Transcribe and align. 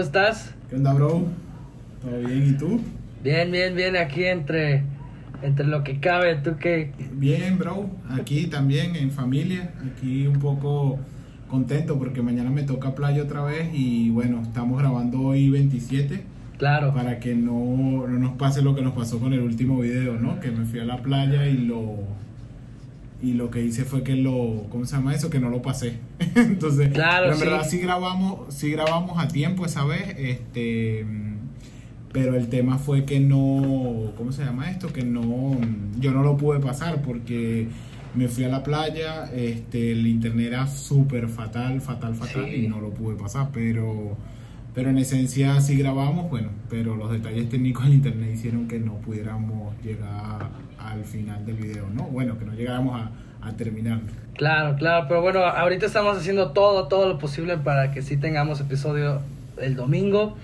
¿cómo 0.00 0.06
estás? 0.06 0.54
¿Qué 0.70 0.76
onda, 0.76 0.94
bro? 0.94 1.26
¿Todo 2.00 2.20
bien? 2.20 2.48
¿Y 2.48 2.52
tú? 2.56 2.80
Bien, 3.22 3.52
bien, 3.52 3.74
bien, 3.74 3.96
aquí 3.96 4.24
entre, 4.24 4.82
entre 5.42 5.66
lo 5.66 5.84
que 5.84 6.00
cabe, 6.00 6.36
¿tú 6.36 6.52
qué? 6.58 6.92
Bien, 7.12 7.58
bro. 7.58 7.90
Aquí 8.08 8.46
también 8.46 8.96
en 8.96 9.10
familia. 9.10 9.74
Aquí 9.84 10.26
un 10.26 10.38
poco 10.38 10.98
contento 11.50 11.98
porque 11.98 12.22
mañana 12.22 12.48
me 12.48 12.62
toca 12.62 12.94
playa 12.94 13.22
otra 13.22 13.44
vez 13.44 13.68
y 13.74 14.08
bueno, 14.08 14.40
estamos 14.40 14.78
grabando 14.78 15.20
hoy 15.20 15.50
27. 15.50 16.24
Claro. 16.56 16.94
Para 16.94 17.20
que 17.20 17.34
no, 17.34 18.06
no 18.08 18.18
nos 18.18 18.38
pase 18.38 18.62
lo 18.62 18.74
que 18.74 18.80
nos 18.80 18.94
pasó 18.94 19.20
con 19.20 19.34
el 19.34 19.40
último 19.40 19.80
video, 19.80 20.14
¿no? 20.14 20.40
Que 20.40 20.50
me 20.50 20.64
fui 20.64 20.80
a 20.80 20.86
la 20.86 21.02
playa 21.02 21.46
y 21.46 21.58
lo 21.58 21.96
y 23.22 23.34
lo 23.34 23.50
que 23.50 23.62
hice 23.62 23.84
fue 23.84 24.02
que 24.02 24.16
lo, 24.16 24.66
¿cómo 24.70 24.86
se 24.86 24.96
llama 24.96 25.14
eso? 25.14 25.30
Que 25.30 25.40
no 25.40 25.50
lo 25.50 25.62
pasé. 25.62 25.98
Entonces, 26.34 26.92
claro, 26.92 27.26
pero 27.26 27.34
en 27.34 27.40
verdad 27.40 27.68
sí 27.68 27.78
grabamos, 27.78 28.54
sí 28.54 28.70
grabamos 28.70 29.22
a 29.22 29.28
tiempo 29.28 29.66
esa 29.66 29.84
vez, 29.84 30.14
este, 30.16 31.04
pero 32.12 32.34
el 32.36 32.48
tema 32.48 32.78
fue 32.78 33.04
que 33.04 33.20
no, 33.20 34.12
¿cómo 34.16 34.32
se 34.32 34.44
llama 34.44 34.70
esto? 34.70 34.92
Que 34.92 35.04
no, 35.04 35.56
yo 35.98 36.12
no 36.12 36.22
lo 36.22 36.36
pude 36.36 36.60
pasar 36.60 37.02
porque 37.02 37.68
me 38.14 38.28
fui 38.28 38.44
a 38.44 38.48
la 38.48 38.62
playa, 38.62 39.30
este, 39.32 39.92
el 39.92 40.06
internet 40.06 40.46
era 40.48 40.66
súper 40.66 41.28
fatal, 41.28 41.80
fatal, 41.80 42.14
fatal 42.14 42.52
y 42.52 42.68
no 42.68 42.80
lo 42.80 42.90
pude 42.90 43.16
pasar, 43.16 43.50
pero 43.52 44.16
pero 44.74 44.90
en 44.90 44.98
esencia 44.98 45.60
sí 45.60 45.76
grabamos, 45.76 46.30
bueno, 46.30 46.50
pero 46.68 46.94
los 46.94 47.10
detalles 47.10 47.48
técnicos 47.48 47.84
del 47.84 47.94
internet 47.94 48.30
hicieron 48.32 48.68
que 48.68 48.78
no 48.78 48.94
pudiéramos 48.98 49.74
llegar 49.82 50.48
al 50.86 51.04
final 51.04 51.44
del 51.44 51.56
video, 51.56 51.88
¿no? 51.90 52.04
Bueno, 52.04 52.38
que 52.38 52.44
no 52.44 52.54
llegáramos 52.54 53.00
a, 53.00 53.10
a 53.46 53.52
terminar. 53.52 54.00
Claro, 54.34 54.76
claro, 54.76 55.06
pero 55.08 55.22
bueno, 55.22 55.40
ahorita 55.40 55.86
estamos 55.86 56.16
haciendo 56.16 56.52
todo, 56.52 56.88
todo 56.88 57.08
lo 57.08 57.18
posible 57.18 57.58
para 57.58 57.90
que 57.90 58.02
sí 58.02 58.16
tengamos 58.16 58.60
episodio 58.60 59.20
el 59.58 59.76
domingo. 59.76 60.36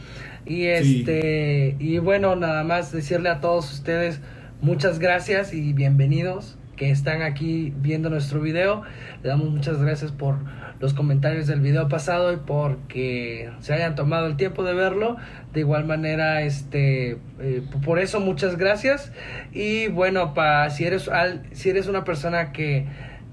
Y 0.44 0.66
este, 0.66 1.76
y 1.78 1.98
bueno, 1.98 2.36
nada 2.36 2.62
más 2.62 2.92
decirle 2.92 3.30
a 3.30 3.40
todos 3.40 3.72
ustedes 3.72 4.20
muchas 4.60 4.98
gracias 4.98 5.52
y 5.52 5.72
bienvenidos 5.72 6.55
que 6.76 6.90
están 6.90 7.22
aquí 7.22 7.72
viendo 7.76 8.10
nuestro 8.10 8.40
video. 8.40 8.82
Le 9.22 9.28
damos 9.28 9.50
muchas 9.50 9.80
gracias 9.82 10.12
por 10.12 10.36
los 10.78 10.94
comentarios 10.94 11.46
del 11.46 11.60
video 11.60 11.88
pasado 11.88 12.32
y 12.32 12.36
porque 12.36 13.50
se 13.60 13.72
hayan 13.72 13.94
tomado 13.94 14.26
el 14.26 14.36
tiempo 14.36 14.62
de 14.62 14.74
verlo. 14.74 15.16
De 15.52 15.60
igual 15.60 15.86
manera, 15.86 16.42
este, 16.42 17.18
eh, 17.40 17.62
por 17.84 17.98
eso 17.98 18.20
muchas 18.20 18.56
gracias. 18.56 19.12
Y 19.52 19.88
bueno, 19.88 20.34
pa, 20.34 20.68
si, 20.70 20.84
eres, 20.84 21.08
al, 21.08 21.42
si 21.52 21.70
eres 21.70 21.88
una 21.88 22.04
persona 22.04 22.52
que 22.52 22.86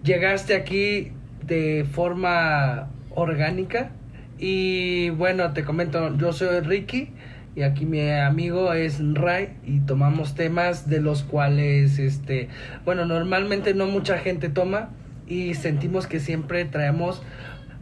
llegaste 0.04 0.56
aquí 0.56 1.12
de 1.46 1.86
forma 1.92 2.90
orgánica, 3.12 3.92
y 4.40 5.10
bueno, 5.12 5.54
te 5.54 5.64
comento, 5.64 6.18
yo 6.18 6.34
soy 6.34 6.60
Ricky 6.62 7.12
y 7.56 7.62
aquí 7.62 7.86
mi 7.86 8.10
amigo 8.10 8.74
es 8.74 9.00
Ray 9.14 9.50
y 9.66 9.80
tomamos 9.80 10.36
temas 10.36 10.90
de 10.90 11.02
los 11.02 11.24
cuales 11.24 12.00
este 12.00 12.50
bueno 12.86 13.06
normalmente 13.06 13.74
no 13.74 13.88
mucha 13.88 14.18
gente 14.18 14.50
toma 14.50 14.90
y 15.28 15.54
sentimos 15.54 16.08
que 16.08 16.20
siempre 16.20 16.66
traemos 16.66 17.22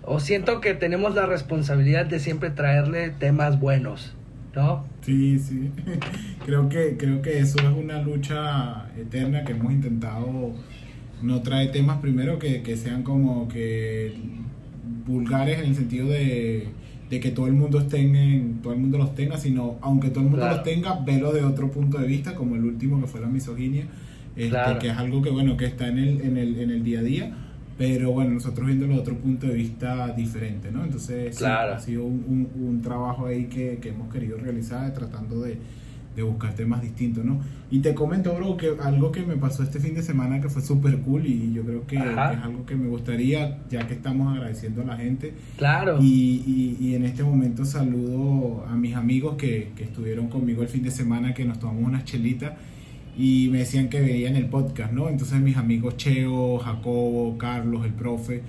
o 0.03 0.19
siento 0.19 0.61
que 0.61 0.73
tenemos 0.73 1.15
la 1.15 1.25
responsabilidad 1.25 2.05
de 2.05 2.19
siempre 2.19 2.49
traerle 2.49 3.09
temas 3.11 3.59
buenos 3.59 4.13
¿no? 4.55 4.85
Sí, 5.01 5.39
sí. 5.39 5.71
creo 6.45 6.67
que 6.67 6.97
creo 6.97 7.21
que 7.21 7.39
eso 7.39 7.57
es 7.59 7.77
una 7.77 8.01
lucha 8.01 8.87
eterna 8.97 9.45
que 9.45 9.53
hemos 9.53 9.71
intentado 9.71 10.53
no 11.21 11.41
traer 11.41 11.71
temas 11.71 11.99
primero 11.99 12.39
que, 12.39 12.61
que 12.61 12.75
sean 12.75 13.03
como 13.03 13.47
que 13.47 14.15
vulgares 15.05 15.59
en 15.59 15.65
el 15.65 15.75
sentido 15.75 16.07
de 16.07 16.67
de 17.11 17.19
que 17.19 17.31
todo 17.31 17.45
el 17.47 17.53
mundo 17.53 17.77
esté 17.77 17.99
en, 17.99 18.61
todo 18.63 18.71
el 18.71 18.79
mundo 18.79 18.97
los 18.97 19.13
tenga, 19.13 19.37
sino 19.37 19.77
aunque 19.81 20.09
todo 20.09 20.23
el 20.23 20.29
mundo 20.29 20.47
los 20.47 20.63
tenga, 20.63 20.97
velo 21.05 21.33
de 21.33 21.43
otro 21.43 21.69
punto 21.69 21.97
de 21.97 22.07
vista, 22.07 22.33
como 22.35 22.55
el 22.55 22.63
último 22.63 23.01
que 23.01 23.07
fue 23.07 23.19
la 23.19 23.27
misoginia, 23.27 23.85
este, 24.37 24.77
que 24.79 24.87
es 24.87 24.97
algo 24.97 25.21
que 25.21 25.29
bueno 25.29 25.57
que 25.57 25.65
está 25.65 25.89
en 25.89 25.99
el, 25.99 26.21
en 26.21 26.37
el, 26.37 26.57
en 26.57 26.71
el 26.71 26.83
día 26.85 27.01
a 27.01 27.03
día, 27.03 27.33
pero 27.77 28.13
bueno, 28.13 28.31
nosotros 28.31 28.65
viéndolo 28.65 28.93
de 28.93 28.99
otro 29.01 29.17
punto 29.17 29.45
de 29.45 29.55
vista 29.55 30.07
diferente, 30.13 30.71
¿no? 30.71 30.85
Entonces 30.85 31.41
ha 31.43 31.77
sido 31.79 32.05
un, 32.05 32.47
un, 32.55 32.65
un 32.65 32.81
trabajo 32.81 33.25
ahí 33.25 33.47
que, 33.47 33.79
que, 33.81 33.89
hemos 33.89 34.11
querido 34.11 34.37
realizar 34.37 34.93
tratando 34.93 35.41
de, 35.41 35.57
de 36.15 36.23
buscar 36.23 36.53
temas 36.53 36.81
distintos, 36.81 37.23
¿no? 37.23 37.39
Y 37.69 37.79
te 37.79 37.93
comento, 37.93 38.35
bro, 38.35 38.57
que 38.57 38.73
algo 38.81 39.11
que 39.11 39.23
me 39.23 39.37
pasó 39.37 39.63
este 39.63 39.79
fin 39.79 39.95
de 39.95 40.01
semana 40.01 40.41
que 40.41 40.49
fue 40.49 40.61
súper 40.61 40.99
cool 40.99 41.25
y 41.25 41.53
yo 41.53 41.63
creo 41.63 41.87
que, 41.87 41.95
es 41.95 42.03
algo 42.03 42.65
que 42.65 42.75
me 42.75 42.89
gustaría, 42.89 43.59
ya 43.69 43.87
que 43.87 43.93
estamos 43.93 44.35
agradeciendo 44.35 44.81
a 44.81 44.85
la 44.85 44.97
gente. 44.97 45.33
Claro. 45.57 45.99
Y, 46.01 46.77
y, 46.79 46.95
en 46.95 47.05
este 47.05 47.23
momento 47.23 47.63
saludo 47.63 48.65
a 48.67 48.75
mis 48.75 48.95
amigos 48.95 49.35
que, 49.37 49.71
que, 49.75 49.85
estuvieron 49.85 50.27
conmigo 50.27 50.61
el 50.61 50.67
fin 50.67 50.83
de 50.83 50.91
semana, 50.91 51.33
que 51.33 51.45
nos 51.45 51.59
tomamos 51.59 51.83
unas 51.87 52.03
chelitas 52.03 52.53
y 53.17 53.47
me 53.51 53.59
decían 53.59 53.89
que 53.89 54.01
veían 54.01 54.35
el 54.35 54.47
podcast, 54.47 54.91
¿no? 54.91 55.07
Entonces 55.07 55.39
mis 55.39 55.55
amigos 55.55 55.95
Cheo, 55.95 56.57
Jacobo, 56.57 57.37
Carlos, 57.37 57.85
el 57.85 57.93
profe. 57.93 58.41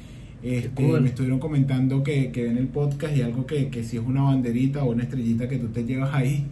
Este, 0.43 0.83
me 0.83 1.09
estuvieron 1.09 1.39
comentando 1.39 2.03
que, 2.03 2.33
que 2.33 2.43
ven 2.43 2.59
el 2.59 2.67
podcast 2.67 3.17
y 3.17 3.23
algo 3.23 3.47
que, 3.47 3.69
que 3.69 3.85
si 3.85 3.97
es 3.97 4.03
una 4.05 4.23
banderita 4.23 4.83
o 4.83 4.91
una 4.91 5.05
estrellita 5.05 5.49
que 5.49 5.57
tú 5.57 5.69
te 5.69 5.85
llevas 5.85 6.13
ahí, 6.13 6.47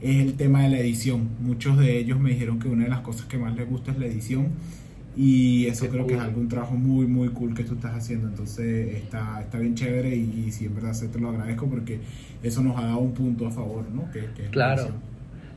es 0.00 0.16
el 0.20 0.34
tema 0.34 0.62
de 0.62 0.70
la 0.70 0.78
edición. 0.78 1.28
Muchos 1.40 1.78
de 1.78 1.98
ellos 1.98 2.18
me 2.18 2.30
dijeron 2.30 2.58
que 2.58 2.68
una 2.68 2.84
de 2.84 2.90
las 2.90 3.00
cosas 3.00 3.26
que 3.26 3.38
más 3.38 3.56
les 3.56 3.68
gusta 3.68 3.92
es 3.92 3.98
la 3.98 4.06
edición 4.06 4.48
y 5.16 5.66
eso 5.66 5.88
creo 5.88 6.06
que 6.06 6.14
es 6.14 6.20
algún 6.20 6.48
trabajo 6.48 6.74
muy 6.74 7.04
muy 7.08 7.30
cool 7.30 7.52
que 7.52 7.64
tú 7.64 7.74
estás 7.74 7.92
haciendo 7.96 8.28
entonces 8.28 8.94
está, 8.94 9.40
está 9.40 9.58
bien 9.58 9.74
chévere 9.74 10.14
y, 10.14 10.52
si 10.52 10.66
en 10.66 10.76
verdad 10.76 10.92
se 10.92 11.08
te 11.08 11.18
lo 11.18 11.30
agradezco 11.30 11.66
porque 11.66 11.98
eso 12.40 12.62
nos 12.62 12.78
ha 12.78 12.82
dado 12.82 12.98
un 12.98 13.14
punto 13.14 13.44
a 13.48 13.50
favor 13.50 13.84
¿no? 13.90 14.08
Que, 14.12 14.28
claro 14.52 14.92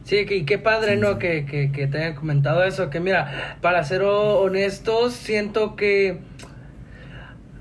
Sí, 0.03 0.25
y 0.28 0.46
qué 0.46 0.58
padre, 0.58 0.97
¿no? 0.97 1.19
Que, 1.19 1.46
que, 1.46 1.72
que 1.72 1.85
te 1.85 2.00
hayan 2.00 2.16
comentado 2.16 2.63
eso. 2.63 2.90
Que 2.90 3.00
mira, 3.00 3.58
para 3.62 3.84
ser 3.84 4.02
honestos, 4.02 5.13
siento 5.13 5.75
que 5.75 6.18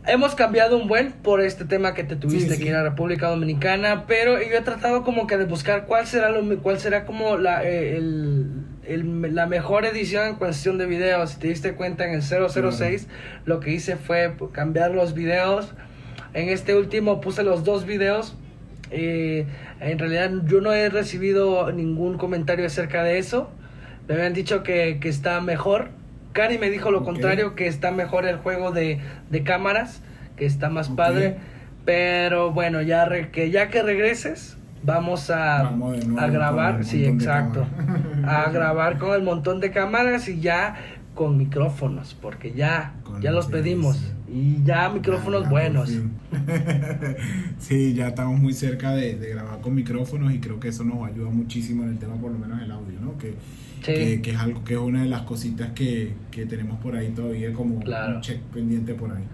hemos 0.07 0.35
cambiado 0.35 0.77
un 0.77 0.89
buen 0.89 1.13
por 1.13 1.41
este 1.41 1.65
tema 1.65 1.95
que 1.95 2.05
te 2.05 2.17
tuviste 2.17 2.55
aquí 2.55 2.69
en 2.69 2.75
la 2.75 2.83
República 2.83 3.29
Dominicana, 3.29 4.05
pero 4.07 4.41
yo 4.41 4.57
he 4.57 4.61
tratado 4.63 5.05
como 5.05 5.27
que 5.27 5.37
de 5.37 5.45
buscar 5.45 5.87
cuál 5.87 6.07
será 6.07 6.31
lo 6.31 6.59
cuál 6.63 6.79
será 6.79 7.05
como 7.05 7.37
la 7.37 7.65
eh, 7.65 7.97
el, 7.97 9.35
la 9.35 9.47
mejor 9.47 9.85
edición 9.85 10.27
en 10.29 10.35
cuestión 10.37 10.79
de 10.79 10.87
videos. 10.87 11.31
Si 11.31 11.39
te 11.39 11.49
diste 11.49 11.75
cuenta 11.75 12.07
en 12.07 12.15
el 12.15 12.23
006 12.23 13.09
lo 13.45 13.61
que 13.61 13.73
hice 13.73 13.97
fue 13.97 14.35
cambiar 14.53 14.93
los 14.93 15.15
videos. 15.15 15.73
En 16.33 16.49
este 16.49 16.77
último 16.77 17.21
puse 17.21 17.43
los 17.43 17.65
dos 17.65 17.85
videos. 17.85 18.37
Eh, 18.91 19.47
en 19.81 19.99
realidad 19.99 20.31
yo 20.47 20.61
no 20.61 20.73
he 20.73 20.89
recibido 20.89 21.71
ningún 21.73 22.19
comentario 22.19 22.67
acerca 22.67 23.05
de 23.05 23.19
eso. 23.19 23.51
Me 24.09 24.15
habían 24.15 24.33
dicho 24.33 24.63
que, 24.63 24.99
que 25.01 25.09
está 25.09 25.41
mejor 25.41 25.91
Cari 26.33 26.59
me 26.59 26.71
dijo 26.71 26.91
lo 26.91 27.05
contrario, 27.05 27.55
que 27.55 27.67
está 27.67 27.91
mejor 27.91 28.27
el 28.27 28.37
juego 28.37 28.71
de, 28.71 29.01
de 29.31 29.43
cámaras, 29.43 30.03
que 30.37 30.47
está 30.47 30.71
más 30.71 30.89
padre. 30.89 31.37
Pero 31.85 32.53
bueno, 32.53 32.83
ya 32.83 33.09
que 33.31 33.51
ya 33.51 33.69
que 33.69 33.83
regreses, 33.83 34.57
vamos 34.83 35.31
a, 35.31 35.69
a 35.69 36.27
grabar, 36.29 36.85
sí, 36.85 37.05
exacto. 37.05 37.67
A 38.25 38.51
grabar 38.51 38.99
con 38.99 39.15
el 39.15 39.23
montón 39.23 39.61
de 39.61 39.71
cámaras 39.71 40.29
y 40.29 40.41
ya 40.41 40.77
con 41.15 41.37
micrófonos, 41.37 42.17
porque 42.21 42.53
ya, 42.53 42.95
ya 43.21 43.33
los 43.33 43.47
pedimos. 43.47 44.13
Y 44.33 44.63
ya 44.63 44.89
micrófonos 44.89 45.49
buenos. 45.49 45.91
sí, 47.59 47.95
ya 47.95 48.09
estamos 48.09 48.39
muy 48.39 48.53
cerca 48.53 48.93
de, 48.93 49.17
de, 49.17 49.31
grabar 49.31 49.61
con 49.61 49.75
micrófonos 49.75 50.33
y 50.33 50.39
creo 50.39 50.61
que 50.61 50.69
eso 50.69 50.85
nos 50.85 51.07
ayuda 51.09 51.31
muchísimo 51.31 51.83
en 51.83 51.91
el 51.91 51.99
tema, 51.99 52.15
por 52.15 52.31
lo 52.31 52.39
menos 52.39 52.63
el 52.63 52.71
audio, 52.71 53.01
¿no? 53.01 53.19
Que 53.19 53.35
que, 53.83 54.21
es 54.25 54.37
algo 54.37 54.65
que 54.65 54.75
es 54.75 54.81
una 54.81 55.03
de 55.03 55.09
las 55.09 55.23
cositas 55.23 55.71
que, 55.73 56.13
que 56.31 56.47
tenemos 56.47 56.79
por 56.81 56.97
ahí 56.97 57.09
todavía 57.09 57.53
como 57.53 57.77
un 57.77 58.21
check 58.21 58.41
pendiente 58.53 58.95
por 58.95 59.13
ahí. 59.13 59.25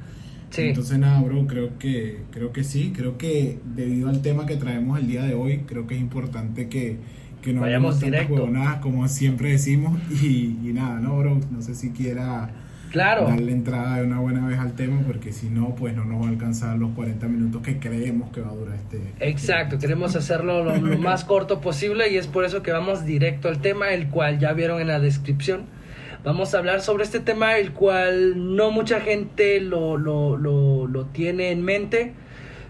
Entonces 0.57 0.99
nada, 0.99 1.21
bro, 1.21 1.47
creo 1.47 1.79
que 1.79 2.23
creo 2.31 2.53
que 2.53 2.65
sí, 2.65 2.93
creo 2.97 3.19
que 3.19 3.59
debido 3.75 4.09
al 4.09 4.23
tema 4.23 4.47
que 4.47 4.57
traemos 4.57 4.99
el 4.99 5.07
día 5.07 5.23
de 5.23 5.35
hoy, 5.35 5.65
creo 5.67 5.87
que 5.87 5.97
es 5.97 6.01
importante 6.01 6.69
que, 6.69 6.97
que 7.43 7.53
no 7.53 7.61
vayamos 7.61 8.01
directo, 8.01 8.49
nada, 8.49 8.81
como 8.81 9.07
siempre 9.09 9.51
decimos. 9.51 9.99
Y, 10.23 10.57
y 10.65 10.73
nada, 10.73 10.99
no, 11.01 11.19
bro, 11.19 11.41
no 11.51 11.61
sé 11.63 11.75
si 11.75 11.91
quiera 11.91 12.51
Claro. 12.97 13.27
Darle 13.27 13.53
entrada 13.53 13.97
de 13.97 14.05
una 14.05 14.21
buena 14.21 14.47
vez 14.47 14.59
al 14.59 14.73
tema, 14.73 15.03
porque 15.07 15.31
si 15.31 15.51
no, 15.51 15.75
pues 15.75 15.95
no 15.95 16.07
nos 16.07 16.23
va 16.23 16.29
a 16.29 16.31
alcanzar 16.31 16.79
los 16.79 16.93
40 16.93 17.29
minutos 17.29 17.61
que 17.61 17.79
creemos 17.79 18.31
que 18.31 18.41
va 18.41 18.49
a 18.49 18.55
durar 18.55 18.75
este. 18.75 19.13
Exacto, 19.21 19.79
queremos 19.79 20.17
hacerlo 20.17 20.65
lo, 20.65 20.99
más 20.99 21.25
corto 21.25 21.61
posible 21.61 22.09
y 22.09 22.17
es 22.17 22.27
por 22.27 22.47
eso 22.47 22.63
que 22.63 22.73
vamos 22.73 23.05
directo 23.05 23.49
al 23.49 23.61
tema, 23.61 23.93
el 23.93 24.09
cual 24.09 24.39
ya 24.39 24.55
vieron 24.55 24.81
en 24.81 24.87
la 24.89 24.99
descripción. 24.99 25.67
Vamos 26.25 26.55
a 26.55 26.59
hablar 26.59 26.81
sobre 26.81 27.05
este 27.05 27.21
tema, 27.21 27.59
el 27.59 27.73
cual 27.73 28.57
no 28.57 28.71
mucha 28.71 29.01
gente 29.01 29.61
lo, 29.61 29.99
lo, 29.99 30.39
lo, 30.39 30.87
lo 30.87 31.05
tiene 31.05 31.51
en 31.51 31.63
mente. 31.63 32.15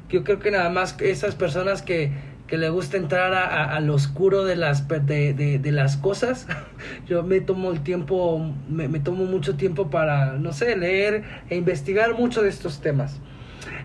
Yo 0.08 0.24
creo 0.24 0.40
que 0.40 0.50
nada 0.50 0.70
más 0.70 0.96
esas 1.00 1.36
personas 1.36 1.82
que 1.82 2.10
que 2.46 2.56
le 2.56 2.68
gusta 2.68 2.96
entrar 2.96 3.34
a, 3.34 3.74
al 3.76 3.90
oscuro 3.90 4.44
de 4.44 4.56
las, 4.56 4.86
de, 4.88 5.58
de, 5.60 5.72
las 5.72 5.96
cosas. 5.96 6.46
Yo 7.08 7.22
me 7.22 7.40
tomo 7.40 7.72
el 7.72 7.80
tiempo, 7.80 8.52
me, 8.68 8.88
me, 8.88 9.00
tomo 9.00 9.24
mucho 9.24 9.56
tiempo 9.56 9.90
para, 9.90 10.34
no 10.34 10.52
sé, 10.52 10.76
leer 10.76 11.24
e 11.50 11.56
investigar 11.56 12.14
mucho 12.14 12.42
de 12.42 12.48
estos 12.48 12.80
temas. 12.80 13.20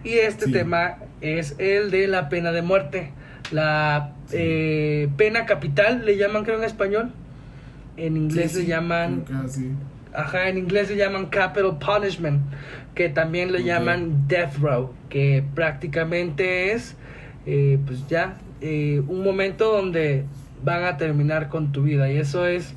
Y 0.03 0.13
este 0.13 0.51
tema 0.51 0.97
es 1.21 1.55
el 1.59 1.91
de 1.91 2.07
la 2.07 2.29
pena 2.29 2.51
de 2.51 2.61
muerte. 2.61 3.11
la 3.51 4.13
eh, 4.31 5.09
pena 5.17 5.45
capital, 5.45 6.05
le 6.05 6.17
llaman 6.17 6.43
creo 6.43 6.57
en 6.57 6.63
español. 6.63 7.11
En 7.97 8.17
inglés 8.17 8.53
Sí, 8.53 8.59
le 8.59 8.65
llaman... 8.67 9.25
así. 9.43 9.71
Ajá, 10.13 10.49
en 10.49 10.57
inglés 10.57 10.89
le 10.89 10.97
llaman 10.97 11.27
capital 11.27 11.77
punishment, 11.79 12.41
que 12.95 13.07
también 13.07 13.53
le 13.53 13.63
llaman 13.63 14.27
death 14.27 14.57
row, 14.59 14.93
que 15.09 15.41
prácticamente 15.55 16.73
es, 16.73 16.97
eh, 17.45 17.79
pues 17.85 18.05
ya, 18.09 18.35
eh, 18.61 19.01
un 19.07 19.23
momento 19.23 19.71
donde 19.71 20.25
van 20.63 20.83
a 20.83 20.97
terminar 20.97 21.49
con 21.49 21.71
tu 21.71 21.83
vida. 21.83 22.11
Y 22.11 22.17
eso 22.17 22.45
es, 22.45 22.75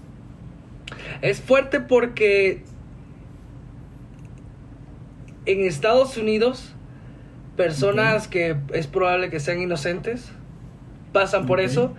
es 1.22 1.40
fuerte 1.40 1.80
porque 1.80 2.62
en 5.46 5.60
Estados 5.60 6.16
Unidos, 6.16 6.74
personas 7.56 8.28
que 8.28 8.56
es 8.72 8.86
probable 8.86 9.30
que 9.30 9.40
sean 9.40 9.60
inocentes 9.60 10.32
pasan 11.12 11.46
por 11.46 11.60
eso. 11.60 11.94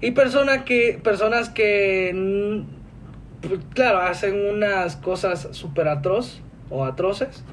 Y 0.00 0.12
personas 0.12 0.62
que, 0.64 0.98
personas 1.02 1.50
que, 1.50 2.64
claro, 3.74 4.00
hacen 4.00 4.48
unas 4.54 4.96
cosas 4.96 5.48
súper 5.52 5.88
atroz 5.88 6.40
o 6.70 6.84
atroces, 6.84 7.44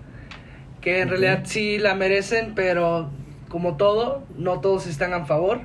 que 0.80 1.02
en 1.02 1.10
realidad 1.10 1.42
sí 1.44 1.78
la 1.78 1.96
merecen, 1.96 2.54
pero 2.56 3.10
como 3.50 3.76
todo, 3.78 4.24
no 4.38 4.60
todos 4.60 4.88
están 4.88 5.14
a 5.14 5.26
favor. 5.26 5.62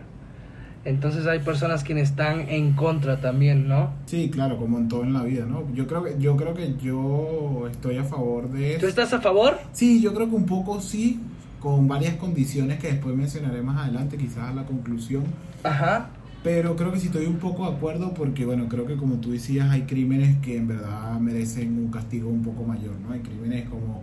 Entonces 0.85 1.27
hay 1.27 1.39
personas 1.39 1.85
quienes 1.85 2.11
están 2.11 2.49
en 2.49 2.73
contra 2.73 3.21
también, 3.21 3.69
¿no? 3.69 3.91
Sí, 4.07 4.31
claro, 4.31 4.57
como 4.57 4.79
en 4.79 4.89
todo 4.89 5.05
en 5.05 5.13
la 5.13 5.23
vida, 5.23 5.47
¿no? 5.47 5.65
Yo 5.75 5.87
creo 5.87 6.03
que 6.03 6.17
yo 6.19 6.37
creo 6.37 6.55
que 6.55 6.75
yo 6.83 7.69
estoy 7.71 7.99
a 7.99 8.05
favor 8.05 8.49
de 8.51 8.79
¿Tú 8.79 8.87
estás 8.87 9.13
a 9.13 9.21
favor? 9.21 9.59
Sí, 9.73 10.01
yo 10.01 10.13
creo 10.13 10.29
que 10.29 10.35
un 10.35 10.47
poco 10.47 10.81
sí, 10.81 11.21
con 11.61 11.87
varias 11.87 12.17
condiciones 12.17 12.81
que 12.81 12.89
después 12.89 13.15
mencionaré 13.15 13.63
más 13.63 13.79
adelante, 13.79 14.17
quizás 14.17 14.51
a 14.51 14.55
la 14.55 14.65
conclusión. 14.65 15.23
Ajá. 15.63 16.11
Pero 16.43 16.75
creo 16.75 16.91
que 16.91 16.99
sí 16.99 17.07
estoy 17.07 17.27
un 17.27 17.37
poco 17.37 17.71
de 17.71 17.77
acuerdo 17.77 18.13
porque, 18.15 18.45
bueno, 18.45 18.67
creo 18.69 18.85
que 18.85 18.97
como 18.97 19.17
tú 19.17 19.31
decías, 19.31 19.71
hay 19.71 19.83
crímenes 19.83 20.39
que 20.39 20.57
en 20.57 20.67
verdad 20.67 21.21
merecen 21.21 21.79
un 21.79 21.89
castigo 21.93 22.29
un 22.29 22.43
poco 22.43 22.65
mayor, 22.65 22.95
¿no? 23.07 23.13
Hay 23.13 23.21
crímenes 23.21 23.69
como, 23.69 24.03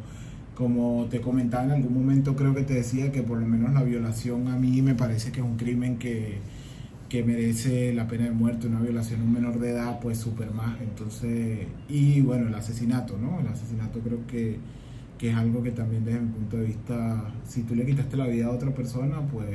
como 0.59 1.07
te 1.09 1.21
comentaba 1.21 1.63
en 1.63 1.71
algún 1.71 1.93
momento, 1.93 2.35
creo 2.35 2.53
que 2.53 2.63
te 2.63 2.73
decía 2.73 3.13
que 3.13 3.23
por 3.23 3.39
lo 3.39 3.47
menos 3.47 3.73
la 3.73 3.81
violación 3.81 4.49
a 4.49 4.57
mí 4.57 4.81
me 4.81 4.93
parece 4.93 5.31
que 5.31 5.39
es 5.39 5.45
un 5.45 5.55
crimen 5.55 5.97
que, 5.97 6.39
que 7.07 7.23
merece 7.23 7.93
la 7.93 8.09
pena 8.09 8.25
de 8.25 8.31
muerte, 8.31 8.67
una 8.67 8.81
violación 8.81 9.21
a 9.21 9.23
un 9.23 9.31
menor 9.31 9.57
de 9.59 9.69
edad, 9.69 10.01
pues 10.01 10.17
súper 10.17 10.51
más. 10.51 10.81
Entonces, 10.81 11.59
y 11.87 12.19
bueno, 12.19 12.49
el 12.49 12.55
asesinato, 12.55 13.17
¿no? 13.17 13.39
El 13.39 13.47
asesinato 13.47 13.99
creo 13.99 14.27
que, 14.27 14.57
que 15.17 15.29
es 15.29 15.35
algo 15.37 15.63
que 15.63 15.71
también 15.71 16.03
desde 16.03 16.19
mi 16.19 16.33
punto 16.33 16.57
de 16.57 16.65
vista, 16.65 17.31
si 17.47 17.63
tú 17.63 17.73
le 17.73 17.85
quitaste 17.85 18.17
la 18.17 18.27
vida 18.27 18.47
a 18.47 18.51
otra 18.51 18.71
persona, 18.71 19.21
pues 19.31 19.47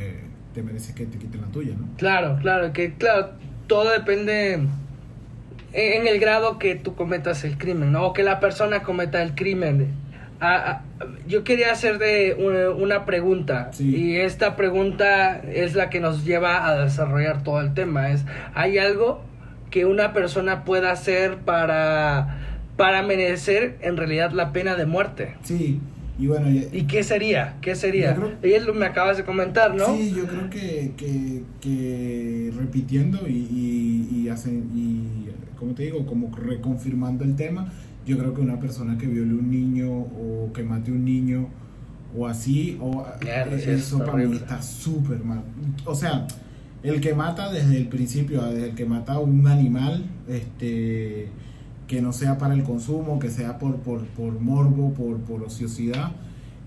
te 0.54 0.62
mereces 0.62 0.94
que 0.94 1.04
te 1.04 1.18
quiten 1.18 1.42
la 1.42 1.48
tuya, 1.48 1.74
¿no? 1.78 1.86
Claro, 1.98 2.38
claro, 2.40 2.72
que 2.72 2.94
claro, 2.94 3.32
todo 3.66 3.90
depende 3.90 4.54
en, 5.74 6.06
el 6.06 6.18
grado 6.18 6.58
que 6.58 6.76
tú 6.76 6.94
cometas 6.94 7.44
el 7.44 7.58
crimen, 7.58 7.92
¿no? 7.92 8.06
O 8.06 8.12
que 8.14 8.22
la 8.22 8.40
persona 8.40 8.82
cometa 8.82 9.22
el 9.22 9.34
crimen. 9.34 10.02
Ah, 10.40 10.82
ah, 11.00 11.04
yo 11.26 11.44
quería 11.44 11.72
hacerte 11.72 12.34
una, 12.34 12.70
una 12.70 13.04
pregunta 13.06 13.70
Sí. 13.72 13.94
y 13.96 14.16
esta 14.16 14.56
pregunta 14.56 15.38
es 15.40 15.74
la 15.74 15.88
que 15.90 16.00
nos 16.00 16.24
lleva 16.24 16.66
a 16.68 16.82
desarrollar 16.84 17.42
todo 17.42 17.60
el 17.60 17.72
tema. 17.74 18.10
Es, 18.10 18.24
¿hay 18.54 18.78
algo 18.78 19.22
que 19.70 19.86
una 19.86 20.12
persona 20.12 20.64
pueda 20.64 20.90
hacer 20.90 21.38
para, 21.38 22.38
para 22.76 23.02
merecer 23.02 23.76
en 23.80 23.96
realidad 23.96 24.32
la 24.32 24.52
pena 24.52 24.74
de 24.74 24.86
muerte? 24.86 25.34
Sí, 25.44 25.80
y 26.18 26.26
bueno, 26.26 26.50
y- 26.50 26.68
¿Y 26.72 26.82
qué 26.86 27.02
sería? 27.02 27.54
¿Qué 27.60 27.74
sería? 27.74 28.14
Creo- 28.14 28.32
Y 28.42 28.52
es 28.54 28.64
lo 28.66 28.72
que 28.72 28.78
me 28.80 28.86
acabas 28.86 29.16
de 29.16 29.24
comentar, 29.24 29.74
¿no? 29.74 29.86
sí, 29.96 30.12
yo 30.16 30.26
creo 30.26 30.50
que, 30.50 30.92
que, 30.96 31.42
que 31.60 32.52
repitiendo 32.56 33.26
y, 33.26 33.32
y, 33.32 34.08
y, 34.24 34.28
hacen, 34.28 34.70
y, 34.74 35.28
como 35.58 35.74
te 35.74 35.84
digo, 35.84 36.04
como 36.06 36.30
reconfirmando 36.36 37.24
el 37.24 37.34
tema, 37.36 37.72
yo 38.06 38.18
creo 38.18 38.34
que 38.34 38.40
una 38.40 38.58
persona 38.58 38.98
que 38.98 39.06
viole 39.06 39.34
un 39.34 39.50
niño 39.50 39.90
o 39.90 40.50
que 40.52 40.62
mate 40.62 40.92
un 40.92 41.04
niño 41.04 41.48
o 42.16 42.26
así, 42.26 42.78
o 42.80 43.04
Mierda, 43.22 43.56
eh, 43.56 43.74
eso 43.74 43.98
para 43.98 44.12
mí 44.12 44.24
horrible. 44.24 44.36
está 44.36 44.62
súper 44.62 45.24
mal. 45.24 45.42
O 45.84 45.94
sea, 45.94 46.26
el 46.82 47.00
que 47.00 47.14
mata 47.14 47.50
desde 47.50 47.76
el 47.76 47.88
principio, 47.88 48.42
desde 48.42 48.70
el 48.70 48.74
que 48.74 48.84
mata 48.84 49.14
a 49.14 49.18
un 49.18 49.46
animal, 49.48 50.04
este 50.28 51.28
que 51.86 52.00
no 52.00 52.12
sea 52.12 52.38
para 52.38 52.54
el 52.54 52.62
consumo, 52.62 53.18
que 53.18 53.30
sea 53.30 53.58
por, 53.58 53.76
por, 53.76 54.04
por 54.06 54.40
morbo, 54.40 54.94
por, 54.94 55.18
por 55.18 55.42
ociosidad, 55.42 56.12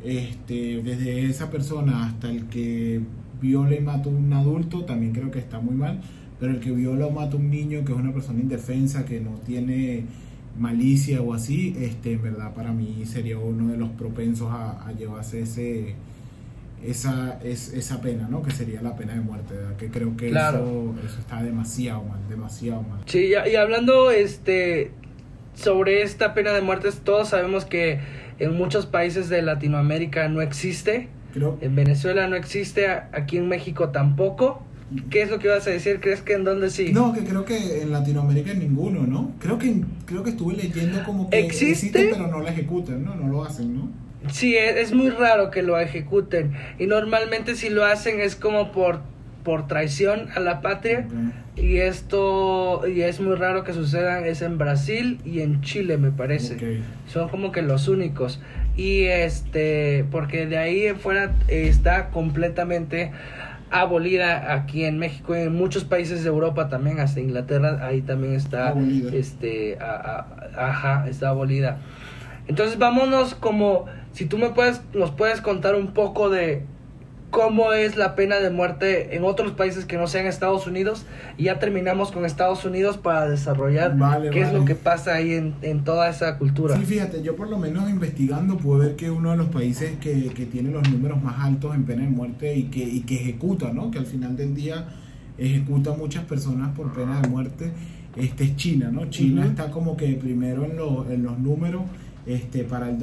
este, 0.03 0.81
desde 0.83 1.25
esa 1.25 1.49
persona 1.49 2.05
hasta 2.05 2.29
el 2.29 2.45
que 2.45 3.01
viola 3.41 3.75
y 3.75 3.79
mata 3.79 4.09
a 4.09 4.13
un 4.13 4.31
adulto, 4.33 4.85
también 4.85 5.13
creo 5.13 5.31
que 5.31 5.39
está 5.39 5.59
muy 5.59 5.75
mal, 5.75 6.01
pero 6.39 6.53
el 6.53 6.59
que 6.59 6.71
viola 6.71 7.07
o 7.07 7.11
mata 7.11 7.35
a 7.35 7.39
un 7.39 7.49
niño, 7.49 7.83
que 7.83 7.93
es 7.93 7.97
una 7.97 8.13
persona 8.13 8.39
indefensa, 8.39 9.05
que 9.05 9.19
no 9.19 9.31
tiene 9.45 10.05
malicia 10.57 11.21
o 11.21 11.33
así, 11.33 11.75
este, 11.79 12.13
en 12.13 12.21
verdad 12.23 12.53
para 12.53 12.71
mí 12.71 13.03
sería 13.05 13.37
uno 13.37 13.71
de 13.71 13.77
los 13.77 13.89
propensos 13.89 14.49
a, 14.51 14.87
a 14.87 14.91
llevarse 14.93 15.41
ese 15.41 15.95
esa 16.85 17.39
es, 17.43 17.73
esa 17.73 18.01
pena, 18.01 18.27
¿no? 18.29 18.43
Que 18.43 18.51
sería 18.51 18.81
la 18.83 18.95
pena 18.95 19.13
de 19.15 19.21
muerte, 19.21 19.55
¿verdad? 19.55 19.75
Que 19.77 19.87
creo 19.87 20.15
que 20.15 20.29
Claro. 20.29 20.93
eso, 20.99 21.07
eso 21.07 21.19
está 21.19 21.41
demasiado 21.41 22.03
mal, 22.03 22.19
demasiado 22.29 22.83
mal. 22.83 22.99
Sí, 23.07 23.31
y, 23.33 23.51
y 23.51 23.55
hablando 23.55 24.11
este 24.11 24.91
sobre 25.55 26.03
esta 26.03 26.35
pena 26.35 26.51
de 26.53 26.61
muerte, 26.61 26.89
todos 27.03 27.29
sabemos 27.29 27.65
que 27.65 27.99
en 28.37 28.55
muchos 28.55 28.85
países 28.85 29.27
de 29.27 29.41
Latinoamérica 29.41 30.29
no 30.29 30.41
existe, 30.41 31.07
Creo, 31.33 31.57
en 31.61 31.75
Venezuela 31.75 32.27
no 32.27 32.35
existe, 32.35 32.87
aquí 32.87 33.37
en 33.37 33.47
México 33.47 33.89
tampoco. 33.89 34.61
¿Qué 35.09 35.21
es 35.21 35.29
lo 35.29 35.39
que 35.39 35.47
ibas 35.47 35.67
a 35.67 35.71
decir? 35.71 35.99
¿Crees 35.99 36.21
que 36.21 36.33
en 36.33 36.43
dónde 36.43 36.69
sí? 36.69 36.93
No, 36.93 37.13
que 37.13 37.23
creo 37.23 37.43
que 37.43 37.81
en 37.81 37.91
Latinoamérica 37.91 38.53
ninguno, 38.53 39.05
¿no? 39.05 39.33
Creo 39.39 39.57
que 39.57 39.81
creo 40.05 40.23
que 40.23 40.29
estuve 40.29 40.55
leyendo 40.55 41.03
como 41.03 41.29
que 41.29 41.39
¿Existe? 41.39 42.09
pero 42.11 42.27
no 42.27 42.41
la 42.41 42.51
ejecutan, 42.51 43.03
¿no? 43.03 43.15
No 43.15 43.27
lo 43.27 43.43
hacen, 43.43 43.75
¿no? 43.75 43.89
Sí, 44.31 44.55
es, 44.55 44.75
es 44.77 44.93
muy 44.93 45.09
raro 45.09 45.51
que 45.51 45.61
lo 45.61 45.79
ejecuten 45.79 46.53
y 46.79 46.87
normalmente 46.87 47.55
si 47.55 47.69
lo 47.69 47.85
hacen 47.85 48.19
es 48.19 48.35
como 48.35 48.71
por 48.71 49.01
por 49.47 49.65
traición 49.65 50.27
a 50.35 50.41
la 50.41 50.59
patria 50.59 51.07
y 51.55 51.77
esto 51.77 52.85
y 52.85 53.03
es 53.03 53.21
muy 53.21 53.33
raro 53.35 53.63
que 53.63 53.71
sucedan 53.71 54.25
es 54.25 54.41
en 54.41 54.57
Brasil 54.57 55.21
y 55.23 55.39
en 55.39 55.61
Chile 55.61 55.97
me 55.97 56.11
parece. 56.11 56.81
Son 57.07 57.29
como 57.29 57.53
que 57.53 57.61
los 57.61 57.87
únicos 57.87 58.41
y 58.75 59.03
este 59.03 60.03
porque 60.11 60.47
de 60.47 60.57
ahí 60.57 60.85
en 60.87 60.97
fuera 60.97 61.33
eh, 61.47 61.69
está 61.69 62.09
completamente 62.09 63.11
abolida 63.71 64.53
aquí 64.53 64.85
en 64.85 64.97
México 64.97 65.35
y 65.35 65.41
en 65.41 65.53
muchos 65.55 65.83
países 65.83 66.23
de 66.23 66.29
Europa 66.29 66.69
también 66.69 66.99
hasta 66.99 67.19
Inglaterra 67.19 67.79
ahí 67.85 68.01
también 68.01 68.33
está 68.33 68.69
Abolida. 68.69 69.11
este 69.13 69.77
a- 69.79 70.25
a- 70.55 70.69
ajá 70.69 71.07
está 71.09 71.29
abolida 71.29 71.77
entonces 72.47 72.77
vámonos 72.79 73.35
como 73.35 73.85
si 74.13 74.25
tú 74.25 74.37
me 74.37 74.49
puedes 74.51 74.81
nos 74.93 75.11
puedes 75.11 75.41
contar 75.41 75.75
un 75.75 75.87
poco 75.87 76.29
de 76.29 76.63
cómo 77.31 77.73
es 77.73 77.97
la 77.97 78.15
pena 78.15 78.37
de 78.37 78.49
muerte 78.49 79.15
en 79.15 79.23
otros 79.23 79.51
países 79.51 79.85
que 79.85 79.97
no 79.97 80.07
sean 80.07 80.25
Estados 80.25 80.65
Unidos 80.65 81.05
y 81.37 81.45
ya 81.45 81.59
terminamos 81.59 82.11
con 82.11 82.25
Estados 82.25 82.63
Unidos 82.65 82.97
para 82.97 83.29
desarrollar 83.29 83.97
Vale, 83.97 84.29
qué 84.29 84.41
es 84.41 84.53
lo 84.53 84.65
que 84.65 84.75
pasa 84.75 85.15
ahí 85.15 85.33
en, 85.33 85.53
en 85.61 85.83
toda 85.83 86.09
esa 86.09 86.37
cultura. 86.37 86.77
Sí, 86.77 86.85
fíjate, 86.85 87.21
yo 87.21 87.35
por 87.35 87.49
lo 87.49 87.57
menos 87.57 87.89
investigando 87.89 88.57
pude 88.57 88.87
ver 88.87 88.95
que 88.95 89.11
uno 89.11 89.31
de 89.31 89.37
los 89.37 89.47
países 89.47 89.97
que, 89.99 90.29
que 90.29 90.45
tiene 90.45 90.71
los 90.71 90.89
números 90.89 91.21
más 91.21 91.43
altos 91.43 91.75
en 91.75 91.85
pena 91.85 92.03
de 92.03 92.09
muerte 92.09 92.55
y 92.55 92.63
que, 92.63 92.83
y 92.83 93.01
que 93.01 93.15
ejecuta, 93.15 93.71
¿no? 93.73 93.91
Que 93.91 93.99
al 93.99 94.05
final 94.05 94.35
del 94.37 94.55
día 94.55 94.85
ejecuta 95.37 95.93
muchas 95.93 96.23
personas 96.23 96.75
por 96.75 96.93
pena 96.93 97.21
de 97.21 97.27
muerte, 97.27 97.71
este 98.15 98.45
es 98.45 98.55
China, 98.55 98.89
¿no? 98.91 99.09
China 99.09 99.45
está 99.45 99.69
como 99.69 99.95
que 99.95 100.13
primero 100.13 100.65
en, 100.65 100.77
los 100.77 101.09
en 101.09 101.23
los 101.23 101.37
números, 101.37 101.83
este, 102.25 102.63
para 102.63 102.89
el 102.89 102.97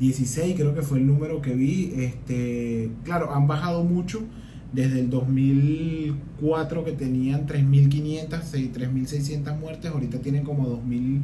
2016 0.00 0.56
creo 0.56 0.74
que 0.74 0.80
fue 0.82 0.98
el 0.98 1.06
número 1.06 1.42
que 1.42 1.54
vi, 1.54 1.92
este, 1.96 2.90
claro, 3.04 3.32
han 3.34 3.46
bajado 3.46 3.84
mucho 3.84 4.22
desde 4.72 5.00
el 5.00 5.10
2004 5.10 6.84
que 6.84 6.92
tenían 6.92 7.46
3.500, 7.46 8.40
seis- 8.42 8.70
3.600 8.72 9.58
muertes, 9.58 9.90
ahorita 9.90 10.20
tienen 10.20 10.42
como 10.44 10.66
2.000, 10.68 11.22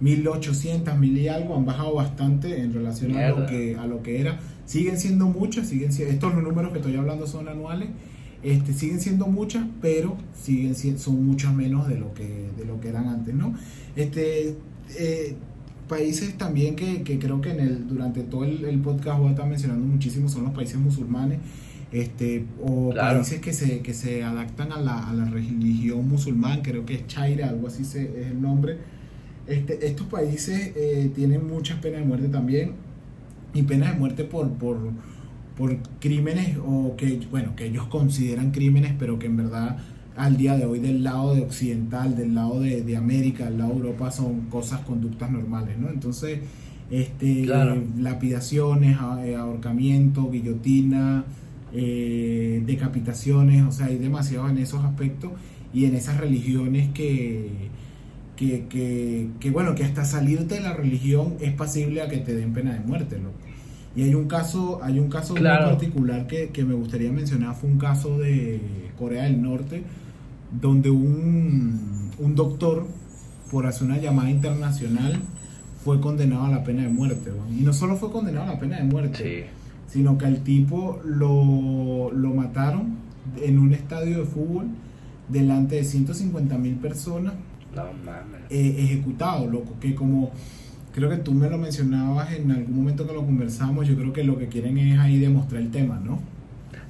1.800, 0.00 0.84
1.000 0.98 1.18
y 1.18 1.28
algo, 1.28 1.56
han 1.56 1.64
bajado 1.64 1.94
bastante 1.94 2.60
en 2.60 2.72
relación 2.72 3.16
a 3.16 3.28
lo, 3.30 3.46
que, 3.46 3.76
a 3.76 3.86
lo 3.86 4.02
que 4.02 4.20
era. 4.20 4.38
Siguen 4.66 4.98
siendo 4.98 5.26
muchas, 5.26 5.66
siguen 5.68 5.92
siendo, 5.92 6.12
estos 6.14 6.34
números 6.34 6.72
que 6.72 6.78
estoy 6.78 6.94
hablando 6.96 7.26
son 7.26 7.48
anuales, 7.48 7.88
este, 8.42 8.72
siguen 8.72 9.00
siendo 9.00 9.26
muchas, 9.26 9.64
pero 9.80 10.16
siguen 10.40 10.74
son 10.98 11.24
muchas 11.26 11.54
menos 11.54 11.88
de 11.88 11.98
lo 11.98 12.12
que, 12.14 12.50
de 12.56 12.64
lo 12.64 12.80
que 12.80 12.88
eran 12.88 13.08
antes, 13.08 13.34
¿no? 13.34 13.54
Este, 13.96 14.56
eh, 14.98 15.34
países 15.88 16.36
también 16.38 16.76
que, 16.76 17.02
que 17.02 17.18
creo 17.18 17.40
que 17.40 17.50
en 17.50 17.60
el, 17.60 17.86
durante 17.88 18.22
todo 18.22 18.44
el, 18.44 18.64
el 18.64 18.78
podcast 18.80 19.18
voy 19.18 19.28
a 19.28 19.30
estar 19.32 19.46
mencionando 19.48 19.84
muchísimo 19.86 20.28
son 20.28 20.44
los 20.44 20.52
países 20.54 20.76
musulmanes 20.76 21.38
este 21.92 22.46
o 22.62 22.90
Claro. 22.90 23.18
países 23.18 23.40
que 23.40 23.52
se, 23.52 23.80
que 23.80 23.92
se 23.92 24.22
adaptan 24.24 24.72
a 24.72 24.80
la, 24.80 25.08
a 25.10 25.12
la 25.12 25.26
religión 25.26 26.08
musulmán, 26.08 26.62
creo 26.62 26.86
que 26.86 26.94
es 26.94 27.06
Chaira, 27.06 27.48
algo 27.50 27.66
así 27.66 27.84
se, 27.84 28.04
es 28.20 28.26
el 28.28 28.40
nombre. 28.40 28.78
Este, 29.46 29.86
estos 29.86 30.06
países 30.06 30.72
eh, 30.76 31.10
tienen 31.14 31.46
muchas 31.46 31.78
penas 31.80 32.00
de 32.00 32.06
muerte 32.06 32.28
también 32.28 32.72
y 33.52 33.62
penas 33.64 33.92
de 33.92 33.98
muerte 33.98 34.24
por, 34.24 34.48
por, 34.52 34.78
por 35.58 35.76
crímenes 36.00 36.56
o 36.64 36.94
que, 36.96 37.20
bueno, 37.30 37.54
que 37.56 37.66
ellos 37.66 37.86
consideran 37.88 38.52
crímenes, 38.52 38.94
pero 38.98 39.18
que 39.18 39.26
en 39.26 39.36
verdad 39.36 39.76
al 40.16 40.36
día 40.36 40.56
de 40.56 40.66
hoy 40.66 40.78
del 40.78 41.02
lado 41.02 41.34
de 41.34 41.42
occidental, 41.42 42.16
del 42.16 42.34
lado 42.34 42.60
de, 42.60 42.82
de 42.82 42.96
América, 42.96 43.46
del 43.46 43.58
lado 43.58 43.70
de 43.70 43.76
Europa 43.78 44.10
son 44.10 44.42
cosas, 44.42 44.80
conductas 44.80 45.30
normales, 45.30 45.78
¿no? 45.78 45.88
Entonces, 45.88 46.40
este, 46.90 47.46
lapidaciones, 47.98 48.98
eh, 49.24 49.34
ahorcamiento, 49.34 50.30
guillotina, 50.30 51.24
eh, 51.72 52.62
decapitaciones, 52.66 53.62
o 53.64 53.72
sea, 53.72 53.86
hay 53.86 53.96
demasiado 53.96 54.48
en 54.50 54.58
esos 54.58 54.84
aspectos 54.84 55.32
y 55.72 55.86
en 55.86 55.94
esas 55.94 56.18
religiones 56.18 56.90
que, 56.90 57.70
que, 58.36 58.66
que, 58.68 59.28
que, 59.40 59.50
bueno, 59.50 59.74
que 59.74 59.84
hasta 59.84 60.04
salirte 60.04 60.56
de 60.56 60.60
la 60.60 60.74
religión 60.74 61.36
es 61.40 61.54
pasible 61.54 62.02
a 62.02 62.08
que 62.08 62.18
te 62.18 62.34
den 62.34 62.52
pena 62.52 62.74
de 62.74 62.80
muerte, 62.80 63.18
loco. 63.18 63.38
Y 63.94 64.02
hay 64.02 64.14
un 64.14 64.26
caso, 64.26 64.80
hay 64.82 64.98
un 64.98 65.08
caso 65.08 65.34
muy 65.34 65.42
particular 65.42 66.26
que, 66.26 66.48
que, 66.48 66.64
me 66.64 66.74
gustaría 66.74 67.12
mencionar, 67.12 67.54
fue 67.54 67.70
un 67.70 67.78
caso 67.78 68.18
de 68.18 68.60
Corea 68.98 69.24
del 69.24 69.42
Norte, 69.42 69.82
donde 70.60 70.90
un, 70.90 72.10
un 72.18 72.34
doctor, 72.34 72.86
por 73.50 73.66
hacer 73.66 73.86
una 73.86 73.98
llamada 73.98 74.30
internacional, 74.30 75.20
fue 75.84 76.00
condenado 76.00 76.44
a 76.44 76.48
la 76.48 76.64
pena 76.64 76.82
de 76.82 76.88
muerte. 76.88 77.32
Y 77.50 77.62
no 77.62 77.72
solo 77.72 77.96
fue 77.96 78.10
condenado 78.10 78.44
a 78.50 78.54
la 78.54 78.58
pena 78.58 78.78
de 78.78 78.84
muerte, 78.84 79.46
sino 79.88 80.16
que 80.16 80.26
al 80.26 80.42
tipo 80.42 81.00
lo, 81.04 82.10
lo 82.12 82.30
mataron 82.30 82.96
en 83.42 83.58
un 83.58 83.72
estadio 83.72 84.20
de 84.20 84.24
fútbol 84.24 84.66
delante 85.28 85.76
de 85.76 85.84
150 85.84 86.56
mil 86.58 86.76
personas. 86.76 87.34
No. 87.74 87.84
Eh, 88.50 88.76
ejecutado, 88.78 89.46
loco, 89.46 89.74
que 89.80 89.94
como 89.94 90.30
creo 90.92 91.08
que 91.08 91.16
tú 91.16 91.32
me 91.32 91.48
lo 91.48 91.58
mencionabas 91.58 92.32
en 92.32 92.50
algún 92.50 92.76
momento 92.76 93.06
que 93.06 93.12
lo 93.12 93.24
conversamos, 93.24 93.88
yo 93.88 93.96
creo 93.96 94.12
que 94.12 94.24
lo 94.24 94.38
que 94.38 94.48
quieren 94.48 94.78
es 94.78 94.98
ahí 94.98 95.18
demostrar 95.18 95.62
el 95.62 95.70
tema, 95.70 96.00
¿no? 96.04 96.20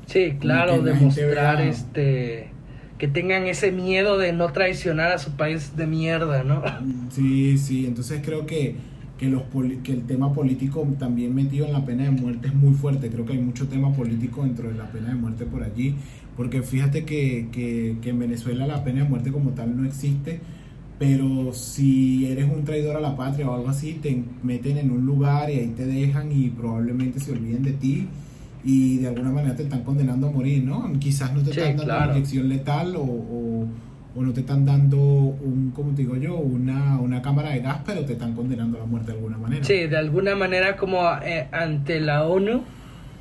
Sí, 0.06 0.36
claro, 0.38 0.82
demostrar 0.82 1.60
este 1.60 2.50
que 2.98 3.08
tengan 3.08 3.46
ese 3.46 3.72
miedo 3.72 4.16
de 4.16 4.32
no 4.32 4.52
traicionar 4.52 5.10
a 5.10 5.18
su 5.18 5.32
país 5.32 5.76
de 5.76 5.88
mierda, 5.88 6.44
¿no? 6.44 6.62
Sí, 7.10 7.58
sí, 7.58 7.84
entonces 7.84 8.20
creo 8.24 8.46
que, 8.46 8.76
que, 9.18 9.28
los 9.28 9.42
que 9.82 9.92
el 9.92 10.02
tema 10.02 10.32
político 10.32 10.86
también 11.00 11.34
metido 11.34 11.66
en 11.66 11.72
la 11.72 11.84
pena 11.84 12.04
de 12.04 12.12
muerte 12.12 12.46
es 12.46 12.54
muy 12.54 12.74
fuerte, 12.74 13.10
creo 13.10 13.26
que 13.26 13.32
hay 13.32 13.40
mucho 13.40 13.66
tema 13.66 13.92
político 13.92 14.44
dentro 14.44 14.68
de 14.68 14.76
la 14.76 14.92
pena 14.92 15.08
de 15.08 15.14
muerte 15.16 15.46
por 15.46 15.64
allí, 15.64 15.96
porque 16.36 16.62
fíjate 16.62 17.04
que, 17.04 17.48
que, 17.50 17.96
que 18.00 18.10
en 18.10 18.20
Venezuela 18.20 18.68
la 18.68 18.84
pena 18.84 19.02
de 19.02 19.08
muerte 19.08 19.32
como 19.32 19.50
tal 19.50 19.76
no 19.76 19.84
existe, 19.84 20.38
pero 21.02 21.52
si 21.52 22.30
eres 22.30 22.44
un 22.44 22.64
traidor 22.64 22.96
a 22.96 23.00
la 23.00 23.16
patria 23.16 23.50
o 23.50 23.56
algo 23.56 23.68
así, 23.68 23.94
te 23.94 24.22
meten 24.44 24.78
en 24.78 24.92
un 24.92 25.04
lugar 25.04 25.50
y 25.50 25.54
ahí 25.54 25.74
te 25.76 25.84
dejan 25.84 26.30
y 26.30 26.48
probablemente 26.50 27.18
se 27.18 27.32
olviden 27.32 27.64
de 27.64 27.72
ti 27.72 28.06
y 28.62 28.98
de 28.98 29.08
alguna 29.08 29.30
manera 29.30 29.56
te 29.56 29.64
están 29.64 29.82
condenando 29.82 30.28
a 30.28 30.30
morir, 30.30 30.62
¿no? 30.62 30.88
Quizás 31.00 31.32
no 31.32 31.42
te 31.42 31.50
están 31.50 31.76
dando 31.76 31.96
una 31.96 32.12
inyección 32.12 32.48
letal 32.48 32.94
o, 32.94 33.02
o, 33.02 33.66
no 34.14 34.32
te 34.32 34.42
están 34.42 34.64
dando 34.64 34.96
un, 34.96 35.72
como 35.74 35.90
te 35.90 36.02
digo 36.02 36.14
yo, 36.14 36.36
una, 36.36 37.00
una 37.00 37.20
cámara 37.20 37.50
de 37.50 37.62
gas, 37.62 37.78
pero 37.84 38.04
te 38.04 38.12
están 38.12 38.34
condenando 38.34 38.76
a 38.76 38.82
la 38.82 38.86
muerte 38.86 39.10
de 39.10 39.18
alguna 39.18 39.38
manera. 39.38 39.64
Sí, 39.64 39.88
de 39.88 39.96
alguna 39.96 40.36
manera 40.36 40.76
como 40.76 41.02
eh, 41.24 41.48
ante 41.50 41.98
la 41.98 42.28
ONU 42.28 42.62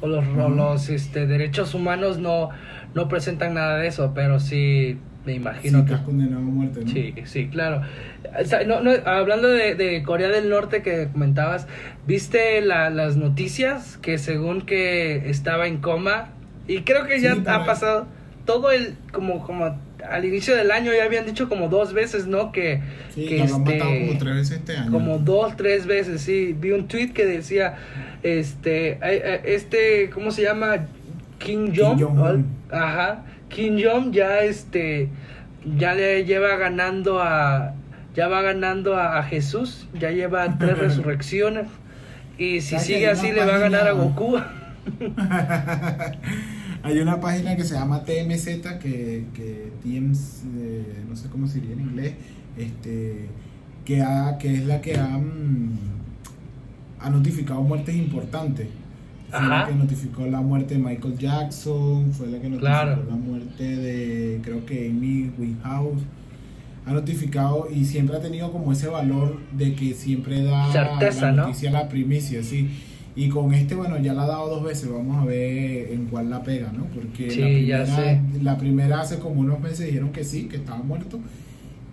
o 0.01 0.07
los, 0.07 0.27
los 0.27 0.89
este, 0.89 1.25
derechos 1.25 1.73
humanos 1.73 2.19
no, 2.19 2.49
no 2.93 3.07
presentan 3.07 3.55
nada 3.55 3.77
de 3.77 3.87
eso, 3.87 4.11
pero 4.13 4.39
sí 4.39 4.99
me 5.25 5.33
imagino 5.33 5.81
sí, 5.81 5.85
que... 5.85 6.03
condenado 6.03 6.41
a 6.41 6.45
muerte, 6.45 6.81
¿no? 6.83 6.91
Sí, 6.91 7.13
sí, 7.25 7.47
claro. 7.47 7.81
no, 8.65 8.81
no, 8.81 8.91
hablando 9.05 9.47
de, 9.49 9.75
de, 9.75 10.01
Corea 10.03 10.29
del 10.29 10.49
Norte 10.49 10.81
que 10.81 11.09
comentabas, 11.11 11.67
¿viste 12.07 12.61
la, 12.61 12.89
las 12.89 13.17
noticias 13.17 13.97
que 13.97 14.17
según 14.17 14.61
que 14.61 15.29
estaba 15.29 15.67
en 15.67 15.77
coma? 15.77 16.29
Y 16.67 16.81
creo 16.81 17.05
que 17.05 17.19
ya 17.19 17.33
ha 17.33 17.65
pasado 17.65 18.07
todo 18.45 18.71
el, 18.71 18.95
como, 19.11 19.45
como 19.45 19.77
al 20.09 20.25
inicio 20.25 20.55
del 20.55 20.71
año 20.71 20.91
ya 20.91 21.03
habían 21.03 21.25
dicho 21.25 21.47
como 21.47 21.69
dos 21.69 21.93
veces, 21.93 22.25
¿no? 22.25 22.51
Que, 22.51 22.81
sí, 23.13 23.25
que 23.25 23.43
este, 23.43 23.59
matado 23.59 23.91
como 23.91 24.17
tres 24.17 24.35
veces 24.35 24.51
este 24.57 24.77
año. 24.77 24.91
Como 24.91 25.19
dos, 25.19 25.55
tres 25.55 25.85
veces, 25.85 26.21
sí. 26.21 26.55
Vi 26.59 26.71
un 26.71 26.87
tweet 26.87 27.09
que 27.09 27.25
decía, 27.25 27.75
este, 28.23 28.97
este, 29.43 30.09
¿cómo 30.09 30.31
se 30.31 30.41
llama? 30.41 30.87
Kim 31.37 31.73
Jong. 31.75 32.01
Jong 32.01 32.45
Ajá 32.71 33.25
Kim 33.53 33.77
Jong 33.81 34.11
ya 34.11 34.39
este 34.39 35.09
ya 35.77 35.93
le 35.93 36.25
lleva 36.25 36.57
ganando 36.57 37.21
a 37.21 37.75
ya 38.15 38.27
va 38.27 38.41
ganando 38.41 38.97
a, 38.97 39.23
Jesús, 39.23 39.87
ya 39.93 40.11
lleva 40.11 40.57
tres 40.57 40.77
resurrecciones. 40.85 41.67
Y 42.37 42.61
si 42.61 42.79
sigue 42.79 43.07
así 43.07 43.31
le 43.31 43.45
va 43.45 43.55
a 43.55 43.59
ganar 43.59 43.87
a 43.87 43.91
Goku. 43.91 44.37
Hay 46.83 46.97
una 46.97 47.21
página 47.21 47.55
que 47.55 47.63
se 47.63 47.75
llama 47.75 48.03
TMZ 48.03 48.45
que, 48.79 49.25
que 49.33 49.71
TMZ, 49.83 50.43
eh, 50.57 51.03
no 51.07 51.15
sé 51.15 51.29
cómo 51.29 51.47
se 51.47 51.59
diría 51.59 51.73
en 51.73 51.81
inglés, 51.81 52.15
este 52.57 53.29
que 53.85 54.01
ha, 54.01 54.37
que 54.39 54.55
es 54.55 54.65
la 54.65 54.81
que 54.81 54.97
ha, 54.97 55.07
mm, 55.17 55.77
ha 56.99 57.09
notificado 57.09 57.61
muertes 57.61 57.95
importantes 57.95 58.67
fue 59.31 59.47
la 59.47 59.65
que 59.67 59.75
notificó 59.75 60.25
la 60.25 60.41
muerte 60.41 60.75
de 60.75 60.79
Michael 60.81 61.17
Jackson, 61.17 62.11
fue 62.11 62.27
la 62.27 62.39
que 62.39 62.49
notificó 62.49 63.09
la 63.09 63.15
muerte 63.15 63.63
de, 63.63 64.39
creo 64.43 64.65
que 64.65 64.89
Amy 64.89 65.31
Winehouse. 65.37 66.01
Ha 66.85 66.93
notificado 66.93 67.67
y 67.71 67.85
siempre 67.85 68.17
ha 68.17 68.21
tenido 68.21 68.51
como 68.51 68.71
ese 68.71 68.87
valor 68.87 69.39
de 69.51 69.75
que 69.75 69.93
siempre 69.93 70.43
da 70.43 70.67
la 70.73 71.31
noticia 71.31 71.71
la 71.71 71.87
primicia, 71.87 72.43
sí. 72.43 72.69
Y 73.15 73.29
con 73.29 73.53
este, 73.53 73.75
bueno, 73.75 73.99
ya 73.99 74.13
la 74.13 74.23
ha 74.23 74.27
dado 74.27 74.49
dos 74.49 74.63
veces, 74.63 74.89
vamos 74.91 75.21
a 75.21 75.25
ver 75.25 75.91
en 75.91 76.05
cuál 76.05 76.29
la 76.29 76.43
pega, 76.43 76.71
¿no? 76.71 76.85
Porque 76.85 77.27
la, 77.27 77.83
primera, 77.85 78.21
la 78.41 78.57
primera 78.57 79.01
hace 79.01 79.19
como 79.19 79.41
unos 79.41 79.59
meses 79.59 79.85
dijeron 79.85 80.11
que 80.11 80.23
sí, 80.23 80.47
que 80.47 80.55
estaba 80.55 80.81
muerto. 80.81 81.19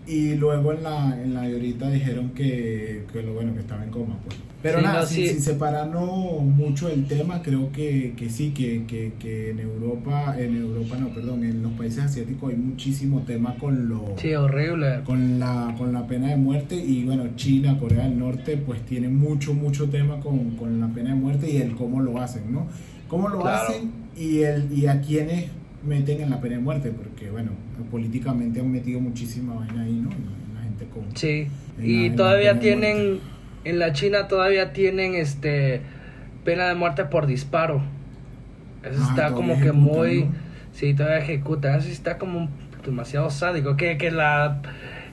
Y 0.06 0.36
luego 0.36 0.72
en 0.72 0.82
la, 0.84 1.22
en 1.22 1.34
la 1.34 1.42
ahorita 1.42 1.90
dijeron 1.90 2.30
que, 2.30 3.04
que 3.12 3.22
lo 3.22 3.34
bueno, 3.34 3.52
que 3.52 3.60
estaba 3.60 3.84
en 3.84 3.90
coma, 3.90 4.16
pues. 4.24 4.36
Pero 4.60 4.82
nada, 4.82 5.06
sin, 5.06 5.40
separarnos 5.40 6.42
mucho 6.42 6.88
el 6.88 7.06
tema, 7.06 7.42
creo 7.42 7.70
que, 7.70 8.14
que 8.16 8.28
sí, 8.28 8.50
que, 8.50 8.84
que, 8.86 9.12
que, 9.18 9.50
en 9.50 9.60
Europa, 9.60 10.34
en 10.36 10.56
Europa 10.56 10.96
no, 10.98 11.10
perdón, 11.10 11.44
en 11.44 11.62
los 11.62 11.72
países 11.72 12.02
asiáticos 12.02 12.50
hay 12.50 12.56
muchísimo 12.56 13.22
tema 13.22 13.54
con 13.54 13.88
lo... 13.88 14.14
Sí, 14.16 14.34
horrible. 14.34 15.02
Con 15.04 15.38
la, 15.38 15.74
con 15.78 15.92
la 15.92 16.08
pena 16.08 16.30
de 16.30 16.36
muerte 16.36 16.74
y 16.74 17.04
bueno, 17.04 17.24
China, 17.36 17.78
Corea 17.78 18.04
del 18.04 18.18
Norte, 18.18 18.56
pues 18.56 18.84
tienen 18.84 19.16
mucho, 19.16 19.54
mucho 19.54 19.88
tema 19.88 20.18
con, 20.18 20.56
con 20.56 20.80
la 20.80 20.88
pena 20.88 21.10
de 21.10 21.16
muerte 21.16 21.48
y 21.48 21.58
el 21.58 21.76
cómo 21.76 22.00
lo 22.00 22.20
hacen, 22.20 22.52
¿no? 22.52 22.66
Cómo 23.06 23.28
lo 23.28 23.46
hacen 23.46 23.92
y, 24.16 24.40
el, 24.40 24.72
y 24.76 24.88
a 24.88 25.00
quienes 25.00 25.46
meten 25.86 26.20
en 26.20 26.30
la 26.30 26.40
pena 26.40 26.56
de 26.56 26.62
muerte, 26.62 26.90
porque 26.90 27.30
bueno, 27.30 27.52
políticamente 27.92 28.58
han 28.58 28.72
metido 28.72 28.98
muchísima 28.98 29.54
vaina 29.54 29.82
ahí, 29.82 29.94
¿no? 30.02 30.10
La 30.54 30.62
gente 30.62 30.86
con... 30.92 31.16
Sí, 31.16 31.46
y 31.80 32.10
todavía 32.10 32.58
tienen 32.58 33.20
en 33.68 33.78
la 33.78 33.92
China 33.92 34.28
todavía 34.28 34.72
tienen 34.72 35.14
este 35.14 35.82
pena 36.44 36.68
de 36.68 36.74
muerte 36.74 37.04
por 37.04 37.26
disparo. 37.26 37.82
Eso 38.82 39.00
ah, 39.02 39.06
está 39.10 39.32
como 39.32 39.60
que 39.60 39.72
muy... 39.72 40.26
Sí, 40.72 40.94
todavía 40.94 41.18
ejecuta. 41.18 41.76
Eso 41.76 41.88
está 41.88 42.16
como 42.16 42.48
demasiado 42.84 43.28
sádico. 43.28 43.76
Que, 43.76 43.98
que 43.98 44.10
la 44.10 44.62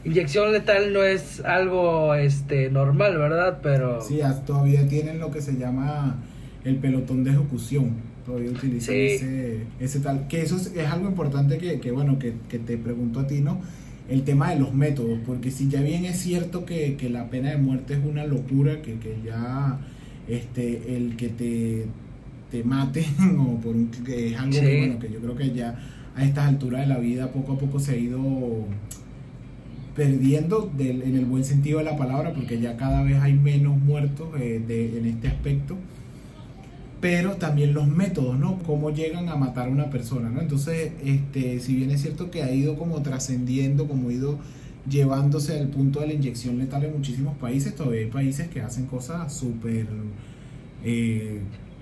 inyección 0.05 0.53
letal 0.53 0.93
no 0.93 1.03
es 1.03 1.41
algo 1.41 2.15
este 2.15 2.69
normal, 2.69 3.17
¿verdad? 3.17 3.59
Pero... 3.61 3.99
Sí, 4.01 4.21
todavía 4.45 4.87
tienen 4.87 5.19
lo 5.19 5.31
que 5.31 5.41
se 5.41 5.57
llama 5.57 6.15
el 6.63 6.77
pelotón 6.77 7.25
de 7.25 7.31
ejecución. 7.31 7.95
Todavía 8.25 8.51
utilizan 8.51 8.95
ese, 8.95 9.63
ese 9.81 9.99
tal... 9.99 10.27
Que 10.29 10.43
eso 10.43 10.55
es, 10.55 10.87
algo 10.87 11.09
importante 11.09 11.57
que, 11.57 11.81
que 11.81 11.91
bueno, 11.91 12.17
que, 12.17 12.35
que 12.47 12.59
te 12.59 12.77
pregunto 12.77 13.19
a 13.19 13.27
ti, 13.27 13.41
¿no? 13.41 13.59
El 14.09 14.23
tema 14.23 14.51
de 14.51 14.59
los 14.59 14.73
métodos, 14.73 15.19
porque 15.25 15.51
si 15.51 15.67
ya 15.67 15.81
bien 15.81 16.05
es 16.05 16.19
cierto 16.19 16.65
que, 16.65 16.97
la 17.09 17.29
pena 17.29 17.51
de 17.51 17.57
muerte 17.57 17.95
es 17.95 17.99
una 18.05 18.25
locura, 18.25 18.81
que, 18.81 18.95
que 18.95 19.17
ya 19.25 19.79
este, 20.27 20.95
el 20.95 21.15
que 21.15 21.29
te, 21.29 21.85
te 22.51 22.63
maten 22.63 23.05
o 23.39 23.59
por 23.59 23.75
un, 23.75 23.89
que 23.89 24.29
es 24.29 24.37
algo 24.37 24.59
que, 24.59 24.79
bueno, 24.79 24.99
que 24.99 25.11
yo 25.11 25.19
creo 25.19 25.35
que 25.35 25.51
ya 25.51 25.79
a 26.15 26.23
estas 26.23 26.47
alturas 26.47 26.81
de 26.81 26.87
la 26.87 26.99
vida 26.99 27.31
poco 27.31 27.53
a 27.53 27.57
poco 27.57 27.79
se 27.79 27.93
ha 27.93 27.97
ido 27.97 28.19
perdiendo 29.95 30.71
en 30.77 31.15
el 31.15 31.25
buen 31.25 31.43
sentido 31.43 31.79
de 31.79 31.85
la 31.85 31.97
palabra, 31.97 32.33
porque 32.33 32.59
ya 32.59 32.75
cada 32.75 33.01
vez 33.03 33.17
hay 33.21 33.33
menos 33.33 33.77
muertos 33.77 34.27
eh, 34.39 34.61
de, 34.65 34.97
en 34.97 35.05
este 35.05 35.29
aspecto 35.29 35.77
pero 37.05 37.33
también 37.33 37.75
los 37.75 37.87
métodos, 37.87 38.35
¿no? 38.39 38.57
Cómo 38.65 38.89
llegan 38.89 39.29
a 39.29 39.35
matar 39.35 39.67
a 39.67 39.69
una 39.69 39.91
persona, 39.91 40.31
¿no? 40.31 40.41
Entonces, 40.41 40.91
este, 41.05 41.59
si 41.59 41.75
bien 41.75 41.91
es 41.91 42.01
cierto 42.01 42.31
que 42.31 42.41
ha 42.41 42.49
ido 42.49 42.77
como 42.77 43.03
trascendiendo, 43.03 43.87
como 43.87 44.09
ha 44.09 44.11
ido 44.11 44.39
llevándose 44.89 45.59
al 45.59 45.67
punto 45.67 45.99
de 45.99 46.07
la 46.07 46.13
inyección 46.13 46.57
letal 46.57 46.83
en 46.83 46.93
muchísimos 46.93 47.37
países, 47.37 47.75
todavía 47.75 47.99
hay 48.01 48.07
países 48.07 48.47
que 48.47 48.59
hacen 48.59 48.87
cosas 48.87 49.31
súper... 49.31 49.85
Eh, 50.83 51.41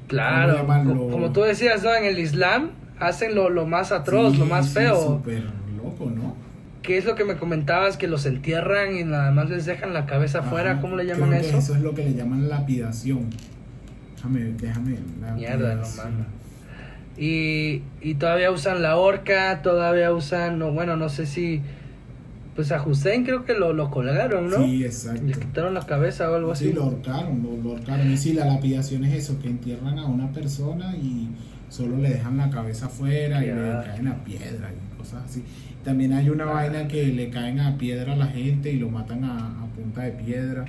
claro, 0.09 0.67
como 1.09 1.31
tú 1.31 1.43
decías, 1.43 1.83
¿no? 1.83 1.95
En 1.95 2.03
el 2.03 2.19
Islam 2.19 2.71
hacen 2.99 3.33
lo, 3.33 3.49
lo 3.49 3.65
más 3.65 3.93
atroz, 3.93 4.37
lo 4.37 4.45
más 4.45 4.71
feo. 4.71 5.19
Súper 5.19 5.45
loco, 5.81 6.11
¿no? 6.13 6.35
¿Qué 6.81 6.97
es 6.97 7.05
lo 7.05 7.15
que 7.15 7.23
me 7.23 7.37
comentabas? 7.37 7.95
Que 7.95 8.09
los 8.09 8.25
entierran 8.25 8.97
y 8.97 9.05
nada 9.05 9.31
más 9.31 9.49
les 9.49 9.65
dejan 9.65 9.93
la 9.93 10.05
cabeza 10.05 10.39
afuera, 10.39 10.81
¿cómo 10.81 10.97
le 10.97 11.05
llaman 11.05 11.33
eso? 11.33 11.57
eso 11.57 11.75
es 11.75 11.81
lo 11.81 11.95
que 11.95 12.03
le 12.03 12.13
llaman 12.13 12.49
lapidación. 12.49 13.29
Déjame, 14.23 14.53
déjame. 14.59 14.97
Mierda, 15.35 15.75
no 15.75 15.83
Y, 17.17 17.81
y 18.01 18.15
todavía 18.15 18.51
usan 18.51 18.81
la 18.81 18.97
horca, 18.97 19.61
todavía 19.61 20.13
usan, 20.13 20.59
no, 20.59 20.71
bueno, 20.71 20.95
no 20.95 21.09
sé 21.09 21.25
si, 21.25 21.61
pues 22.55 22.71
a 22.71 22.81
Hussein 22.81 23.25
creo 23.25 23.43
que 23.45 23.53
lo, 23.53 23.73
lo 23.73 23.91
colgaron, 23.91 24.49
¿no? 24.49 24.63
Sí, 24.63 24.85
exacto. 24.85 25.23
Le 25.25 25.33
quitaron 25.33 25.73
la 25.73 25.85
cabeza 25.85 26.31
o 26.31 26.35
algo 26.35 26.51
así. 26.53 26.67
Sí, 26.67 26.73
lo 26.73 26.83
ahorcaron, 26.83 27.43
lo, 27.43 27.61
lo 27.61 27.69
ahorcaron. 27.71 28.11
Y 28.11 28.17
sí, 28.17 28.33
la 28.33 28.45
lapidación 28.45 29.03
es 29.05 29.13
eso, 29.13 29.39
que 29.39 29.49
entierran 29.49 29.99
a 29.99 30.05
una 30.05 30.31
persona 30.31 30.95
y 30.95 31.29
solo 31.69 31.97
le 31.97 32.11
dejan 32.11 32.37
la 32.37 32.49
cabeza 32.49 32.85
afuera 32.85 33.43
y 33.43 33.47
le 33.47 33.53
caen 33.83 34.07
a 34.07 34.23
piedra 34.23 34.69
y 34.71 34.97
cosas 34.97 35.23
así. 35.25 35.43
También 35.83 36.13
hay 36.13 36.29
una 36.29 36.45
vaina 36.45 36.87
que 36.87 37.07
le 37.07 37.29
caen 37.29 37.59
a 37.59 37.77
piedra 37.77 38.13
a 38.13 38.15
la 38.15 38.27
gente 38.27 38.71
y 38.71 38.77
lo 38.77 38.89
matan 38.89 39.25
a, 39.25 39.37
a 39.37 39.65
punta 39.75 40.03
de 40.03 40.11
piedra. 40.11 40.65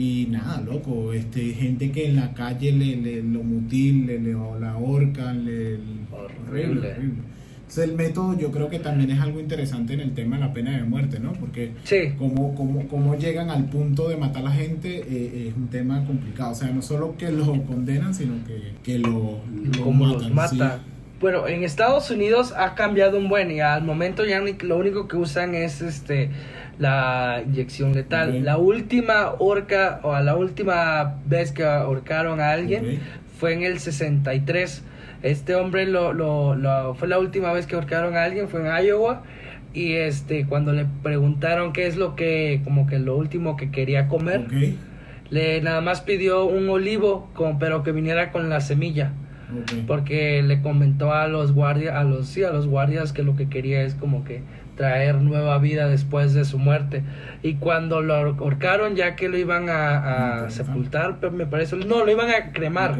Y 0.00 0.28
nada, 0.30 0.60
loco, 0.60 1.12
este, 1.12 1.40
gente 1.54 1.90
que 1.90 2.06
en 2.06 2.14
la 2.16 2.32
calle 2.32 2.70
le, 2.70 2.96
le 2.96 3.20
lo 3.22 3.42
mutilan, 3.42 4.06
le, 4.06 4.18
le 4.20 4.32
la 4.60 4.70
ahorcan, 4.72 5.44
le, 5.44 5.72
le- 5.72 5.78
Horrible. 6.12 6.94
Entonces 7.58 7.84
el 7.90 7.96
método 7.96 8.38
yo 8.38 8.50
creo 8.50 8.70
que 8.70 8.78
también 8.78 9.10
es 9.10 9.20
algo 9.20 9.40
interesante 9.40 9.92
en 9.94 10.00
el 10.00 10.12
tema 10.14 10.36
de 10.36 10.42
la 10.46 10.54
pena 10.54 10.74
de 10.76 10.84
muerte, 10.84 11.18
¿no? 11.20 11.32
Porque 11.34 11.72
Sí. 11.84 11.96
cómo, 12.16 12.54
cómo, 12.54 12.86
cómo 12.88 13.14
llegan 13.16 13.50
al 13.50 13.64
punto 13.66 14.08
de 14.08 14.16
matar 14.16 14.42
a 14.42 14.44
la 14.46 14.52
gente 14.52 15.02
eh, 15.06 15.48
es 15.48 15.54
un 15.56 15.66
tema 15.68 16.02
complicado. 16.06 16.52
O 16.52 16.54
sea, 16.54 16.70
no 16.70 16.80
solo 16.80 17.16
que 17.18 17.30
lo 17.30 17.62
condenan, 17.64 18.14
sino 18.14 18.34
que, 18.46 18.72
que 18.82 18.98
lo, 18.98 19.40
lo 19.74 19.82
como 19.82 20.06
matan. 20.06 20.22
los 20.22 20.32
mata. 20.32 20.76
sí. 20.78 20.82
Bueno, 21.20 21.48
en 21.48 21.64
Estados 21.64 22.10
Unidos 22.12 22.54
ha 22.56 22.74
cambiado 22.76 23.18
un 23.18 23.28
buen 23.28 23.50
y 23.50 23.60
al 23.60 23.82
momento 23.82 24.24
ya 24.24 24.40
lo 24.40 24.76
único 24.76 25.08
que 25.08 25.16
usan 25.16 25.54
es 25.54 25.80
este 25.82 26.30
la 26.78 27.42
inyección 27.44 27.92
letal. 27.92 28.44
La 28.44 28.56
última 28.58 29.32
horca 29.40 29.98
o 30.04 30.16
la 30.20 30.36
última 30.36 31.16
vez 31.26 31.50
que 31.50 31.64
ahorcaron 31.64 32.40
a 32.40 32.52
alguien 32.52 32.84
fue 33.40 33.52
en 33.52 33.64
el 33.64 33.80
63. 33.80 34.84
Este 35.24 35.56
hombre 35.56 35.86
lo, 35.86 36.12
lo, 36.12 36.54
lo- 36.54 36.94
fue 36.94 37.08
la 37.08 37.18
última 37.18 37.52
vez 37.52 37.66
que 37.66 37.74
ahorcaron 37.74 38.16
a 38.16 38.22
alguien 38.22 38.48
fue 38.48 38.60
en 38.60 38.86
Iowa 38.86 39.22
y 39.74 39.94
este 39.94 40.46
cuando 40.46 40.72
le 40.72 40.86
preguntaron 41.02 41.72
qué 41.72 41.88
es 41.88 41.96
lo 41.96 42.14
que 42.14 42.60
como 42.62 42.86
que 42.86 43.00
lo 43.00 43.16
último 43.16 43.56
que 43.56 43.72
quería 43.72 44.06
comer 44.06 44.42
le 45.30 45.60
nada 45.62 45.80
más 45.80 46.00
pidió 46.00 46.44
un 46.46 46.68
olivo 46.70 47.28
con, 47.34 47.58
pero 47.58 47.82
que 47.82 47.90
viniera 47.90 48.30
con 48.30 48.48
la 48.48 48.60
semilla 48.60 49.10
porque 49.86 50.42
le 50.42 50.60
comentó 50.62 51.12
a 51.12 51.26
los 51.28 51.52
guardias 51.52 51.94
a 51.96 52.04
los 52.04 52.26
sí 52.28 52.44
a 52.44 52.50
los 52.50 52.66
guardias 52.66 53.12
que 53.12 53.22
lo 53.22 53.34
que 53.36 53.48
quería 53.48 53.82
es 53.82 53.94
como 53.94 54.24
que 54.24 54.42
traer 54.76 55.16
nueva 55.16 55.58
vida 55.58 55.88
después 55.88 56.34
de 56.34 56.44
su 56.44 56.56
muerte. 56.58 57.02
Y 57.42 57.54
cuando 57.54 58.00
lo 58.00 58.14
ahorcaron 58.14 58.94
ya 58.94 59.16
que 59.16 59.28
lo 59.28 59.36
iban 59.36 59.68
a, 59.68 60.44
a 60.44 60.50
sepultar 60.50 61.16
pero 61.20 61.32
me 61.32 61.46
parece 61.46 61.76
no 61.76 62.04
lo 62.04 62.10
iban 62.10 62.30
a 62.30 62.52
cremar. 62.52 62.96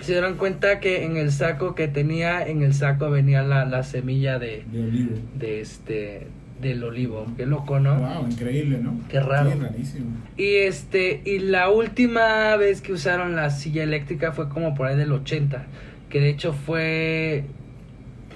Se 0.00 0.12
dieron 0.12 0.36
cuenta 0.36 0.80
que 0.80 1.04
en 1.04 1.16
el 1.16 1.30
saco 1.30 1.74
que 1.74 1.86
tenía 1.88 2.46
en 2.46 2.62
el 2.62 2.74
saco 2.74 3.10
venía 3.10 3.42
la, 3.42 3.64
la 3.66 3.82
semilla 3.82 4.38
de, 4.38 4.64
De 4.66 4.82
olivo. 4.82 5.16
de 5.38 5.60
este 5.60 6.26
del 6.60 6.82
olivo 6.84 7.26
qué 7.36 7.46
loco 7.46 7.80
no 7.80 7.96
Wow, 7.96 8.26
increíble, 8.30 8.78
¿no? 8.82 9.00
Qué 9.08 9.20
raro. 9.20 9.50
Sí, 9.52 9.58
rarísimo. 9.58 10.06
y 10.36 10.54
este, 10.56 11.22
y 11.24 11.38
la 11.38 11.68
última 11.70 12.56
vez 12.56 12.80
que 12.80 12.92
usaron 12.92 13.34
la 13.36 13.50
silla 13.50 13.82
eléctrica 13.82 14.32
fue 14.32 14.48
como 14.48 14.74
por 14.74 14.86
ahí 14.86 14.96
del 14.96 15.12
80, 15.12 15.64
que 16.08 16.20
de 16.20 16.28
hecho 16.28 16.52
fue, 16.52 17.44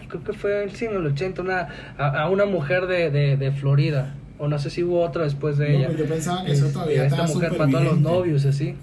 creo 0.09 0.23
que 0.25 0.33
fue 0.33 0.69
sí, 0.73 0.87
en 0.87 0.95
el 0.97 1.07
80, 1.07 1.43
una, 1.43 1.69
a, 1.99 2.23
a 2.23 2.29
una 2.31 2.47
mujer 2.47 2.87
de, 2.87 3.11
de, 3.11 3.37
de 3.37 3.53
Florida, 3.53 4.15
o 4.39 4.49
no 4.49 4.59
sé 4.59 4.71
si 4.71 4.83
hubo 4.83 5.01
otra 5.01 5.25
después 5.25 5.59
de 5.59 5.69
No, 5.71 5.79
ella. 5.79 5.87
pues 5.89 5.99
yo 5.99 6.07
pensaba 6.07 6.45
que 6.45 6.53
eso 6.53 6.63
Este, 6.67 6.73
todavía 6.75 7.05
Esta 7.07 7.23
mujer 7.27 7.59
mató 7.59 7.79
a 7.79 7.85
los 7.85 8.01
novios, 8.01 8.45
así. 8.47 8.75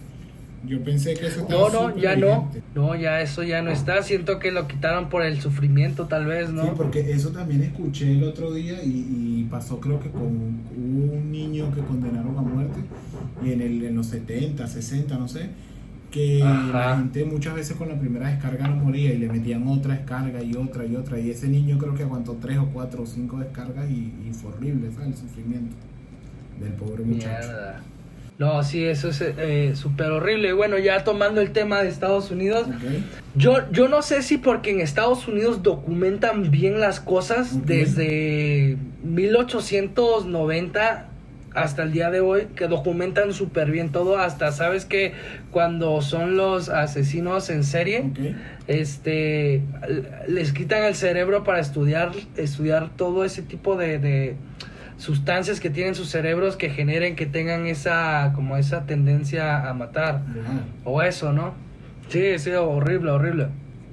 Yo 0.63 0.83
pensé 0.83 1.15
que 1.15 1.27
eso 1.27 1.41
estaba 1.41 1.69
No, 1.69 1.89
no, 1.89 1.97
ya 1.97 2.15
no. 2.15 2.49
No, 2.75 2.95
ya 2.95 3.21
eso 3.21 3.43
ya 3.43 3.61
no 3.61 3.71
está. 3.71 4.03
Siento 4.03 4.37
que 4.39 4.51
lo 4.51 4.67
quitaron 4.67 5.09
por 5.09 5.23
el 5.23 5.41
sufrimiento, 5.41 6.05
tal 6.05 6.25
vez, 6.25 6.51
¿no? 6.51 6.63
Sí, 6.63 6.69
porque 6.77 7.11
eso 7.11 7.29
también 7.29 7.63
escuché 7.63 8.11
el 8.11 8.23
otro 8.23 8.53
día 8.53 8.83
y, 8.83 8.89
y 8.89 9.47
pasó 9.49 9.79
creo 9.79 9.99
que 9.99 10.09
con 10.09 10.21
un 10.21 11.31
niño 11.31 11.73
que 11.73 11.81
condenaron 11.81 12.37
a 12.37 12.41
muerte 12.41 12.79
y 13.43 13.51
en, 13.51 13.61
el, 13.61 13.83
en 13.83 13.95
los 13.95 14.07
70, 14.07 14.67
60, 14.67 15.17
no 15.17 15.27
sé, 15.27 15.49
que 16.11 16.43
Ajá. 16.43 16.71
la 16.89 16.97
gente 16.97 17.25
muchas 17.25 17.55
veces 17.55 17.75
con 17.75 17.89
la 17.89 17.99
primera 17.99 18.27
descarga 18.29 18.67
no 18.67 18.75
moría 18.75 19.13
y 19.13 19.17
le 19.17 19.29
metían 19.29 19.67
otra 19.67 19.95
descarga 19.95 20.43
y 20.43 20.53
otra 20.55 20.85
y 20.85 20.95
otra 20.95 21.19
y 21.19 21.29
ese 21.31 21.47
niño 21.47 21.77
creo 21.79 21.95
que 21.95 22.03
aguantó 22.03 22.37
tres 22.39 22.57
o 22.57 22.67
cuatro 22.67 23.03
o 23.03 23.05
cinco 23.05 23.39
descargas 23.39 23.89
y, 23.89 24.13
y 24.27 24.31
fue 24.33 24.51
horrible, 24.51 24.91
¿sabes? 24.91 25.07
El 25.09 25.17
sufrimiento 25.17 25.75
del 26.59 26.73
pobre 26.73 27.03
muchacho. 27.03 27.47
Mierda. 27.47 27.81
No, 28.41 28.61
sí, 28.63 28.85
eso 28.85 29.09
es 29.09 29.21
eh, 29.21 29.73
súper 29.75 30.09
horrible. 30.09 30.49
Y 30.49 30.53
bueno, 30.53 30.79
ya 30.79 31.03
tomando 31.03 31.41
el 31.41 31.51
tema 31.51 31.83
de 31.83 31.89
Estados 31.89 32.31
Unidos, 32.31 32.65
Yo, 33.35 33.71
yo 33.71 33.87
no 33.87 34.01
sé 34.01 34.23
si 34.23 34.39
porque 34.39 34.71
en 34.71 34.81
Estados 34.81 35.27
Unidos 35.27 35.61
documentan 35.61 36.49
bien 36.49 36.79
las 36.79 36.99
cosas 36.99 37.67
desde 37.67 38.77
1890 39.03 41.05
hasta 41.53 41.83
el 41.83 41.91
día 41.91 42.09
de 42.09 42.21
hoy, 42.21 42.47
que 42.55 42.67
documentan 42.67 43.31
súper 43.31 43.69
bien 43.69 43.91
todo, 43.91 44.17
hasta 44.17 44.51
sabes 44.51 44.85
que 44.85 45.13
cuando 45.51 46.01
son 46.01 46.35
los 46.35 46.69
asesinos 46.69 47.47
en 47.51 47.63
serie, 47.63 48.09
este, 48.65 49.61
les 50.27 50.51
quitan 50.51 50.85
el 50.85 50.95
cerebro 50.95 51.43
para 51.43 51.59
estudiar, 51.59 52.13
estudiar 52.37 52.89
todo 52.95 53.23
ese 53.23 53.43
tipo 53.43 53.75
de, 53.75 53.99
de 53.99 54.35
sustancias 55.01 55.59
que 55.59 55.69
tienen 55.71 55.95
sus 55.95 56.09
cerebros 56.09 56.55
que 56.55 56.69
generen 56.69 57.15
que 57.15 57.25
tengan 57.25 57.65
esa, 57.65 58.31
como 58.35 58.55
esa 58.57 58.85
tendencia 58.85 59.67
a 59.67 59.73
matar. 59.73 60.21
wow. 60.85 60.93
O 60.95 61.01
eso, 61.01 61.33
¿no? 61.33 61.53
Sí, 62.09 62.37
sí, 62.37 62.51
horrible, 62.51 63.09
horrible. 63.11 63.47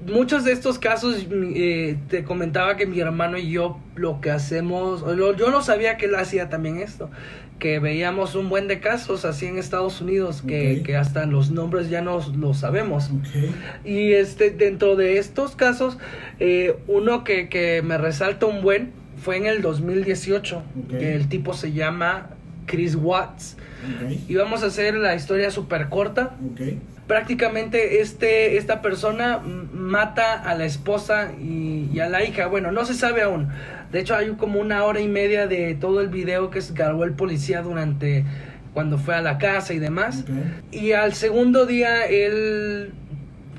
Muchos 0.06 0.44
de 0.44 0.52
estos 0.52 0.78
casos, 0.78 1.26
eh, 1.30 1.96
te 2.08 2.24
comentaba 2.24 2.76
que 2.76 2.86
mi 2.86 3.00
hermano 3.00 3.38
y 3.38 3.50
yo 3.50 3.78
lo 3.96 4.20
que 4.20 4.30
hacemos, 4.30 5.02
lo- 5.02 5.34
yo 5.36 5.50
no 5.50 5.62
sabía 5.62 5.96
que 5.96 6.06
él 6.06 6.14
hacía 6.14 6.48
también 6.48 6.78
esto, 6.78 7.10
que 7.58 7.78
veíamos 7.78 8.34
un 8.34 8.48
buen 8.48 8.68
de 8.68 8.78
casos 8.80 9.24
así 9.24 9.46
en 9.46 9.58
Estados 9.58 10.00
Unidos, 10.00 10.42
que, 10.46 10.78
Ok. 10.80 10.86
que 10.86 10.96
hasta 10.96 11.26
los 11.26 11.50
nombres 11.50 11.88
ya 11.90 12.00
no 12.02 12.20
los 12.36 12.58
sabemos. 12.58 13.10
Ok, 13.10 13.86
Y 13.86 14.12
este, 14.12 14.50
dentro 14.50 14.94
de 14.94 15.18
estos 15.18 15.56
casos, 15.56 15.98
eh, 16.38 16.76
uno 16.86 17.24
que, 17.24 17.48
que 17.48 17.82
me 17.82 17.98
resalta 17.98 18.46
un 18.46 18.62
buen 18.62 18.92
fue 19.22 19.36
en 19.36 19.46
el 19.46 19.62
2018, 19.62 20.56
Ok. 20.58 20.98
que 20.98 21.14
el 21.14 21.28
tipo 21.28 21.54
se 21.54 21.72
llama 21.72 22.28
Chris 22.66 22.94
Watts. 22.96 23.56
ok, 24.02 24.12
Y 24.28 24.34
vamos 24.36 24.62
a 24.62 24.66
hacer 24.66 24.94
la 24.94 25.14
historia 25.14 25.50
súper 25.50 25.88
corta. 25.88 26.36
Ok, 26.52 26.60
prácticamente 27.06 28.00
este 28.00 28.56
esta 28.58 28.82
persona 28.82 29.38
mata 29.38 30.34
a 30.34 30.54
la 30.54 30.64
esposa 30.66 31.32
y, 31.40 31.88
y 31.92 32.00
a 32.00 32.08
la 32.08 32.24
hija. 32.24 32.46
Bueno 32.46 32.70
no 32.72 32.84
se 32.84 32.94
sabe 32.94 33.22
aún. 33.22 33.48
De 33.92 34.00
hecho 34.00 34.14
hay 34.14 34.28
como 34.32 34.60
una 34.60 34.84
hora 34.84 35.00
y 35.00 35.08
media 35.08 35.46
de 35.46 35.74
todo 35.74 36.00
el 36.02 36.08
video 36.08 36.50
que 36.50 36.60
se 36.60 36.74
grabó 36.74 37.04
el 37.04 37.12
policía 37.12 37.62
durante 37.62 38.24
cuando 38.74 38.98
fue 38.98 39.14
a 39.14 39.22
la 39.22 39.38
casa 39.38 39.72
y 39.72 39.78
demás. 39.78 40.24
Y 40.70 40.92
al 40.92 41.14
segundo 41.14 41.64
día 41.64 42.04
él 42.04 42.92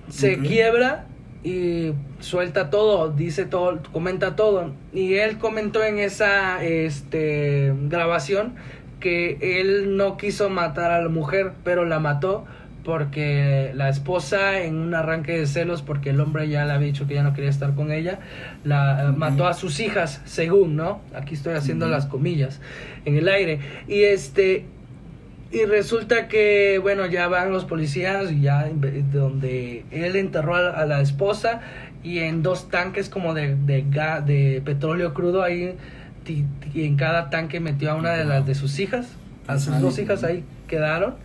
se 0.09 0.37
quiebra 0.37 1.05
y 1.43 1.93
suelta 2.19 2.69
todo, 2.69 3.12
dice 3.12 3.45
todo, 3.45 3.80
comenta 3.91 4.36
todo. 4.36 4.71
Y 4.93 5.15
él 5.15 5.38
comentó 5.38 5.84
en 5.84 5.99
esa 5.99 6.63
este, 6.63 7.73
grabación 7.84 8.56
que 8.99 9.38
él 9.62 9.95
no 9.95 10.17
quiso 10.17 10.49
matar 10.49 10.91
a 10.91 11.02
la 11.02 11.10
mujer, 11.10 11.54
pero 11.63 11.86
la 11.86 11.99
mató 11.99 12.45
porque 12.84 13.71
la 13.75 13.89
esposa 13.89 14.62
en 14.62 14.75
un 14.75 14.95
arranque 14.95 15.38
de 15.38 15.47
celos 15.47 15.82
porque 15.82 16.10
el 16.10 16.19
hombre 16.19 16.49
ya 16.49 16.65
le 16.65 16.73
había 16.73 16.88
dicho 16.88 17.08
que 17.08 17.13
ya 17.13 17.23
no 17.23 17.34
quería 17.34 17.49
estar 17.49 17.75
con 17.75 17.91
ella, 17.91 18.19
la 18.63 19.13
mató 19.15 19.47
a 19.47 19.54
sus 19.54 19.80
hijas, 19.80 20.21
según, 20.25 20.75
¿no? 20.75 21.02
Aquí 21.13 21.36
estoy 21.36 21.54
haciendo 21.54 21.88
las 21.88 22.06
comillas 22.06 22.60
en 23.06 23.15
el 23.15 23.28
aire. 23.28 23.60
Y 23.88 24.04
este 24.04 24.65
y 25.51 25.65
resulta 25.65 26.27
que, 26.27 26.79
bueno, 26.79 27.05
ya 27.07 27.27
van 27.27 27.51
los 27.51 27.65
policías 27.65 28.31
y 28.31 28.41
ya 28.41 28.69
donde 29.12 29.83
él 29.91 30.15
enterró 30.15 30.55
a, 30.55 30.85
la 30.85 31.01
esposa 31.01 31.62
y 32.03 32.19
en 32.19 32.43
dos 32.43 32.69
tanques 32.69 33.09
como 33.09 33.33
de, 33.33 33.55
de, 33.55 33.85
ga- 33.85 34.23
de 34.23 34.62
petróleo 34.63 35.13
crudo 35.13 35.41
ahí 35.43 35.75
y 36.27 36.85
en 36.85 36.95
cada 36.95 37.31
tanque 37.31 37.59
metió 37.59 37.91
a 37.91 37.95
una 37.95 38.12
de 38.12 38.25
las 38.25 38.45
de 38.45 38.53
sus 38.53 38.79
hijas, 38.79 39.07
a 39.47 39.57
sus 39.57 39.81
dos 39.81 39.97
hijas 39.97 40.23
ahí 40.23 40.43
quedaron. 40.67 41.15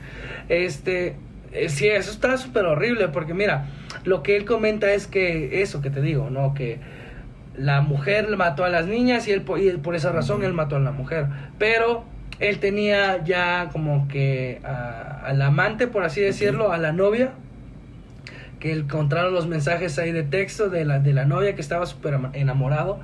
Este, 0.48 1.16
eh, 1.52 1.68
sí, 1.68 1.88
eso 1.88 2.10
está 2.10 2.38
súper 2.38 2.64
horrible 2.64 3.08
porque 3.08 3.34
mira, 3.34 3.66
lo 4.04 4.22
que 4.22 4.36
él 4.36 4.46
comenta 4.46 4.92
es 4.94 5.06
que 5.06 5.60
eso 5.60 5.82
que 5.82 5.90
te 5.90 6.00
digo, 6.00 6.30
¿no? 6.30 6.54
Que 6.54 6.78
la 7.56 7.82
mujer 7.82 8.34
mató 8.36 8.64
a 8.64 8.70
las 8.70 8.86
niñas 8.86 9.28
y 9.28 9.32
él, 9.32 9.44
y 9.58 9.68
él 9.68 9.78
por 9.78 9.94
esa 9.94 10.10
razón 10.10 10.42
él 10.42 10.54
mató 10.54 10.76
a 10.76 10.80
la 10.80 10.92
mujer. 10.92 11.26
Pero 11.58 12.04
él 12.40 12.58
tenía 12.58 13.22
ya 13.24 13.68
como 13.72 14.08
que 14.08 14.60
a- 14.64 15.22
al 15.24 15.40
amante, 15.42 15.86
por 15.86 16.02
así 16.04 16.20
decirlo, 16.20 16.72
a 16.72 16.78
la 16.78 16.92
novia, 16.92 17.32
que 18.60 18.72
encontraron 18.72 19.34
los 19.34 19.46
mensajes 19.46 19.98
ahí 19.98 20.10
de 20.12 20.22
texto 20.22 20.70
de 20.70 20.84
la, 20.84 20.98
de 20.98 21.12
la 21.12 21.24
novia 21.26 21.54
que 21.54 21.60
estaba 21.60 21.84
súper 21.86 22.18
enamorado. 22.32 23.00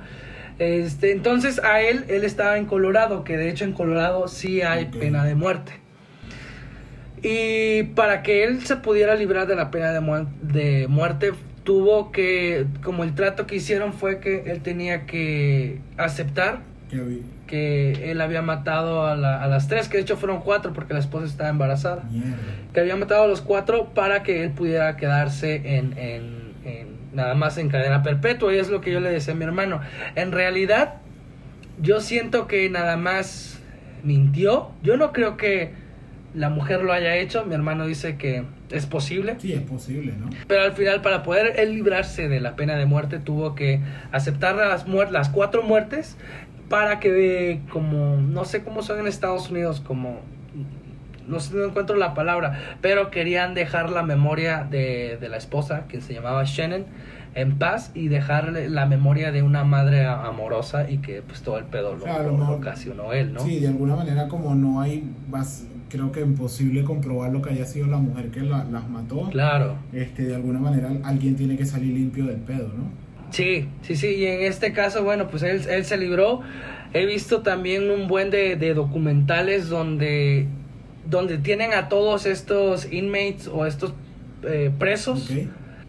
Este, 0.59 1.11
entonces 1.11 1.59
a 1.63 1.81
él, 1.81 2.05
él 2.07 2.23
estaba 2.23 2.57
en 2.57 2.65
Colorado, 2.65 3.23
que 3.23 3.37
de 3.37 3.49
hecho 3.49 3.63
en 3.65 3.73
Colorado 3.73 4.27
sí 4.27 4.61
hay 4.61 4.85
pena 4.85 5.23
de 5.23 5.35
muerte. 5.35 5.71
Y 7.23 7.83
para 7.95 8.23
que 8.23 8.43
él 8.43 8.61
se 8.65 8.75
pudiera 8.77 9.15
librar 9.15 9.47
de 9.47 9.55
la 9.55 9.69
pena 9.69 9.91
de, 9.91 9.99
mu- 9.99 10.25
de 10.41 10.87
muerte, 10.87 11.31
tuvo 11.63 12.11
que, 12.11 12.65
como 12.83 13.03
el 13.03 13.13
trato 13.13 13.45
que 13.45 13.55
hicieron 13.55 13.93
fue 13.93 14.19
que 14.19 14.51
él 14.51 14.61
tenía 14.61 15.05
que 15.05 15.77
aceptar 15.97 16.61
que 17.51 18.09
él 18.11 18.21
había 18.21 18.41
matado 18.41 19.05
a, 19.05 19.15
la- 19.17 19.43
a 19.43 19.47
las 19.47 19.67
tres, 19.67 19.89
que 19.89 19.97
de 19.97 20.03
hecho 20.03 20.15
fueron 20.17 20.39
cuatro 20.39 20.71
porque 20.73 20.93
la 20.93 20.99
esposa 21.01 21.25
estaba 21.25 21.49
embarazada. 21.49 22.03
Mierda. 22.09 22.37
Que 22.73 22.79
había 22.79 22.95
matado 22.95 23.23
a 23.25 23.27
los 23.27 23.41
cuatro 23.41 23.89
para 23.93 24.23
que 24.23 24.43
él 24.43 24.51
pudiera 24.51 24.95
quedarse 24.95 25.77
en, 25.77 25.97
en- 25.97 26.53
en- 26.65 26.87
nada 27.13 27.35
más 27.35 27.57
en 27.57 27.67
cadena 27.67 28.01
perpetua. 28.03 28.53
Y 28.55 28.57
es 28.57 28.69
lo 28.69 28.79
que 28.79 28.91
yo 28.93 29.01
le 29.01 29.11
decía 29.11 29.33
a 29.33 29.37
mi 29.37 29.43
hermano. 29.43 29.81
En 30.15 30.31
realidad, 30.31 30.95
yo 31.81 31.99
siento 31.99 32.47
que 32.47 32.69
nada 32.69 32.95
más 32.95 33.59
mintió. 34.03 34.71
Yo 34.81 34.95
no 34.97 35.11
creo 35.11 35.35
que 35.35 35.73
la 36.33 36.49
mujer 36.49 36.81
lo 36.83 36.93
haya 36.93 37.17
hecho. 37.17 37.45
Mi 37.45 37.53
hermano 37.55 37.85
dice 37.85 38.15
que 38.15 38.43
es 38.69 38.85
posible. 38.85 39.35
Sí, 39.39 39.51
es 39.51 39.59
posible, 39.61 40.13
¿no? 40.17 40.29
Pero 40.47 40.61
al 40.61 40.71
final, 40.71 41.01
para 41.01 41.23
poder 41.23 41.59
él 41.59 41.73
librarse 41.73 42.29
de 42.29 42.39
la 42.39 42.55
pena 42.55 42.77
de 42.77 42.85
muerte, 42.85 43.19
tuvo 43.19 43.53
que 43.55 43.81
aceptar 44.13 44.55
las, 44.55 44.87
las 45.11 45.27
cuatro 45.27 45.61
muertes 45.63 46.15
para 46.71 46.99
que, 46.99 47.59
como, 47.69 48.15
no 48.17 48.45
sé 48.45 48.63
cómo 48.63 48.81
son 48.81 48.99
en 49.01 49.05
Estados 49.07 49.51
Unidos, 49.51 49.79
como, 49.81 50.21
no 51.27 51.39
sé, 51.39 51.55
no 51.55 51.65
encuentro 51.65 51.95
la 51.97 52.13
palabra, 52.15 52.57
pero 52.81 53.11
querían 53.11 53.53
dejar 53.53 53.91
la 53.91 54.01
memoria 54.01 54.65
de, 54.69 55.17
de 55.21 55.29
la 55.29 55.37
esposa, 55.37 55.85
que 55.87 56.01
se 56.01 56.13
llamaba 56.15 56.43
Shannon, 56.45 56.85
en 57.35 57.57
paz 57.57 57.91
y 57.93 58.07
dejarle 58.07 58.69
la 58.69 58.85
memoria 58.85 59.31
de 59.31 59.41
una 59.43 59.63
madre 59.63 60.05
amorosa 60.05 60.89
y 60.89 60.97
que 60.97 61.21
pues 61.21 61.41
todo 61.43 61.57
el 61.59 61.65
pedo 61.65 61.91
lo, 61.95 62.01
O 62.03 62.07
sea, 62.07 62.15
a 62.15 62.23
lo 62.23 62.33
mejor- 62.37 62.55
ocasionó 62.55 63.13
él, 63.13 63.33
¿no? 63.33 63.41
Sí, 63.41 63.59
de 63.59 63.67
alguna 63.67 63.95
manera 63.95 64.27
como 64.27 64.53
no 64.55 64.81
hay, 64.81 65.03
bas- 65.29 65.65
creo 65.89 66.11
que 66.11 66.21
imposible 66.21 66.83
comprobar 66.83 67.31
lo 67.31 67.41
que 67.41 67.49
haya 67.51 67.65
sido 67.65 67.87
la 67.87 67.97
mujer 67.97 68.31
que 68.31 68.41
la- 68.41 68.63
las 68.65 68.89
mató. 68.89 69.29
Claro. 69.29 69.75
Este, 69.93 70.23
de 70.23 70.35
alguna 70.35 70.59
manera 70.59 70.89
alguien 71.03 71.35
tiene 71.35 71.55
que 71.57 71.65
salir 71.65 71.93
limpio 71.93 72.25
del 72.25 72.37
pedo, 72.37 72.67
¿no? 72.69 72.89
Sí, 73.31 73.69
sí, 73.81 73.95
sí, 73.95 74.07
y 74.15 74.25
en 74.25 74.41
este 74.43 74.73
caso, 74.73 75.03
bueno, 75.03 75.27
pues 75.29 75.43
él, 75.43 75.61
él 75.69 75.85
se 75.85 75.97
libró. 75.97 76.41
He 76.93 77.05
visto 77.05 77.41
también 77.41 77.89
un 77.89 78.07
buen 78.07 78.29
de, 78.29 78.55
de 78.57 78.73
documentales 78.73 79.69
donde, 79.69 80.47
donde 81.09 81.37
tienen 81.37 81.73
a 81.73 81.87
todos 81.89 82.25
estos 82.25 82.91
inmates 82.91 83.47
o 83.47 83.65
estos 83.65 83.93
eh, 84.43 84.71
presos 84.77 85.29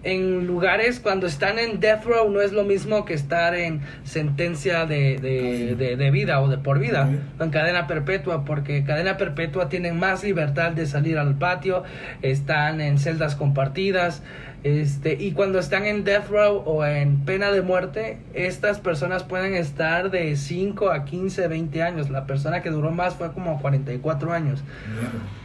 en 0.04 0.48
lugares 0.48 0.98
cuando 0.98 1.28
están 1.28 1.60
en 1.60 1.78
death 1.78 2.04
row 2.04 2.28
no 2.28 2.40
es 2.40 2.52
lo 2.52 2.64
mismo 2.64 3.04
que 3.04 3.14
estar 3.14 3.54
en 3.54 3.82
sentencia 4.02 4.84
de, 4.84 5.16
de, 5.18 5.76
de- 5.76 5.96
de 5.96 6.10
vida 6.10 6.40
o 6.40 6.48
de 6.48 6.58
por 6.58 6.80
vida 6.80 7.08
en 7.38 7.50
cadena 7.50 7.86
perpetua 7.86 8.44
porque 8.44 8.82
cadena 8.82 9.16
perpetua 9.16 9.68
tienen 9.68 9.98
más 10.00 10.24
libertad 10.24 10.72
de 10.72 10.86
salir 10.86 11.18
al 11.18 11.36
patio 11.36 11.84
están 12.20 12.80
en 12.80 12.98
celdas 12.98 13.36
compartidas 13.36 14.24
este 14.64 15.14
y 15.20 15.32
cuando 15.32 15.58
están 15.58 15.86
en 15.86 16.04
death 16.04 16.28
row 16.28 16.62
o 16.64 16.84
en 16.84 17.24
pena 17.24 17.50
de 17.50 17.62
muerte 17.62 18.18
estas 18.32 18.78
personas 18.78 19.24
pueden 19.24 19.54
estar 19.54 20.10
de 20.10 20.36
5 20.36 20.90
a 20.90 21.04
15 21.04 21.48
20 21.48 21.82
años. 21.82 22.10
La 22.10 22.26
persona 22.26 22.62
que 22.62 22.70
duró 22.70 22.90
más 22.90 23.14
fue 23.14 23.32
como 23.32 23.60
44 23.60 24.32
años. 24.32 24.62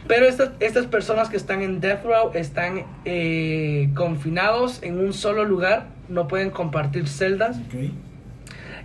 Pero 0.06 0.26
estas, 0.26 0.50
estas 0.60 0.86
personas 0.86 1.28
que 1.28 1.36
están 1.36 1.62
en 1.62 1.80
death 1.80 2.04
row 2.04 2.30
están 2.34 2.84
eh, 3.04 3.90
confinados 3.94 4.82
en 4.82 4.98
un 4.98 5.12
solo 5.12 5.44
lugar, 5.44 5.86
no 6.08 6.28
pueden 6.28 6.50
compartir 6.50 7.08
celdas. 7.08 7.58
¿Ok? 7.58 8.07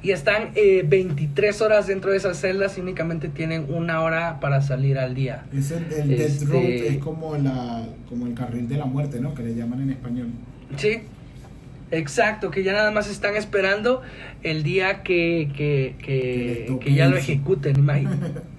Y 0.03 0.11
están 0.11 0.49
eh, 0.55 0.83
23 0.85 1.61
horas 1.61 1.87
dentro 1.87 2.11
de 2.11 2.17
esas 2.17 2.37
celdas 2.39 2.77
y 2.77 2.81
únicamente 2.81 3.29
tienen 3.29 3.65
una 3.69 4.01
hora 4.01 4.39
para 4.41 4.61
salir 4.61 4.99
al 4.99 5.15
día. 5.15 5.45
Es 5.55 5.71
el, 5.71 5.85
el 5.93 6.09
Death 6.09 6.19
Este- 6.19 6.45
Road 6.45 6.63
es 6.65 6.97
como, 6.97 7.37
la, 7.37 7.85
como 8.09 8.27
el 8.27 8.33
carril 8.33 8.67
de 8.67 8.77
la 8.77 8.85
muerte, 8.85 9.21
¿no? 9.21 9.33
Que 9.33 9.43
le 9.43 9.55
llaman 9.55 9.81
en 9.81 9.91
español. 9.91 10.27
Sí, 10.75 10.99
exacto, 11.91 12.51
que 12.51 12.63
ya 12.63 12.73
nada 12.73 12.91
más 12.91 13.09
están 13.09 13.35
esperando 13.37 14.01
el 14.43 14.63
día 14.63 15.03
que, 15.03 15.49
que, 15.55 15.95
Que 16.03 16.77
que, 16.81 16.93
ya 16.93 17.07
lo 17.07 17.15
ejecuten, 17.17 17.77
imagínate. 17.79 18.41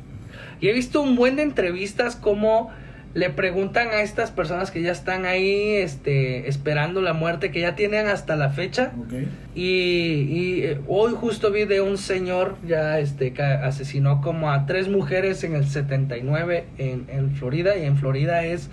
Y 0.60 0.68
he 0.68 0.72
visto 0.72 1.02
un 1.02 1.14
buen 1.14 1.36
de 1.36 1.42
entrevistas 1.42 2.16
como 2.16 2.70
le 3.14 3.30
preguntan 3.30 3.88
a 3.88 4.02
estas 4.02 4.32
personas 4.32 4.72
que 4.72 4.82
ya 4.82 4.90
están 4.90 5.24
ahí 5.24 5.76
este, 5.76 6.48
esperando 6.48 7.00
la 7.00 7.12
muerte, 7.12 7.52
que 7.52 7.60
ya 7.60 7.76
tienen 7.76 8.08
hasta 8.08 8.34
la 8.34 8.50
fecha. 8.50 8.92
¿Ok? 8.98 9.12
Y, 9.54 9.62
y, 9.62 10.62
eh, 10.64 10.80
hoy 10.88 11.12
justo 11.16 11.52
vi 11.52 11.64
de 11.64 11.80
un 11.80 11.96
señor 11.96 12.56
ya 12.66 12.98
este, 12.98 13.32
que 13.32 13.42
asesinó 13.42 14.20
como 14.20 14.50
a 14.50 14.66
tres 14.66 14.88
mujeres 14.88 15.44
en 15.44 15.54
el 15.54 15.64
79 15.64 16.64
en, 16.78 17.06
en 17.08 17.30
Florida. 17.36 17.76
Y 17.76 17.84
en 17.84 17.96
Florida 17.96 18.44
es, 18.44 18.68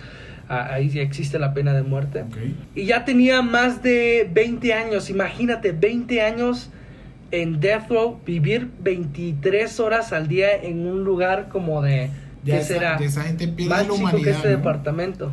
ah, 0.48 0.70
ahí 0.72 0.88
ya 0.88 1.02
existe 1.02 1.38
la 1.38 1.54
pena 1.54 1.72
de 1.72 1.82
muerte. 1.82 2.24
Y 2.74 2.86
ya 2.86 3.04
tenía 3.04 3.42
más 3.42 3.84
de 3.84 4.28
20 4.32 4.74
años, 4.74 5.08
imagínate, 5.08 5.70
20 5.70 6.20
años 6.20 6.68
en 7.30 7.60
Death 7.60 7.88
Row, 7.88 8.20
vivir 8.26 8.68
23 8.80 9.78
horas 9.78 10.12
al 10.12 10.26
día 10.26 10.52
en 10.52 10.84
un 10.84 11.04
lugar 11.04 11.48
como 11.48 11.80
de, 11.80 12.10
Ya 12.44 12.54
¿qué 12.56 12.60
esa, 12.60 12.74
será? 12.74 12.96
de 12.96 13.04
esa 13.06 13.22
gente 13.22 13.48
pierde 13.48 13.70
Más 13.70 13.78
la 13.78 13.84
chico 13.84 13.94
humanidad. 13.96 14.24
que 14.24 14.30
este 14.30 14.50
¿no? 14.50 14.56
departamento. 14.56 15.32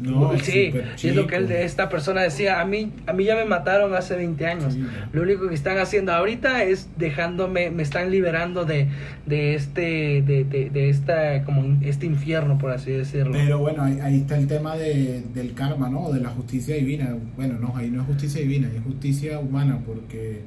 No, 0.00 0.32
sí, 0.38 0.72
y 1.02 1.08
es 1.08 1.14
lo 1.14 1.26
que 1.26 1.36
él, 1.36 1.50
esta 1.52 1.90
persona 1.90 2.22
decía, 2.22 2.62
a 2.62 2.64
mí, 2.64 2.90
a 3.06 3.12
mí 3.12 3.24
ya 3.24 3.34
me 3.36 3.44
mataron 3.44 3.94
hace 3.94 4.16
20 4.16 4.46
años. 4.46 4.72
Sí, 4.72 4.82
Lo 5.12 5.20
único 5.20 5.46
que 5.46 5.54
están 5.54 5.76
haciendo 5.76 6.14
ahorita 6.14 6.64
es 6.64 6.88
dejándome, 6.96 7.70
me 7.70 7.82
están 7.82 8.10
liberando 8.10 8.64
de, 8.64 8.88
de 9.26 9.54
este, 9.54 10.22
de, 10.22 10.44
de, 10.44 10.70
de 10.70 10.88
esta, 10.88 11.44
como 11.44 11.76
este 11.82 12.06
infierno, 12.06 12.56
por 12.56 12.70
así 12.70 12.90
decirlo. 12.92 13.32
Pero 13.32 13.58
bueno, 13.58 13.82
ahí, 13.82 14.00
ahí 14.00 14.16
está 14.20 14.38
el 14.38 14.46
tema 14.46 14.74
de, 14.74 15.22
del 15.34 15.52
karma, 15.52 15.90
¿no? 15.90 16.10
De 16.10 16.20
la 16.20 16.30
justicia 16.30 16.76
divina. 16.76 17.14
Bueno, 17.36 17.58
no, 17.60 17.76
ahí 17.76 17.90
no 17.90 18.00
es 18.00 18.06
justicia 18.06 18.40
divina, 18.40 18.68
es 18.74 18.82
justicia 18.82 19.38
humana, 19.38 19.80
porque 19.86 20.40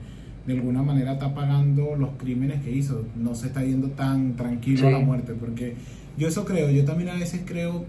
de 0.45 0.53
alguna 0.53 0.83
manera 0.83 1.13
está 1.13 1.33
pagando 1.33 1.95
los 1.95 2.11
crímenes 2.17 2.61
que 2.61 2.71
hizo. 2.71 3.05
No 3.15 3.35
se 3.35 3.47
está 3.47 3.63
yendo 3.63 3.89
tan 3.89 4.35
tranquilo 4.35 4.87
a 4.87 4.91
la 4.91 4.99
muerte, 4.99 5.33
porque 5.33 5.75
yo 6.17 6.27
eso 6.27 6.45
creo. 6.45 6.69
Yo 6.69 6.85
también 6.85 7.09
a 7.09 7.15
veces 7.15 7.41
creo, 7.45 7.85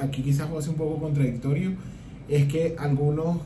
aquí 0.00 0.22
quizás 0.22 0.48
ser 0.60 0.70
un 0.70 0.76
poco 0.76 1.00
contradictorio, 1.00 1.72
es 2.28 2.46
que 2.46 2.74
algunos 2.78 3.38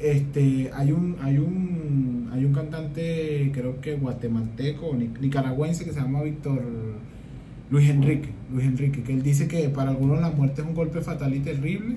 este 0.00 0.70
hay 0.74 0.92
un 0.92 1.16
hay 1.20 1.38
un 1.38 2.28
hay 2.32 2.44
un 2.44 2.52
cantante 2.52 3.50
creo 3.52 3.80
que 3.80 3.96
guatemalteco 3.96 4.94
nicaragüense 4.94 5.84
que 5.84 5.92
se 5.92 6.00
llama 6.00 6.22
Víctor 6.22 6.62
Luis 7.70 7.90
Enrique 7.90 8.28
Luis 8.52 8.66
Enrique 8.66 9.02
que 9.02 9.12
él 9.12 9.22
dice 9.22 9.48
que 9.48 9.68
para 9.70 9.90
algunos 9.90 10.20
la 10.20 10.30
muerte 10.30 10.62
es 10.62 10.68
un 10.68 10.74
golpe 10.74 11.00
fatal 11.00 11.34
y 11.34 11.40
terrible 11.40 11.96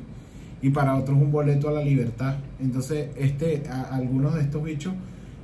y 0.64 0.70
para 0.72 0.96
otros 0.96 1.18
un 1.18 1.32
boleto 1.32 1.70
a 1.70 1.74
la 1.74 1.84
libertad 1.84 2.38
entonces 2.60 3.10
este 3.16 3.64
a, 3.70 3.96
algunos 3.96 4.34
de 4.34 4.42
estos 4.42 4.64
bichos 4.64 4.94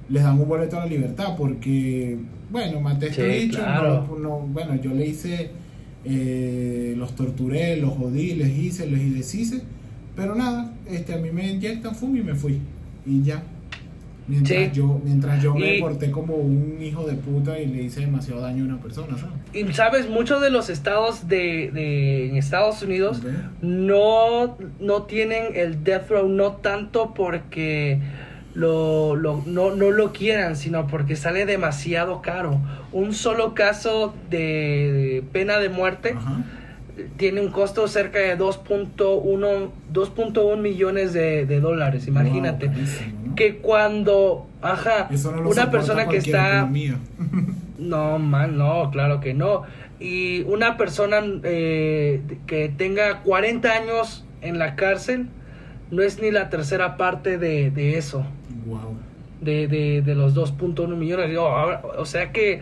les 0.09 0.23
dan 0.23 0.39
un 0.39 0.47
boleto 0.47 0.77
a 0.77 0.81
la 0.81 0.85
libertad 0.85 1.35
porque 1.37 2.17
bueno 2.49 2.79
maté 2.79 3.07
a 3.07 3.09
estos 3.09 3.25
Sí, 3.25 3.31
bichos 3.45 3.59
claro. 3.61 4.07
no- 4.11 4.19
no- 4.19 4.39
bueno 4.39 4.75
yo 4.75 4.93
le 4.93 5.05
hice 5.07 5.49
eh, 6.05 6.93
los 6.97 7.15
torturé 7.15 7.77
los 7.77 7.91
jodí 7.95 8.35
les 8.35 8.57
hice 8.57 8.87
les 8.87 9.13
deshice 9.15 9.61
pero 10.15 10.33
nada, 10.33 10.73
este, 10.89 11.13
a 11.13 11.17
mí 11.17 11.29
me 11.31 11.47
inyectan 11.47 11.93
fum 11.93 12.17
y 12.17 12.21
me 12.23 12.33
fui. 12.33 12.57
Y 13.05 13.21
ya. 13.21 13.43
Mientras, 14.27 14.59
Sí. 14.59 14.69
yo, 14.73 14.99
mientras 15.05 15.43
yo 15.43 15.53
me 15.53 15.77
Y- 15.77 15.79
porté 15.79 16.09
como 16.09 16.33
un 16.33 16.79
hijo 16.81 17.05
de 17.05 17.13
puta 17.13 17.59
y 17.59 17.67
le 17.67 17.83
hice 17.83 17.99
demasiado 17.99 18.41
daño 18.41 18.63
a 18.63 18.67
una 18.67 18.81
persona, 18.81 19.15
¿sabes? 19.15 19.35
Y 19.53 19.71
sabes, 19.73 20.09
muchos 20.09 20.41
de 20.41 20.49
los 20.49 20.71
estados 20.71 21.27
de, 21.27 21.69
de 21.71 22.29
en 22.29 22.35
Estados 22.35 22.81
Unidos 22.81 23.19
Ok. 23.19 23.27
no, 23.61 24.57
no 24.79 25.03
tienen 25.03 25.55
el 25.55 25.83
death 25.83 26.09
row, 26.09 26.27
no 26.27 26.53
tanto 26.53 27.13
porque 27.13 27.99
lo, 28.57 29.15
lo- 29.15 29.43
no, 29.45 29.75
no 29.75 29.91
lo 29.91 30.11
quieran, 30.11 30.55
sino 30.55 30.87
porque 30.87 31.15
sale 31.15 31.45
demasiado 31.45 32.21
caro. 32.23 32.59
Un 32.91 33.13
solo 33.13 33.53
caso 33.53 34.15
de 34.31 35.23
pena 35.31 35.59
de 35.59 35.69
muerte 35.69 36.15
Ajá. 36.17 36.43
tiene 37.17 37.39
un 37.41 37.51
costo 37.51 37.87
cerca 37.87 38.17
de 38.19 38.35
2.1 38.37 39.69
2.1 39.93 40.57
millones 40.57 41.13
de, 41.13 41.45
de 41.45 41.59
dólares, 41.59 42.07
imagínate. 42.07 42.65
Wow, 42.67 42.75
carísimo, 42.75 43.19
¿no? 43.27 43.35
Que 43.35 43.57
cuando, 43.57 44.47
ajá, 44.63 45.07
Eso 45.11 45.31
no 45.31 45.41
lo 45.43 45.49
una 45.51 45.69
persona 45.69 46.07
que 46.07 46.17
está... 46.17 46.67
No, 47.77 48.17
man, 48.17 48.57
no, 48.57 48.89
claro 48.89 49.19
que 49.19 49.35
no. 49.35 49.61
Y 49.99 50.41
una 50.43 50.77
persona 50.77 51.17
eh, 51.43 52.21
que 52.47 52.69
tenga 52.75 53.19
40 53.21 53.71
años 53.71 54.25
en 54.41 54.57
la 54.57 54.75
cárcel 54.75 55.27
no 55.91 56.01
es 56.03 56.19
ni 56.21 56.31
la 56.31 56.49
tercera 56.49 56.97
parte 56.97 57.37
de, 57.37 57.71
de 57.71 57.97
eso, 57.97 58.25
wow. 58.65 58.95
de, 59.41 59.67
de, 59.67 60.01
de 60.01 60.15
los 60.15 60.35
2.1 60.35 60.95
millones. 60.95 61.35
Ahora, 61.37 61.81
o 61.97 62.05
sea 62.05 62.31
que 62.31 62.61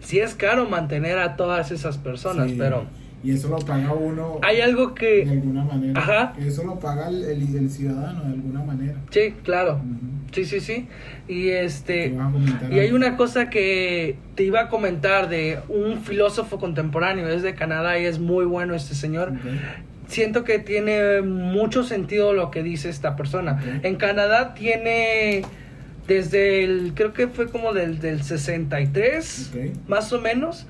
sí 0.00 0.18
es 0.20 0.34
caro 0.34 0.68
mantener 0.68 1.18
a 1.18 1.36
todas 1.36 1.70
esas 1.70 1.98
personas, 1.98 2.50
Sí. 2.50 2.56
pero 2.58 2.84
Y 3.22 3.32
eso 3.32 3.48
lo 3.48 3.58
paga 3.58 3.92
uno 3.92 4.38
hay 4.42 4.60
algo 4.62 4.88
de 4.88 4.94
que... 4.94 5.22
alguna 5.28 5.62
manera. 5.64 6.00
Ajá. 6.00 6.32
Eso 6.40 6.64
lo 6.64 6.78
paga 6.78 7.08
el, 7.08 7.22
el- 7.24 7.56
el 7.56 7.70
ciudadano 7.70 8.22
de 8.24 8.32
alguna 8.34 8.62
manera. 8.64 8.94
Sí, 9.10 9.34
claro. 9.44 9.74
Ujú. 9.74 10.10
Sí, 10.32 10.44
sí, 10.44 10.60
sí. 10.60 10.86
Y 11.28 11.44
¿Qué 11.46 11.64
este... 11.64 12.14
Y 12.70 12.78
hay 12.78 12.92
una 12.92 13.16
cosa 13.16 13.50
que 13.50 14.16
te 14.36 14.44
iba 14.44 14.60
a 14.60 14.68
comentar 14.68 15.28
de 15.28 15.58
un 15.68 15.98
filósofo 16.02 16.58
contemporáneo, 16.58 17.28
es 17.28 17.42
de 17.42 17.54
Canadá 17.54 17.98
y 17.98 18.04
es 18.06 18.18
muy 18.20 18.44
bueno 18.44 18.74
este 18.74 18.94
señor. 18.94 19.30
Ok. 19.30 19.40
Siento 20.10 20.44
que 20.44 20.58
tiene 20.58 21.22
mucho 21.22 21.84
sentido 21.84 22.32
lo 22.32 22.50
que 22.50 22.62
dice 22.62 22.88
esta 22.90 23.16
persona. 23.16 23.62
En 23.82 23.96
Canadá 23.96 24.54
tiene 24.54 25.42
desde 26.06 26.64
el, 26.64 26.92
creo 26.94 27.12
que 27.12 27.28
fue 27.28 27.48
como 27.48 27.72
del, 27.72 28.00
del 28.00 28.22
63, 28.22 29.50
Ok. 29.54 29.88
más 29.88 30.12
o 30.12 30.20
menos, 30.20 30.66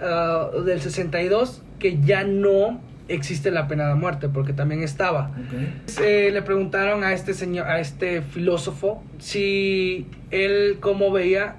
ah, 0.00 0.48
del 0.64 0.80
62, 0.80 1.62
que 1.78 1.98
ya 2.00 2.24
no 2.24 2.80
existe 3.08 3.50
la 3.50 3.68
pena 3.68 3.88
de 3.88 3.94
muerte, 3.94 4.28
porque 4.28 4.52
también 4.52 4.82
estaba. 4.82 5.30
Ok. 5.30 6.00
Eh, 6.02 6.30
le 6.32 6.42
preguntaron 6.42 7.02
a 7.04 7.12
este 7.12 7.34
señor, 7.34 7.66
a 7.66 7.80
este 7.80 8.22
filósofo, 8.22 9.02
si 9.18 10.06
él 10.30 10.78
cómo 10.80 11.10
veía 11.10 11.56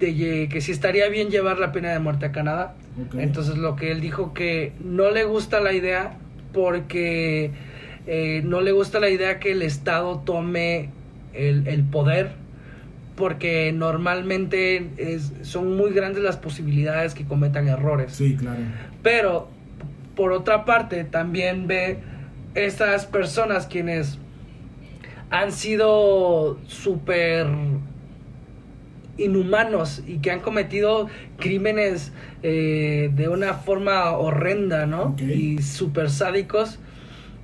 de 0.00 0.48
que 0.50 0.60
si 0.60 0.72
estaría 0.72 1.08
bien 1.08 1.30
llevar 1.30 1.60
la 1.60 1.70
pena 1.70 1.92
de 1.92 2.00
muerte 2.00 2.26
a 2.26 2.32
Canadá. 2.32 2.74
Entonces 3.16 3.56
lo 3.56 3.74
que 3.76 3.90
él 3.92 4.00
dijo 4.02 4.34
que 4.34 4.72
no 4.84 5.10
le 5.12 5.24
gusta 5.24 5.60
la 5.60 5.72
idea 5.72 6.18
porque 6.52 7.50
eh, 8.06 8.42
no 8.44 8.60
le 8.60 8.72
gusta 8.72 9.00
la 9.00 9.08
idea 9.10 9.38
que 9.38 9.52
el 9.52 9.62
Estado 9.62 10.18
tome 10.24 10.90
el, 11.34 11.66
el 11.68 11.82
poder 11.84 12.30
porque 13.16 13.72
normalmente 13.72 14.88
es- 14.96 15.32
son 15.42 15.76
muy 15.76 15.92
grandes 15.92 16.22
las 16.22 16.36
posibilidades 16.36 17.14
que 17.14 17.24
cometan 17.24 17.68
errores. 17.68 18.12
Sí, 18.14 18.36
claro. 18.36 18.60
Pero, 19.02 19.48
por 20.16 20.32
otra 20.32 20.64
parte, 20.64 21.04
también 21.04 21.66
ve 21.66 21.98
estas 22.54 23.06
personas 23.06 23.66
quienes 23.66 24.18
han 25.30 25.52
sido 25.52 26.58
súper 26.66 27.46
inhumanos 29.18 30.02
y 30.06 30.18
que 30.18 30.30
han 30.30 30.40
cometido 30.40 31.08
crímenes 31.38 32.12
eh, 32.42 33.10
de 33.14 33.28
una 33.28 33.54
forma 33.54 34.10
horrenda, 34.12 34.86
¿no? 34.86 35.14
Y 35.18 35.62
súper 35.62 36.10
sádicos. 36.10 36.78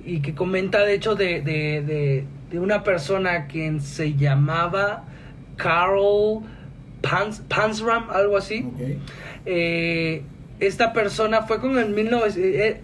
Y 0.05 0.21
que 0.21 0.33
comenta, 0.33 0.83
de 0.83 0.93
hecho, 0.93 1.15
de, 1.15 1.41
de, 1.41 1.81
de, 1.81 2.25
de 2.49 2.59
una 2.59 2.83
persona 2.83 3.47
quien 3.47 3.81
se 3.81 4.15
llamaba 4.15 5.03
Carl 5.57 6.41
Pans, 7.01 7.43
Pansram, 7.47 8.09
algo 8.09 8.37
así. 8.37 8.65
Eh, 9.45 10.23
esta 10.59 10.93
persona 10.93 11.43
fue 11.43 11.59
con 11.59 11.77
el 11.77 11.89
1900 11.89 12.37
eh, 12.37 12.67
eh, 12.67 12.81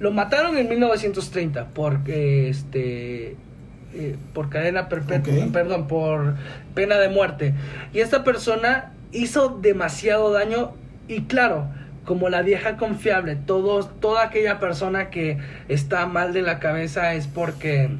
lo 0.00 0.12
mataron 0.12 0.58
en 0.58 0.68
1930 0.68 1.68
por 1.68 2.00
eh, 2.06 2.48
este 2.50 3.36
eh, 3.94 4.16
por 4.32 4.48
cadena 4.50 4.88
perpetua, 4.88 5.32
perdón, 5.52 5.86
por 5.86 6.34
pena 6.74 6.98
de 6.98 7.08
muerte. 7.08 7.54
Y 7.92 8.00
esta 8.00 8.24
persona 8.24 8.92
hizo 9.12 9.48
demasiado 9.60 10.32
daño 10.32 10.72
y 11.06 11.22
claro, 11.22 11.68
como 12.04 12.28
la 12.28 12.42
vieja 12.42 12.76
confiable, 12.76 13.36
todos, 13.36 14.00
toda 14.00 14.24
aquella 14.24 14.58
persona 14.58 15.10
que 15.10 15.38
está 15.68 16.06
mal 16.06 16.32
de 16.32 16.42
la 16.42 16.58
cabeza 16.58 17.14
es 17.14 17.26
porque 17.26 17.90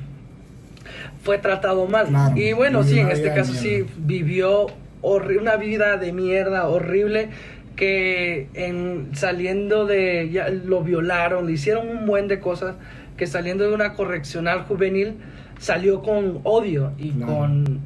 fue 1.22 1.38
tratado 1.38 1.86
mal. 1.86 2.08
Claro, 2.08 2.36
y 2.36 2.52
bueno, 2.52 2.82
sí, 2.82 2.98
en 2.98 3.10
este 3.10 3.32
caso 3.32 3.54
sí, 3.54 3.86
vivió 3.96 4.66
una 5.02 5.56
vida 5.56 5.96
de 5.96 6.12
mierda 6.12 6.66
horrible 6.66 7.28
que 7.76 8.48
en 8.54 9.10
saliendo 9.14 9.86
de 9.86 10.30
ya 10.30 10.48
lo 10.48 10.82
violaron, 10.82 11.46
le 11.46 11.52
hicieron 11.52 11.88
un 11.88 12.06
buen 12.06 12.28
de 12.28 12.40
cosas 12.40 12.76
que 13.16 13.26
saliendo 13.26 13.68
de 13.68 13.74
una 13.74 13.94
correccional 13.94 14.62
juvenil 14.62 15.16
salió 15.58 16.02
con 16.02 16.40
odio 16.44 16.92
y 16.98 17.10
Claro. 17.10 17.32
con 17.34 17.80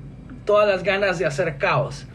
todas 0.44 0.68
las 0.68 0.82
ganas 0.82 1.18
de 1.18 1.26
hacer 1.26 1.58
caos. 1.58 2.06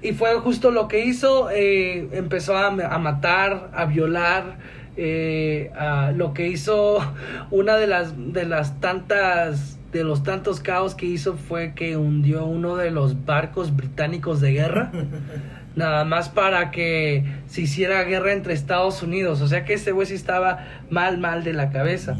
Y 0.00 0.12
fue 0.12 0.34
justo 0.36 0.70
lo 0.70 0.88
que 0.88 1.04
hizo, 1.04 1.50
eh, 1.50 2.08
empezó 2.12 2.56
a, 2.56 2.68
a 2.68 2.98
matar, 2.98 3.70
a 3.74 3.84
violar, 3.84 4.56
eh, 4.96 5.70
a- 5.78 6.12
lo 6.12 6.32
que 6.32 6.48
hizo, 6.48 6.98
una 7.50 7.76
de 7.76 7.86
las, 7.86 8.14
de 8.32 8.46
las 8.46 8.80
tantas, 8.80 9.78
de 9.92 10.02
los 10.04 10.22
tantos 10.22 10.60
caos 10.60 10.94
que 10.94 11.06
hizo 11.06 11.34
fue 11.36 11.72
que 11.74 11.96
hundió 11.98 12.44
uno 12.46 12.76
de 12.76 12.90
los 12.90 13.24
barcos 13.26 13.76
británicos 13.76 14.40
de 14.40 14.52
guerra, 14.52 14.90
nada 15.76 16.06
más 16.06 16.30
para 16.30 16.70
que 16.70 17.24
se 17.46 17.60
hiciera 17.62 18.02
guerra 18.04 18.32
entre 18.32 18.54
Estados 18.54 19.02
Unidos, 19.02 19.42
o 19.42 19.48
sea 19.48 19.66
que 19.66 19.74
ese 19.74 19.92
güey 19.92 20.06
sí 20.06 20.14
estaba 20.14 20.66
mal, 20.88 21.18
mal 21.18 21.44
de 21.44 21.52
la 21.52 21.68
cabeza. 21.70 22.16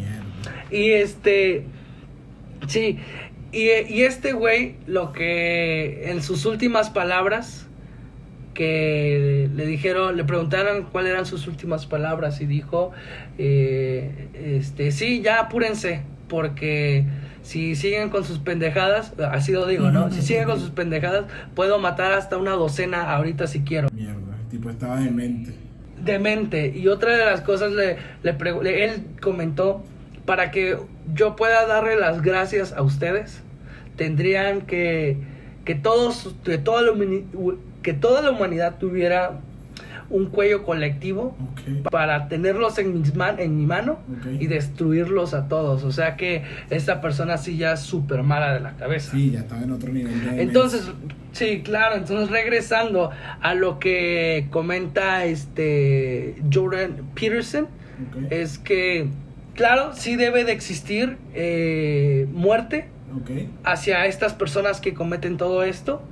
Y 0.70 0.90
este. 0.90 1.64
Sí. 2.66 2.98
Y, 3.52 3.68
y 3.88 4.02
este 4.02 4.32
güey, 4.32 4.74
lo 4.86 5.12
que 5.12 6.10
en 6.10 6.22
sus 6.22 6.44
últimas 6.46 6.90
palabras, 6.90 7.66
que 8.54 9.50
le 9.54 9.66
dijeron, 9.66 10.16
le 10.16 10.24
preguntaron 10.24 10.84
cuáles 10.90 11.12
eran 11.12 11.26
sus 11.26 11.46
últimas 11.46 11.86
palabras 11.86 12.40
y 12.40 12.46
dijo, 12.46 12.92
eh, 13.38 14.28
este, 14.34 14.90
sí, 14.92 15.20
ya 15.22 15.40
apúrense, 15.40 16.02
porque 16.28 17.04
si 17.42 17.76
siguen 17.76 18.08
con 18.08 18.24
sus 18.24 18.38
pendejadas, 18.38 19.12
así 19.30 19.52
lo 19.52 19.66
digo, 19.66 19.90
¿no? 19.90 20.10
Si 20.10 20.22
siguen 20.22 20.44
con 20.46 20.58
sus 20.58 20.70
pendejadas, 20.70 21.26
puedo 21.54 21.78
matar 21.78 22.12
hasta 22.12 22.38
una 22.38 22.52
docena 22.52 23.14
ahorita 23.14 23.46
si 23.46 23.60
quiero 23.60 23.88
Mierda. 23.92 24.36
El 24.42 24.48
tipo 24.48 24.70
estaba 24.70 24.98
demente. 25.00 25.52
demente. 26.02 26.72
Y 26.74 26.88
otra 26.88 27.16
de 27.16 27.24
las 27.24 27.42
cosas 27.42 27.72
le, 27.72 27.96
le 28.22 28.32
le- 28.62 28.84
él 28.84 29.02
comentó, 29.20 29.84
para 30.26 30.50
que 30.50 30.76
yo 31.14 31.36
pueda 31.36 31.66
darle 31.66 31.96
las 31.96 32.20
gracias 32.22 32.72
a 32.72 32.82
ustedes, 32.82 33.42
tendrían 33.96 34.62
que 34.62 35.16
que 35.64 35.74
todos 35.74 36.34
que 36.44 36.58
toda 36.58 36.82
la 36.82 36.92
que 37.82 37.92
toda 37.92 38.22
la 38.22 38.30
humanidad 38.30 38.76
tuviera 38.78 39.40
un 40.08 40.26
cuello 40.26 40.62
colectivo 40.64 41.36
para 41.90 42.28
tenerlos 42.28 42.78
en, 42.78 43.00
mis 43.00 43.16
man- 43.16 43.40
en 43.40 43.56
mi 43.56 43.66
mano 43.66 43.98
y 44.38 44.46
destruirlos 44.46 45.34
a 45.34 45.48
todos. 45.48 45.82
O 45.82 45.90
sea 45.90 46.16
que 46.16 46.44
esta 46.70 47.00
persona 47.00 47.36
sí 47.38 47.56
ya 47.56 47.72
es 47.72 47.80
súper 47.80 48.22
mala 48.22 48.54
de 48.54 48.60
la 48.60 48.76
cabeza. 48.76 49.10
Sí, 49.12 49.32
ya 49.32 49.40
estaba 49.40 49.62
en 49.62 49.72
otro 49.72 49.92
nivel. 49.92 50.12
Entonces, 50.38 50.88
sí, 51.32 51.62
claro, 51.64 51.96
entonces 51.96 52.30
regresando 52.30 53.10
a 53.40 53.54
lo 53.54 53.80
que 53.80 54.46
comenta 54.50 55.24
este 55.24 56.36
Jordan 56.52 56.98
Peterson, 57.16 57.64
Ok. 57.64 58.30
es 58.30 58.58
que, 58.58 59.08
claro, 59.56 59.92
sí 59.94 60.16
debe 60.16 60.44
de 60.44 60.52
existir 60.52 61.18
eh, 61.34 62.26
muerte 62.32 62.88
hacia 63.64 64.06
estas 64.06 64.34
personas 64.34 64.80
que 64.80 64.94
cometen 64.94 65.36
todo 65.36 65.62
esto. 65.62 66.02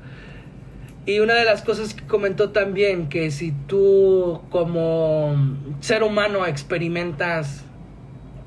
Y 1.06 1.18
una 1.18 1.34
de 1.34 1.44
las 1.44 1.62
cosas 1.62 1.92
que 1.92 2.04
comentó 2.06 2.50
también, 2.50 3.08
que 3.08 3.30
si 3.30 3.52
tú 3.52 4.40
como 4.50 5.36
ser 5.80 6.02
humano 6.02 6.46
experimentas 6.46 7.62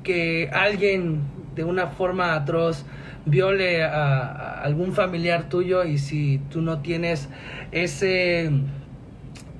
que 0.02 0.50
alguien 0.52 1.20
de 1.54 1.62
una 1.62 1.86
forma 1.86 2.34
atroz 2.34 2.84
viole 3.26 3.84
a, 3.84 4.22
a 4.22 4.62
algún 4.62 4.92
familiar 4.92 5.48
tuyo 5.48 5.84
y 5.84 5.98
si 5.98 6.40
tú 6.50 6.60
no 6.60 6.80
tienes 6.80 7.28
ese 7.70 8.50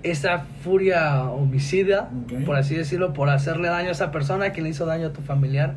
esa 0.02 0.46
furia 0.62 1.24
homicida, 1.24 2.08
por 2.46 2.56
así 2.56 2.74
decirlo, 2.74 3.12
por 3.12 3.30
hacerle 3.30 3.68
daño 3.68 3.88
a 3.88 3.92
esa 3.92 4.10
persona 4.10 4.52
que 4.52 4.62
le 4.62 4.68
hizo 4.68 4.86
daño 4.86 5.08
a 5.08 5.12
tu 5.12 5.22
familiar, 5.22 5.74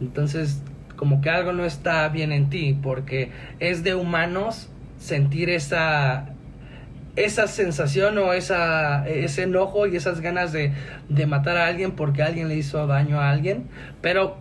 entonces 0.00 0.62
como 0.96 1.20
que 1.20 1.30
algo 1.30 1.52
no 1.52 1.64
está 1.64 2.08
bien 2.08 2.32
en 2.32 2.50
ti, 2.50 2.78
porque 2.82 3.30
es 3.60 3.82
de 3.82 3.94
humanos 3.94 4.68
sentir 4.98 5.50
esa 5.50 6.26
esa 7.16 7.46
sensación 7.46 8.18
o 8.18 8.32
esa, 8.32 9.08
ese 9.08 9.44
enojo 9.44 9.86
y 9.86 9.94
esas 9.94 10.20
ganas 10.20 10.52
de, 10.52 10.72
de 11.08 11.26
matar 11.26 11.56
a 11.56 11.66
alguien 11.68 11.92
porque 11.92 12.22
alguien 12.22 12.48
le 12.48 12.56
hizo 12.56 12.86
daño 12.88 13.20
a 13.20 13.30
alguien, 13.30 13.68
pero 14.00 14.36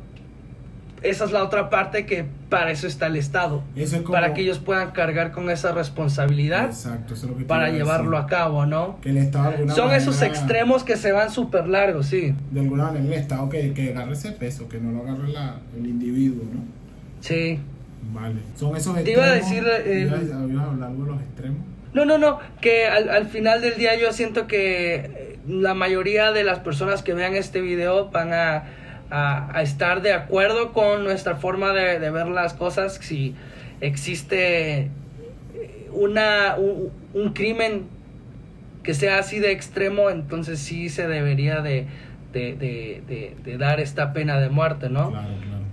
esa 1.03 1.25
es 1.25 1.31
la 1.31 1.43
otra 1.43 1.69
parte 1.69 2.05
que 2.05 2.25
para 2.49 2.71
eso 2.71 2.87
está 2.87 3.07
el 3.07 3.15
Estado, 3.15 3.63
Eso 3.75 3.97
es 3.97 4.01
como- 4.03 4.13
para 4.13 4.33
que 4.33 4.41
ellos 4.41 4.59
puedan 4.59 4.91
cargar 4.91 5.31
con 5.31 5.49
esa 5.49 5.71
responsabilidad 5.73 6.65
Exacto, 6.65 7.13
eso 7.13 7.25
es 7.25 7.31
lo 7.31 7.37
que 7.37 7.43
te 7.43 7.47
para 7.49 7.69
llevarlo 7.69 8.17
a 8.17 8.25
cabo, 8.27 8.65
¿no? 8.65 8.99
Que 9.01 9.09
el 9.09 9.17
Estado 9.17 9.51
Son 9.51 9.67
manera- 9.67 9.97
esos 9.97 10.21
extremos 10.21 10.83
que 10.83 10.95
se 10.97 11.11
van 11.11 11.29
súper 11.29 11.67
largos, 11.67 12.07
sí. 12.07 12.33
De 12.51 12.59
alguna 12.61 12.85
manera 12.85 13.05
el 13.05 13.13
Estado 13.13 13.49
que, 13.49 13.73
que 13.73 13.89
agarre 13.91 14.13
ese 14.13 14.31
peso, 14.31 14.67
que 14.69 14.79
no 14.79 14.91
lo 14.91 15.03
agarre 15.03 15.29
la- 15.29 15.57
el 15.77 15.85
individuo, 15.85 16.43
¿no? 16.53 16.61
Sí. 17.21 17.59
Vale. 18.13 18.35
Son 18.55 18.75
esos 18.75 18.93
Te 18.95 19.01
extremos. 19.01 19.23
iba 19.25 19.31
a 19.31 19.35
decir, 19.35 19.63
eh, 19.85 20.01
¿Ibas 20.01 20.27
de 20.27 21.05
los 21.05 21.21
extremos? 21.21 21.57
No, 21.93 22.05
no, 22.05 22.17
no, 22.17 22.39
que 22.59 22.85
al, 22.87 23.09
al 23.09 23.27
final 23.27 23.61
del 23.61 23.75
día 23.75 23.95
yo 23.99 24.11
siento 24.13 24.47
que 24.47 25.37
la 25.47 25.73
mayoría 25.73 26.31
de 26.31 26.43
las 26.43 26.59
personas 26.59 27.03
que 27.03 27.13
vean 27.13 27.35
este 27.35 27.61
video 27.61 28.09
van 28.09 28.33
a, 28.33 28.63
a- 29.13 29.61
estar 29.61 30.01
de 30.01 30.11
acuerdo 30.11 30.73
con 30.73 31.03
nuestra 31.03 31.35
forma 31.35 31.71
de, 31.71 32.09
ver 32.09 32.27
las 32.27 32.53
cosas. 32.53 32.99
Si 33.01 33.35
existe 33.79 34.81
eh, 34.81 34.89
una, 35.93 36.55
un, 36.57 37.33
crimen 37.33 37.83
que 38.81 38.93
sea 38.93 39.19
así 39.19 39.39
de 39.39 39.51
extremo, 39.51 40.09
entonces 40.09 40.59
sí 40.59 40.89
se 40.89 41.07
debería 41.07 41.61
de, 41.61 41.87
de, 42.33 43.57
dar 43.59 43.79
esta 43.79 44.13
pena 44.13 44.39
de 44.39 44.49
muerte, 44.49 44.89
¿no? 44.89 45.11
Claro, 45.11 45.27
claro. 45.27 45.63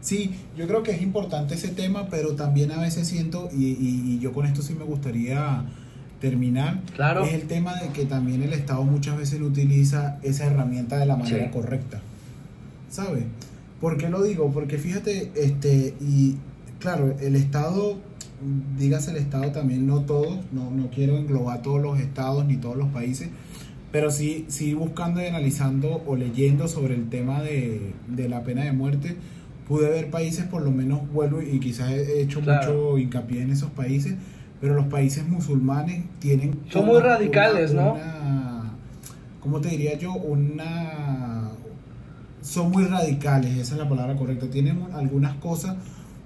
Sí, 0.00 0.34
yo 0.54 0.66
creo 0.66 0.82
que 0.82 0.90
es 0.90 1.00
importante 1.00 1.54
ese 1.54 1.68
tema, 1.68 2.08
pero 2.10 2.34
también 2.34 2.70
a 2.72 2.78
veces 2.78 3.08
siento, 3.08 3.48
y 3.50 4.18
yo 4.20 4.34
con 4.34 4.44
esto 4.44 4.60
sí 4.60 4.74
me 4.74 4.84
gustaría 4.84 5.64
terminar 6.28 6.80
Claro. 6.96 7.24
es 7.24 7.34
el 7.34 7.42
tema 7.42 7.74
de 7.80 7.88
que 7.88 8.04
también 8.06 8.42
el 8.42 8.52
Estado 8.52 8.82
muchas 8.84 9.16
veces 9.18 9.40
no 9.40 9.46
utiliza 9.46 10.18
esa 10.22 10.46
herramienta 10.46 10.96
de 10.98 11.06
la 11.06 11.16
manera 11.16 11.44
Sí. 11.46 11.50
correcta. 11.52 12.00
¿Sabes? 12.90 13.24
¿Por 13.80 13.96
qué 13.98 14.08
lo 14.08 14.22
digo? 14.22 14.50
Porque 14.52 14.78
fíjate, 14.78 15.30
este, 15.34 15.94
y 16.00 16.36
claro, 16.78 17.14
el 17.20 17.36
Estado, 17.36 17.96
dígase 18.78 19.10
el 19.10 19.18
Estado 19.18 19.50
también, 19.52 19.86
no 19.86 20.00
todos, 20.02 20.38
no, 20.52 20.70
no 20.70 20.88
quiero 20.90 21.18
englobar 21.18 21.60
todos 21.62 21.82
los 21.82 21.98
estados 22.00 22.46
ni 22.46 22.56
todos 22.56 22.76
los 22.76 22.88
países, 22.88 23.28
pero 23.92 24.10
sí, 24.10 24.44
sí 24.48 24.74
buscando 24.74 25.20
y 25.22 25.26
analizando 25.26 26.02
o 26.06 26.16
leyendo 26.16 26.68
sobre 26.68 26.94
el 26.94 27.08
tema 27.08 27.42
de, 27.42 27.92
de 28.08 28.28
la 28.28 28.42
pena 28.42 28.64
de 28.64 28.72
muerte, 28.72 29.16
pude 29.68 29.88
ver 29.88 30.10
países, 30.10 30.44
por 30.46 30.62
lo 30.62 30.70
menos 30.70 31.00
vuelvo 31.12 31.42
y 31.42 31.58
quizás 31.60 31.90
he 31.90 32.20
hecho 32.22 32.40
Claro. 32.40 32.72
mucho 32.72 32.98
hincapié 32.98 33.42
en 33.42 33.50
esos 33.50 33.70
países, 33.70 34.14
pero 34.64 34.76
los 34.76 34.86
países 34.86 35.28
musulmanes 35.28 36.04
tienen... 36.20 36.58
Son 36.72 36.86
muy 36.86 36.98
radicales, 36.98 37.74
¿no? 37.74 37.92
una- 37.92 38.72
¿Cómo 39.40 39.60
te 39.60 39.68
diría 39.68 39.98
yo? 39.98 40.14
Una... 40.14 41.50
Son 42.40 42.70
muy 42.70 42.84
radicales, 42.84 43.58
esa 43.58 43.74
es 43.74 43.78
la 43.78 43.86
palabra 43.90 44.16
correcta. 44.16 44.46
Tienen 44.46 44.78
un- 44.80 44.92
algunas 44.94 45.34
cosas 45.34 45.76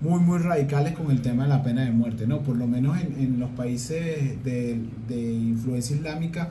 muy, 0.01 0.21
muy 0.21 0.39
radicales 0.39 0.93
con 0.95 1.11
el 1.11 1.21
tema 1.21 1.43
de 1.43 1.49
la 1.49 1.65
pena 1.65 1.83
de 1.85 1.91
muerte, 1.91 2.29
¿no? 2.29 2.39
Por 2.43 2.55
lo 2.55 2.69
menos 2.69 2.97
en, 3.01 3.19
en 3.19 3.41
los 3.41 3.51
países 3.51 4.45
de, 4.45 4.83
de 5.09 5.33
influencia 5.33 5.97
islámica, 5.97 6.51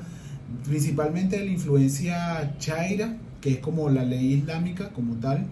principalmente 0.65 1.39
de 1.39 1.45
la 1.45 1.51
influencia 1.51 2.53
chaira, 2.59 3.15
que 3.39 3.51
es 3.51 3.57
como 3.59 3.89
la 3.89 4.03
ley 4.03 4.33
islámica 4.33 4.89
como 4.89 5.13
tal. 5.15 5.45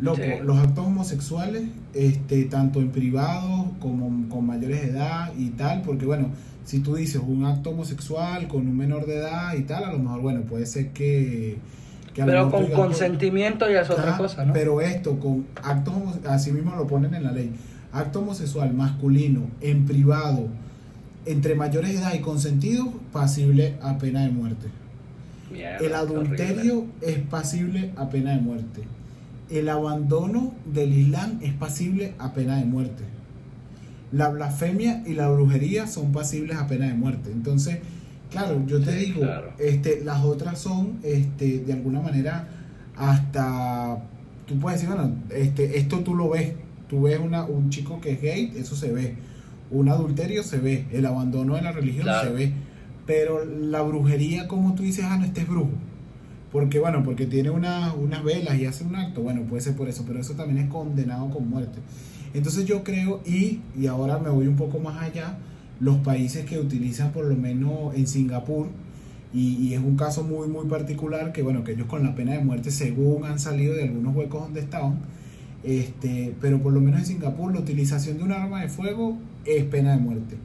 Loco, 0.00 0.16
Sí. 0.16 0.42
los 0.42 0.58
actos 0.58 0.84
homosexuales, 0.86 1.62
este, 1.94 2.44
tanto 2.44 2.80
en 2.80 2.90
privado 2.90 3.72
como 3.80 4.28
con 4.28 4.46
mayores 4.46 4.82
de 4.82 4.90
edad 4.90 5.32
y 5.38 5.50
tal, 5.50 5.82
porque 5.82 6.06
bueno, 6.06 6.28
si 6.64 6.80
tú 6.80 6.94
dices 6.94 7.20
un 7.26 7.44
acto 7.44 7.70
homosexual 7.70 8.48
con 8.48 8.66
un 8.66 8.76
menor 8.76 9.06
de 9.06 9.16
edad 9.16 9.54
y 9.54 9.62
tal, 9.62 9.84
a 9.84 9.92
lo 9.92 9.98
mejor, 9.98 10.20
bueno, 10.20 10.40
puede 10.42 10.66
ser 10.66 10.90
que... 10.90 11.58
que 12.14 12.22
a 12.22 12.26
lo 12.26 12.32
Pero 12.32 12.50
con 12.50 12.64
digas, 12.64 12.78
consentimiento 12.78 13.70
ya 13.70 13.82
es 13.82 13.90
otra 13.90 14.16
cosa, 14.16 14.44
¿no? 14.44 14.52
Pero 14.52 14.80
esto, 14.80 15.18
con 15.18 15.46
actos, 15.62 15.94
así 16.26 16.52
mismo 16.52 16.74
lo 16.76 16.86
ponen 16.86 17.14
en 17.14 17.24
la 17.24 17.32
ley, 17.32 17.52
acto 17.92 18.20
homosexual 18.20 18.72
masculino 18.72 19.42
en 19.60 19.84
privado, 19.84 20.48
entre 21.26 21.54
mayores 21.54 21.92
de 21.92 21.98
edad 21.98 22.14
y 22.14 22.20
consentido, 22.20 22.92
pasible 23.12 23.76
a 23.82 23.98
pena 23.98 24.22
de 24.22 24.30
muerte. 24.30 24.68
Mierda, 25.52 25.84
El 25.84 25.94
adulterio 25.94 26.86
es 27.02 27.18
pasible 27.18 27.90
a 27.96 28.08
pena 28.08 28.30
de 28.30 28.40
muerte. 28.40 28.82
El 29.52 29.68
abandono 29.68 30.54
del 30.64 30.92
Islam 30.92 31.38
es 31.42 31.52
pasible 31.52 32.14
a 32.18 32.32
pena 32.32 32.56
de 32.58 32.64
muerte. 32.64 33.04
La 34.10 34.28
blasfemia 34.28 35.02
y 35.06 35.14
la 35.14 35.28
brujería 35.30 35.86
son 35.86 36.12
pasibles 36.12 36.56
a 36.56 36.66
pena 36.66 36.86
de 36.86 36.94
muerte. 36.94 37.30
Entonces, 37.32 37.78
claro, 38.30 38.64
yo 38.66 38.80
te 38.82 38.98
Sí, 38.98 39.06
digo, 39.06 39.20
claro. 39.20 39.52
este, 39.58 40.02
las 40.04 40.22
otras 40.24 40.58
son, 40.58 40.98
este, 41.02 41.60
de 41.60 41.72
alguna 41.72 42.00
manera, 42.00 42.48
hasta, 42.96 43.98
tú 44.46 44.58
puedes 44.58 44.80
decir, 44.80 44.94
bueno, 44.94 45.14
este, 45.30 45.78
esto 45.78 46.00
tú 46.00 46.14
lo 46.14 46.30
ves, 46.30 46.52
tú 46.88 47.02
ves 47.02 47.18
una, 47.20 47.44
un 47.44 47.70
chico 47.70 48.00
que 48.00 48.12
es 48.12 48.20
gay, 48.22 48.52
eso 48.56 48.76
se 48.76 48.92
ve, 48.92 49.14
un 49.70 49.88
adulterio 49.88 50.42
se 50.42 50.58
ve, 50.58 50.86
el 50.92 51.06
abandono 51.06 51.54
de 51.56 51.62
la 51.62 51.72
religión 51.72 52.04
Claro. 52.04 52.28
se 52.30 52.34
ve, 52.34 52.52
pero 53.06 53.44
la 53.44 53.82
brujería, 53.82 54.46
como 54.48 54.74
tú 54.74 54.82
dices, 54.82 55.04
ah, 55.08 55.16
no, 55.18 55.24
este 55.24 55.40
es 55.42 55.48
brujo. 55.48 55.70
Porque, 56.52 56.78
bueno, 56.78 57.02
porque 57.02 57.26
tiene 57.26 57.48
una, 57.50 57.94
unas 57.94 58.22
velas 58.22 58.58
y 58.58 58.66
hace 58.66 58.84
un 58.84 58.94
acto, 58.94 59.22
bueno, 59.22 59.42
puede 59.42 59.62
ser 59.62 59.74
por 59.74 59.88
eso, 59.88 60.04
pero 60.06 60.20
eso 60.20 60.34
también 60.34 60.58
es 60.58 60.70
condenado 60.70 61.30
con 61.30 61.48
muerte. 61.48 61.78
Entonces 62.34 62.66
yo 62.66 62.84
creo, 62.84 63.20
y, 63.24 63.60
y 63.78 63.86
ahora 63.86 64.18
me 64.18 64.28
voy 64.28 64.46
un 64.46 64.56
poco 64.56 64.78
más 64.78 65.02
allá, 65.02 65.38
los 65.80 65.96
países 65.98 66.44
que 66.44 66.58
utilizan 66.58 67.10
por 67.12 67.24
lo 67.24 67.36
menos 67.36 67.94
en 67.94 68.06
Singapur, 68.06 68.68
y, 69.32 69.54
y 69.56 69.74
es 69.74 69.80
un 69.80 69.96
caso 69.96 70.24
muy, 70.24 70.46
muy 70.46 70.66
particular, 70.66 71.32
que 71.32 71.42
bueno, 71.42 71.64
que 71.64 71.72
ellos 71.72 71.86
con 71.86 72.02
la 72.02 72.14
pena 72.14 72.32
de 72.32 72.44
muerte, 72.44 72.70
según 72.70 73.24
han 73.24 73.38
salido 73.38 73.74
de 73.74 73.84
algunos 73.84 74.14
huecos 74.14 74.42
donde 74.42 74.60
estaban, 74.60 74.98
este, 75.64 76.34
pero 76.40 76.62
por 76.62 76.74
lo 76.74 76.80
menos 76.80 77.00
en 77.00 77.06
Singapur 77.06 77.52
la 77.54 77.60
utilización 77.60 78.18
de 78.18 78.24
un 78.24 78.32
arma 78.32 78.60
de 78.60 78.68
fuego 78.68 79.16
es 79.46 79.64
pena 79.64 79.92
de 79.92 79.98
muerte. 79.98 80.36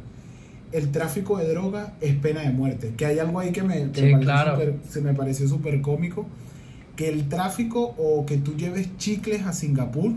El 0.71 0.91
tráfico 0.91 1.37
de 1.37 1.47
droga 1.47 1.93
es 2.01 2.15
pena 2.15 2.41
de 2.41 2.51
muerte. 2.51 2.93
Que 2.97 3.05
hay 3.05 3.19
algo 3.19 3.39
ahí 3.39 3.51
que 3.51 3.63
me, 3.63 3.91
que 3.91 4.01
Sí, 4.01 4.05
me 4.07 4.11
pareció 4.11 4.19
claro. 4.21 4.51
súper- 4.55 4.75
se 4.89 5.01
me 5.01 5.13
pareció 5.13 5.47
súper 5.47 5.81
cómico. 5.81 6.25
Que 6.95 7.09
el 7.09 7.29
tráfico 7.29 7.95
o 7.97 8.25
que 8.25 8.37
tú 8.37 8.55
lleves 8.55 8.97
chicles 8.97 9.43
a 9.45 9.53
Singapur 9.53 10.11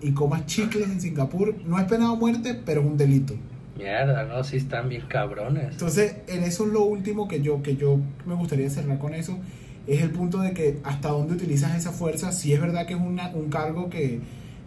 y 0.00 0.12
comas 0.12 0.46
chicles 0.46 0.88
en 0.88 1.00
Singapur 1.00 1.54
no 1.66 1.78
es 1.78 1.84
pena 1.86 2.10
de 2.10 2.16
muerte, 2.16 2.58
pero 2.64 2.80
es 2.80 2.86
un 2.86 2.96
delito. 2.96 3.34
Mierda, 3.76 4.24
no, 4.24 4.42
sí 4.44 4.56
están 4.58 4.88
bien 4.88 5.02
cabrones. 5.08 5.72
Entonces, 5.72 6.16
en 6.28 6.42
eso 6.44 6.64
es 6.66 6.72
lo 6.72 6.84
último 6.84 7.26
que 7.28 7.40
yo, 7.40 7.62
que 7.62 7.76
yo 7.76 7.98
me 8.26 8.34
gustaría 8.34 8.68
cerrar 8.70 8.98
con 8.98 9.14
eso, 9.14 9.38
es 9.86 10.00
el 10.02 10.10
punto 10.10 10.38
de 10.40 10.52
que 10.52 10.78
hasta 10.84 11.08
dónde 11.08 11.34
utilizas 11.34 11.76
esa 11.76 11.90
fuerza, 11.90 12.32
si 12.32 12.52
es 12.52 12.60
verdad 12.60 12.86
que 12.86 12.94
es 12.94 13.00
una- 13.00 13.30
un 13.34 13.48
cargo 13.48 13.90
que, 13.90 14.20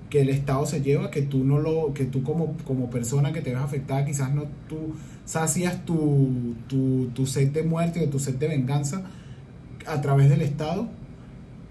que 0.09 0.21
el 0.21 0.29
Estado 0.29 0.65
se 0.65 0.81
lleva, 0.81 1.09
que 1.11 1.21
tú 1.23 1.43
no 1.43 1.59
lo, 1.59 1.93
que 1.93 2.05
tú 2.05 2.23
como, 2.23 2.55
como 2.65 2.89
persona 2.89 3.33
que 3.33 3.41
te 3.41 3.51
ves 3.51 3.59
afectada, 3.59 4.05
quizás 4.05 4.33
no 4.33 4.43
tú 4.69 4.93
sacias 5.25 5.83
tu, 5.85 6.53
tu, 6.67 7.07
tu 7.13 7.25
sed 7.25 7.51
de 7.51 7.63
muerte 7.63 8.03
o 8.05 8.09
tu 8.09 8.19
sed 8.19 8.35
de 8.35 8.47
venganza 8.47 9.03
a 9.87 10.01
través 10.01 10.29
del 10.29 10.41
Estado, 10.41 10.87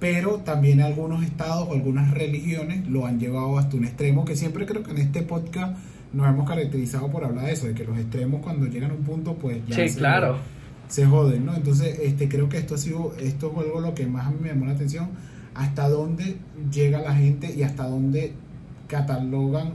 pero 0.01 0.39
también 0.39 0.81
algunos 0.81 1.25
estados 1.25 1.69
o 1.69 1.73
algunas 1.73 2.13
religiones 2.13 2.87
lo 2.89 3.07
han 3.07 3.19
llevado 3.19 3.59
hasta 3.59 3.77
un 3.77 3.85
extremo, 3.85 4.25
que 4.25 4.37
siempre 4.37 4.67
creo 4.67 4.83
que 4.83 4.91
en 4.91 4.99
este 4.99 5.23
podcast 5.23 5.77
nos 6.13 6.29
hemos 6.29 6.49
caracterizado 6.49 7.09
por 7.11 7.25
hablar 7.25 7.47
de 7.47 7.53
eso, 7.53 7.67
de 7.67 7.75
que 7.75 7.85
los 7.85 7.97
extremos 7.99 8.43
cuando 8.43 8.67
llegan 8.67 8.91
a 8.91 8.95
un 8.95 9.03
punto, 9.03 9.35
pues 9.35 9.59
ya 9.67 9.77
Sí, 9.77 9.89
se, 9.89 9.99
claro. 9.99 10.37
se 10.89 11.07
joden, 11.07 11.47
¿no? 11.47 11.55
Entonces, 11.57 11.99
este, 12.03 12.29
creo 12.29 12.49
que 12.49 12.59
esto 12.59 12.75
ha 12.75 12.79
sido, 12.79 13.15
esto 13.21 13.53
es 13.53 13.59
algo 13.67 13.81
lo 13.81 13.95
que 13.95 14.07
más 14.07 14.27
a 14.27 14.31
mí 14.31 14.37
me 14.41 14.49
llamó 14.49 14.67
la 14.67 14.73
atención, 14.73 15.09
hasta 15.55 15.89
dónde 15.89 16.37
llega 16.73 17.01
la 17.01 17.15
gente 17.15 17.55
y 17.57 17.63
hasta 17.63 17.87
dónde 17.89 18.33
catalogan 18.89 19.73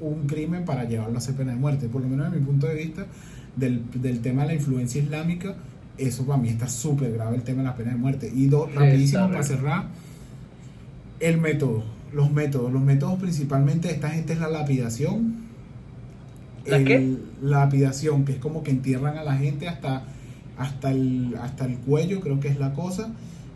un 0.00 0.26
crimen 0.26 0.64
para 0.64 0.84
llevarlo 0.84 1.14
a 1.14 1.18
hacer 1.18 1.34
pena 1.34 1.52
de 1.52 1.58
muerte. 1.58 1.88
Por 1.88 2.02
lo 2.02 2.08
menos 2.08 2.26
desde 2.26 2.40
mi 2.40 2.46
punto 2.46 2.66
de 2.66 2.74
vista, 2.74 3.06
del, 3.56 3.82
del 3.94 4.20
tema 4.20 4.42
de 4.42 4.48
la 4.48 4.54
influencia 4.54 5.02
islámica, 5.02 5.54
eso 5.98 6.24
para 6.24 6.38
mí 6.38 6.48
está 6.48 6.68
súper 6.68 7.12
grave 7.12 7.36
el 7.36 7.42
tema 7.42 7.62
de 7.62 7.68
la 7.68 7.74
pena 7.76 7.90
de 7.90 7.96
muerte. 7.96 8.32
Y 8.34 8.46
dos, 8.46 8.74
rapidísimo 8.74 9.22
para 9.28 9.42
cerrar, 9.42 9.84
el 11.20 11.38
método, 11.38 11.84
los 12.14 12.32
métodos, 12.32 12.72
los 12.72 12.82
métodos 12.82 13.18
principalmente 13.20 13.88
de 13.88 13.94
esta 13.94 14.10
gente 14.10 14.32
es 14.32 14.40
la 14.40 14.48
lapidación. 14.48 15.34
¿La 16.66 16.76
El- 16.76 16.84
qué? 16.84 17.16
Lapidación, 17.42 18.24
que 18.24 18.32
es 18.32 18.38
como 18.38 18.62
que 18.62 18.70
entierran 18.70 19.18
a 19.18 19.24
la 19.24 19.36
gente 19.36 19.68
hasta, 19.68 20.04
hasta, 20.58 20.90
el, 20.90 21.36
hasta 21.40 21.66
el 21.66 21.76
cuello, 21.78 22.20
creo 22.20 22.40
que 22.40 22.48
es 22.48 22.58
la 22.58 22.72
cosa, 22.72 23.10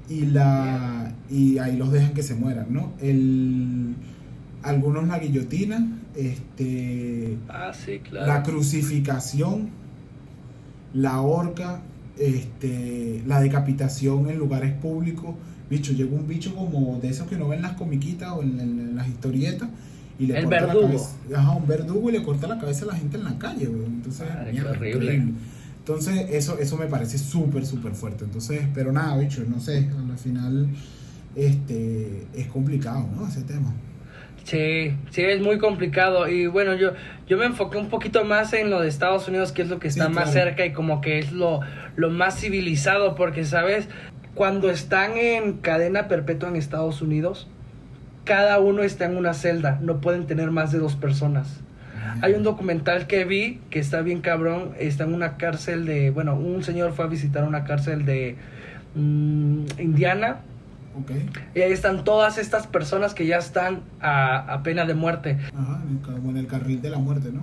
y, 0.08 0.26
la, 0.26 1.12
y 1.30 1.58
ahí 1.58 1.76
los 1.76 1.90
dejan 1.92 2.12
que 2.14 2.22
se 2.22 2.34
mueran, 2.34 2.66
¿no? 2.70 2.92
El, 3.00 3.94
algunos 4.62 5.06
la 5.08 5.18
guillotina, 5.18 5.86
este, 6.14 7.36
Ah, 7.48 7.72
sí, 7.74 7.98
claro. 8.00 8.26
la 8.26 8.42
crucificación, 8.42 9.68
la 10.92 11.20
horca, 11.20 11.80
este, 12.18 13.22
la 13.26 13.40
decapitación 13.40 14.28
en 14.30 14.38
lugares 14.38 14.72
públicos. 14.74 15.34
Bicho, 15.70 15.92
llega 15.92 16.14
un 16.14 16.28
bicho 16.28 16.54
como 16.54 16.98
de 17.00 17.08
esos 17.08 17.26
que 17.26 17.36
no 17.36 17.48
ven 17.48 17.58
en 17.58 17.62
las 17.62 17.72
comiquitas 17.72 18.30
o 18.32 18.42
en, 18.42 18.60
en- 18.60 18.80
en 18.80 18.96
las 18.96 19.08
historietas 19.08 19.68
y 20.18 20.26
le 20.26 20.36
El 20.38 20.44
corta 20.44 20.66
verdugo. 20.66 20.82
la 20.82 20.86
cabeza. 20.88 21.10
Ajá, 21.36 21.50
un 21.52 21.66
verdugo 21.66 22.10
y 22.10 22.12
le 22.12 22.22
corta 22.22 22.46
la 22.46 22.58
cabeza 22.58 22.84
a 22.84 22.88
la 22.88 22.94
gente 22.94 23.16
en 23.16 23.24
la 23.24 23.38
calle, 23.38 23.66
güey. 23.66 23.84
Entonces, 23.86 24.26
mierda, 24.52 24.70
horrible. 24.72 25.24
Entonces, 25.86 26.30
eso, 26.30 26.58
eso 26.58 26.78
me 26.78 26.86
parece 26.86 27.18
súper, 27.18 27.66
súper 27.66 27.92
fuerte. 27.94 28.24
Entonces, 28.24 28.62
pero 28.72 28.90
nada, 28.90 29.18
bicho, 29.18 29.42
no 29.46 29.60
sé, 29.60 29.90
al 30.10 30.16
final 30.18 30.68
este 31.36 32.26
es 32.34 32.46
complicado, 32.46 33.06
¿no? 33.14 33.28
Ese 33.28 33.42
tema. 33.42 33.70
Sí, 34.44 34.96
sí, 35.10 35.22
es 35.22 35.40
muy 35.42 35.58
complicado. 35.58 36.26
Y 36.28 36.46
bueno, 36.46 36.74
yo, 36.74 36.92
yo 37.26 37.36
me 37.36 37.46
enfoqué 37.46 37.76
un 37.78 37.88
poquito 37.90 38.24
más 38.24 38.52
en 38.54 38.70
lo 38.70 38.80
de 38.80 38.88
Estados 38.88 39.28
Unidos, 39.28 39.52
que 39.52 39.62
es 39.62 39.68
lo 39.68 39.78
que 39.78 39.90
Sí, 39.90 39.98
está 40.00 40.08
más 40.08 40.30
claro. 40.30 40.48
cerca 40.48 40.64
y 40.66 40.72
como 40.72 41.00
que 41.02 41.18
es 41.18 41.32
lo, 41.32 41.60
lo 41.96 42.10
más 42.10 42.38
civilizado, 42.40 43.14
porque, 43.14 43.44
¿sabes? 43.44 43.88
Cuando 44.34 44.70
están 44.70 45.16
en 45.18 45.54
cadena 45.58 46.08
perpetua 46.08 46.48
en 46.48 46.56
Estados 46.56 47.02
Unidos, 47.02 47.46
cada 48.24 48.58
uno 48.58 48.82
está 48.82 49.04
en 49.04 49.16
una 49.16 49.34
celda, 49.34 49.78
no 49.82 50.00
pueden 50.00 50.26
tener 50.26 50.50
más 50.50 50.72
de 50.72 50.78
dos 50.78 50.96
personas. 50.96 51.60
Hay 52.22 52.32
un 52.34 52.42
documental 52.42 53.06
que 53.06 53.24
vi 53.24 53.60
que 53.70 53.78
está 53.78 54.02
bien 54.02 54.20
cabrón, 54.20 54.70
está 54.78 55.04
en 55.04 55.14
una 55.14 55.36
cárcel 55.36 55.84
de, 55.86 56.10
bueno, 56.10 56.34
un 56.36 56.62
señor 56.62 56.92
fue 56.92 57.04
a 57.04 57.08
visitar 57.08 57.44
una 57.44 57.64
cárcel 57.64 58.04
de 58.04 58.36
mm, 58.94 59.64
Indiana 59.78 60.38
y 61.54 61.60
ahí 61.60 61.72
están 61.72 62.04
todas 62.04 62.38
estas 62.38 62.66
personas 62.68 63.14
que 63.14 63.26
ya 63.26 63.38
están 63.38 63.80
a, 64.00 64.36
a 64.52 64.62
pena 64.62 64.84
de 64.84 64.94
muerte. 64.94 65.38
Ajá, 65.56 65.80
en 65.88 65.96
el, 65.96 66.02
ca- 66.02 66.12
como 66.12 66.30
en 66.30 66.36
el 66.36 66.46
carril 66.46 66.80
de 66.80 66.90
la 66.90 66.98
muerte, 66.98 67.30
¿no? 67.32 67.42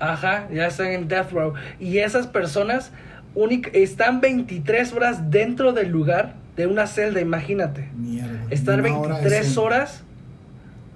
Ajá, 0.00 0.48
ya 0.52 0.66
están 0.66 0.88
en 0.88 1.08
death 1.08 1.30
row. 1.30 1.52
Y 1.78 1.98
esas 1.98 2.26
personas 2.26 2.90
están 3.74 4.20
23 4.20 4.92
horas 4.92 5.30
dentro 5.30 5.72
del 5.72 5.90
lugar 5.90 6.34
de 6.56 6.66
una 6.66 6.86
celda, 6.86 7.20
imagínate. 7.20 7.88
Mierda. 7.96 8.40
Estar 8.50 8.80
Una 8.80 8.98
hora 8.98 9.16
de 9.18 9.22
23 9.22 9.46
sol. 9.52 9.66
horas, 9.66 10.02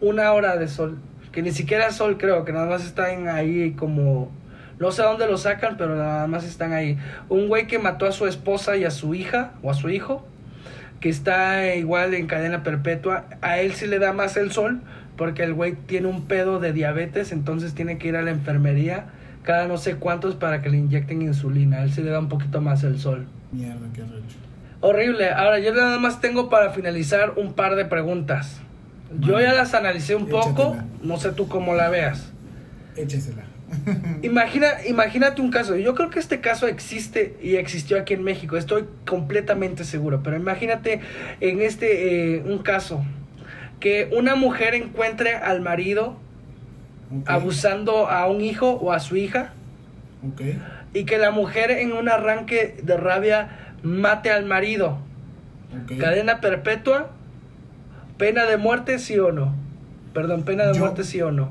una 0.00 0.32
hora 0.32 0.56
de 0.56 0.66
sol. 0.68 0.98
Que 1.34 1.42
ni 1.42 1.50
siquiera 1.50 1.88
es 1.88 1.96
sol, 1.96 2.16
creo, 2.16 2.44
que 2.44 2.52
nada 2.52 2.66
más 2.66 2.84
están 2.84 3.28
ahí 3.28 3.72
como 3.72 4.30
No 4.78 4.92
sé 4.92 5.02
dónde 5.02 5.26
lo 5.26 5.36
sacan, 5.36 5.76
pero 5.76 5.96
nada 5.96 6.26
más 6.28 6.44
están 6.44 6.72
ahí. 6.72 6.96
Un 7.28 7.48
güey 7.48 7.66
que 7.66 7.78
mató 7.78 8.06
a 8.06 8.12
su 8.12 8.26
esposa 8.26 8.76
y 8.76 8.84
a 8.84 8.90
su 8.90 9.14
hija 9.14 9.52
o 9.62 9.70
a 9.70 9.74
su 9.74 9.90
hijo, 9.90 10.26
que 11.00 11.08
está 11.08 11.74
igual 11.74 12.14
en 12.14 12.26
cadena 12.28 12.62
perpetua, 12.62 13.24
a 13.42 13.58
él 13.58 13.72
sí 13.72 13.86
le 13.86 13.98
da 13.98 14.12
más 14.12 14.36
el 14.36 14.52
sol, 14.52 14.80
porque 15.16 15.42
el 15.42 15.54
güey 15.54 15.74
tiene 15.74 16.06
un 16.06 16.26
pedo 16.26 16.60
de 16.60 16.72
diabetes, 16.72 17.32
entonces 17.32 17.74
tiene 17.74 17.98
que 17.98 18.08
ir 18.08 18.16
a 18.16 18.22
la 18.22 18.30
enfermería 18.30 19.06
cada 19.44 19.68
no 19.68 19.76
sé 19.76 19.96
cuántos 19.96 20.34
para 20.34 20.62
que 20.62 20.70
le 20.70 20.78
inyecten 20.78 21.22
insulina. 21.22 21.78
A 21.78 21.82
él 21.84 21.92
sí 21.92 22.02
le 22.02 22.10
da 22.10 22.18
un 22.18 22.28
poquito 22.28 22.60
más 22.60 22.82
el 22.82 22.98
sol. 22.98 23.26
Mierda, 23.52 23.86
qué 23.94 24.00
recho. 24.00 24.38
Horrible. 24.80 25.30
Ahora, 25.30 25.60
yo 25.60 25.72
nada 25.72 25.98
más 25.98 26.20
tengo 26.20 26.48
para 26.48 26.70
finalizar 26.70 27.34
un 27.36 27.52
par 27.52 27.76
de 27.76 27.84
preguntas. 27.84 28.60
Yo 29.20 29.40
ya 29.40 29.52
las 29.52 29.74
analicé 29.74 30.14
un 30.14 30.28
poco, 30.28 30.76
no 31.02 31.18
sé 31.18 31.32
tú 31.32 31.48
cómo 31.48 31.74
la 31.74 31.88
veas. 31.88 32.32
Échesela. 32.96 33.44
Imagina, 34.22 34.68
imagínate 34.86 35.40
un 35.40 35.50
caso. 35.50 35.76
Yo 35.76 35.94
creo 35.94 36.10
que 36.10 36.18
este 36.18 36.40
caso 36.40 36.66
existe 36.68 37.36
y 37.42 37.56
existió 37.56 37.98
aquí 37.98 38.14
en 38.14 38.22
México. 38.22 38.56
Estoy 38.56 38.84
completamente 39.06 39.84
seguro. 39.84 40.22
Pero 40.22 40.36
imagínate 40.36 41.00
en 41.40 41.60
este 41.60 42.36
eh, 42.36 42.42
un 42.44 42.58
caso 42.58 43.04
que 43.80 44.10
una 44.16 44.34
mujer 44.34 44.74
encuentre 44.74 45.34
al 45.34 45.60
marido 45.60 46.16
abusando 47.26 48.08
a 48.08 48.26
un 48.26 48.40
hijo 48.40 48.70
o 48.70 48.92
a 48.92 49.00
su 49.00 49.16
hija 49.16 49.52
y 50.92 51.04
que 51.04 51.18
la 51.18 51.30
mujer 51.30 51.70
en 51.70 51.92
un 51.92 52.08
arranque 52.08 52.76
de 52.82 52.96
rabia 52.96 53.74
mate 53.82 54.30
al 54.30 54.46
marido. 54.46 54.98
Cadena 55.98 56.40
perpetua, 56.40 57.10
pena 58.18 58.44
de 58.46 58.56
muerte, 58.56 58.98
sí 58.98 59.18
o 59.18 59.32
no. 59.32 59.54
Perdón, 60.12 60.42
pena 60.44 60.66
de 60.66 60.74
Yo- 60.74 60.80
muerte, 60.80 61.04
sí 61.04 61.20
o 61.20 61.30
no. 61.32 61.50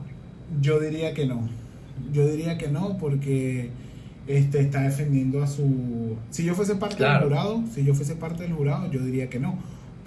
Yo 0.62 0.80
diría 0.80 1.14
que 1.14 1.26
no. 1.26 1.48
Yo 2.12 2.28
diría 2.28 2.58
que 2.58 2.68
no 2.70 2.98
porque 2.98 3.70
este 4.28 4.62
está 4.62 4.82
defendiendo 4.84 5.44
a 5.44 5.48
su 5.48 6.16
si 6.30 6.44
yo 6.46 6.56
fuese 6.56 6.76
parte 6.76 6.96
Claro. 6.98 7.28
del 7.28 7.38
jurado, 7.38 7.64
si 7.74 7.84
yo 7.84 7.94
fuese 7.94 8.16
parte 8.16 8.44
del 8.44 8.54
jurado, 8.54 8.90
yo 8.92 9.02
diría 9.04 9.30
que 9.30 9.40
no, 9.40 9.58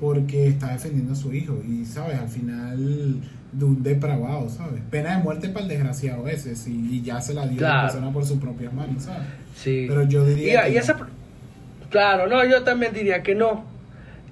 porque 0.01 0.47
está 0.49 0.73
defendiendo 0.73 1.13
a 1.13 1.17
su 1.17 1.33
hijo 1.35 1.61
y 1.69 1.85
sabes, 1.85 2.19
al 2.19 2.29
final 2.29 3.21
de 3.53 3.65
un 3.65 3.83
depravado, 3.83 4.49
¿sabes? 4.49 4.83
Pena 4.91 5.17
de 5.17 5.23
muerte 5.23 5.49
para 5.49 5.65
el 5.65 5.69
desgraciado 5.69 6.29
ese, 6.29 6.57
sí, 6.57 6.89
y 6.91 7.03
ya 7.03 7.21
se 7.21 7.35
la 7.35 7.47
dio 7.47 7.59
Claro. 7.59 7.75
la 7.77 7.83
persona 7.89 8.13
por 8.13 8.25
sus 8.25 8.39
propias 8.39 8.73
manos, 8.73 9.03
¿sabes? 9.05 9.27
Sí. 9.55 9.85
Pero 9.89 10.03
yo 10.05 10.25
diría 10.27 10.63
Y- 10.63 10.65
que 10.67 10.71
y 10.71 10.75
no. 10.75 10.81
esa- 10.81 11.07
claro, 11.91 12.27
no, 12.27 12.45
yo 12.45 12.63
también 12.63 12.93
diría 12.93 13.23
que 13.23 13.35
no. 13.35 13.65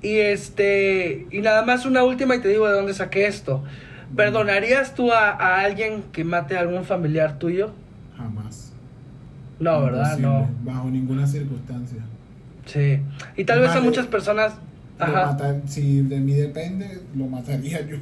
Y 0.04 0.18
este, 0.18 1.26
y 1.30 1.40
nada 1.40 1.64
más 1.64 1.86
una 1.86 2.04
última 2.04 2.36
y 2.36 2.40
te 2.40 2.48
digo 2.48 2.68
de 2.68 2.74
dónde 2.74 2.94
saqué 2.94 3.26
esto. 3.26 3.64
¿Perdonarías 4.14 4.94
tú 4.94 5.10
a, 5.10 5.30
a 5.30 5.62
alguien 5.62 6.04
que 6.12 6.22
mate 6.22 6.56
a 6.56 6.60
algún 6.60 6.84
familiar 6.84 7.38
tuyo? 7.38 7.72
jamás. 8.16 8.72
No, 9.58 9.82
¿verdad? 9.82 10.18
No. 10.18 10.48
Bajo 10.62 10.90
ninguna 10.90 11.26
circunstancia. 11.26 12.02
Sí. 12.66 13.00
Y 13.36 13.44
tal 13.44 13.60
vez 13.60 13.70
a 13.70 13.80
muchas 13.80 14.06
personas... 14.06 14.54
Ajá. 14.96 15.36
si 15.66 16.02
de 16.02 16.20
mí 16.20 16.34
depende, 16.34 17.00
lo 17.16 17.26
mataría 17.26 17.84
yo. 17.84 17.96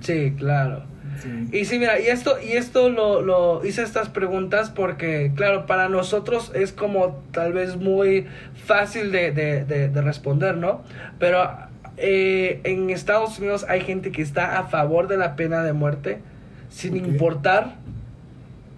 Sí, 0.00 0.34
claro. 0.36 0.82
Sí. 1.22 1.48
Y 1.52 1.64
sí, 1.64 1.78
mira, 1.78 1.98
y 2.00 2.06
esto, 2.06 2.36
y 2.40 2.52
esto 2.52 2.88
lo, 2.90 3.20
lo 3.22 3.64
hice 3.64 3.82
estas 3.82 4.08
preguntas 4.08 4.70
porque, 4.70 5.32
claro, 5.34 5.66
para 5.66 5.88
nosotros 5.88 6.52
es 6.54 6.72
como 6.72 7.22
tal 7.32 7.52
vez 7.52 7.76
muy 7.76 8.26
fácil 8.66 9.10
de, 9.12 9.32
de, 9.32 9.64
de- 9.64 9.88
de 9.88 10.02
responder, 10.02 10.56
¿no? 10.56 10.82
Pero 11.18 11.48
eh, 11.96 12.60
en 12.64 12.90
Estados 12.90 13.38
Unidos 13.38 13.66
hay 13.68 13.80
gente 13.80 14.12
que 14.12 14.22
está 14.22 14.58
a 14.58 14.64
favor 14.68 15.08
de 15.08 15.16
la 15.16 15.34
pena 15.36 15.62
de 15.64 15.72
muerte 15.72 16.20
sin 16.68 16.96
importar 16.96 17.74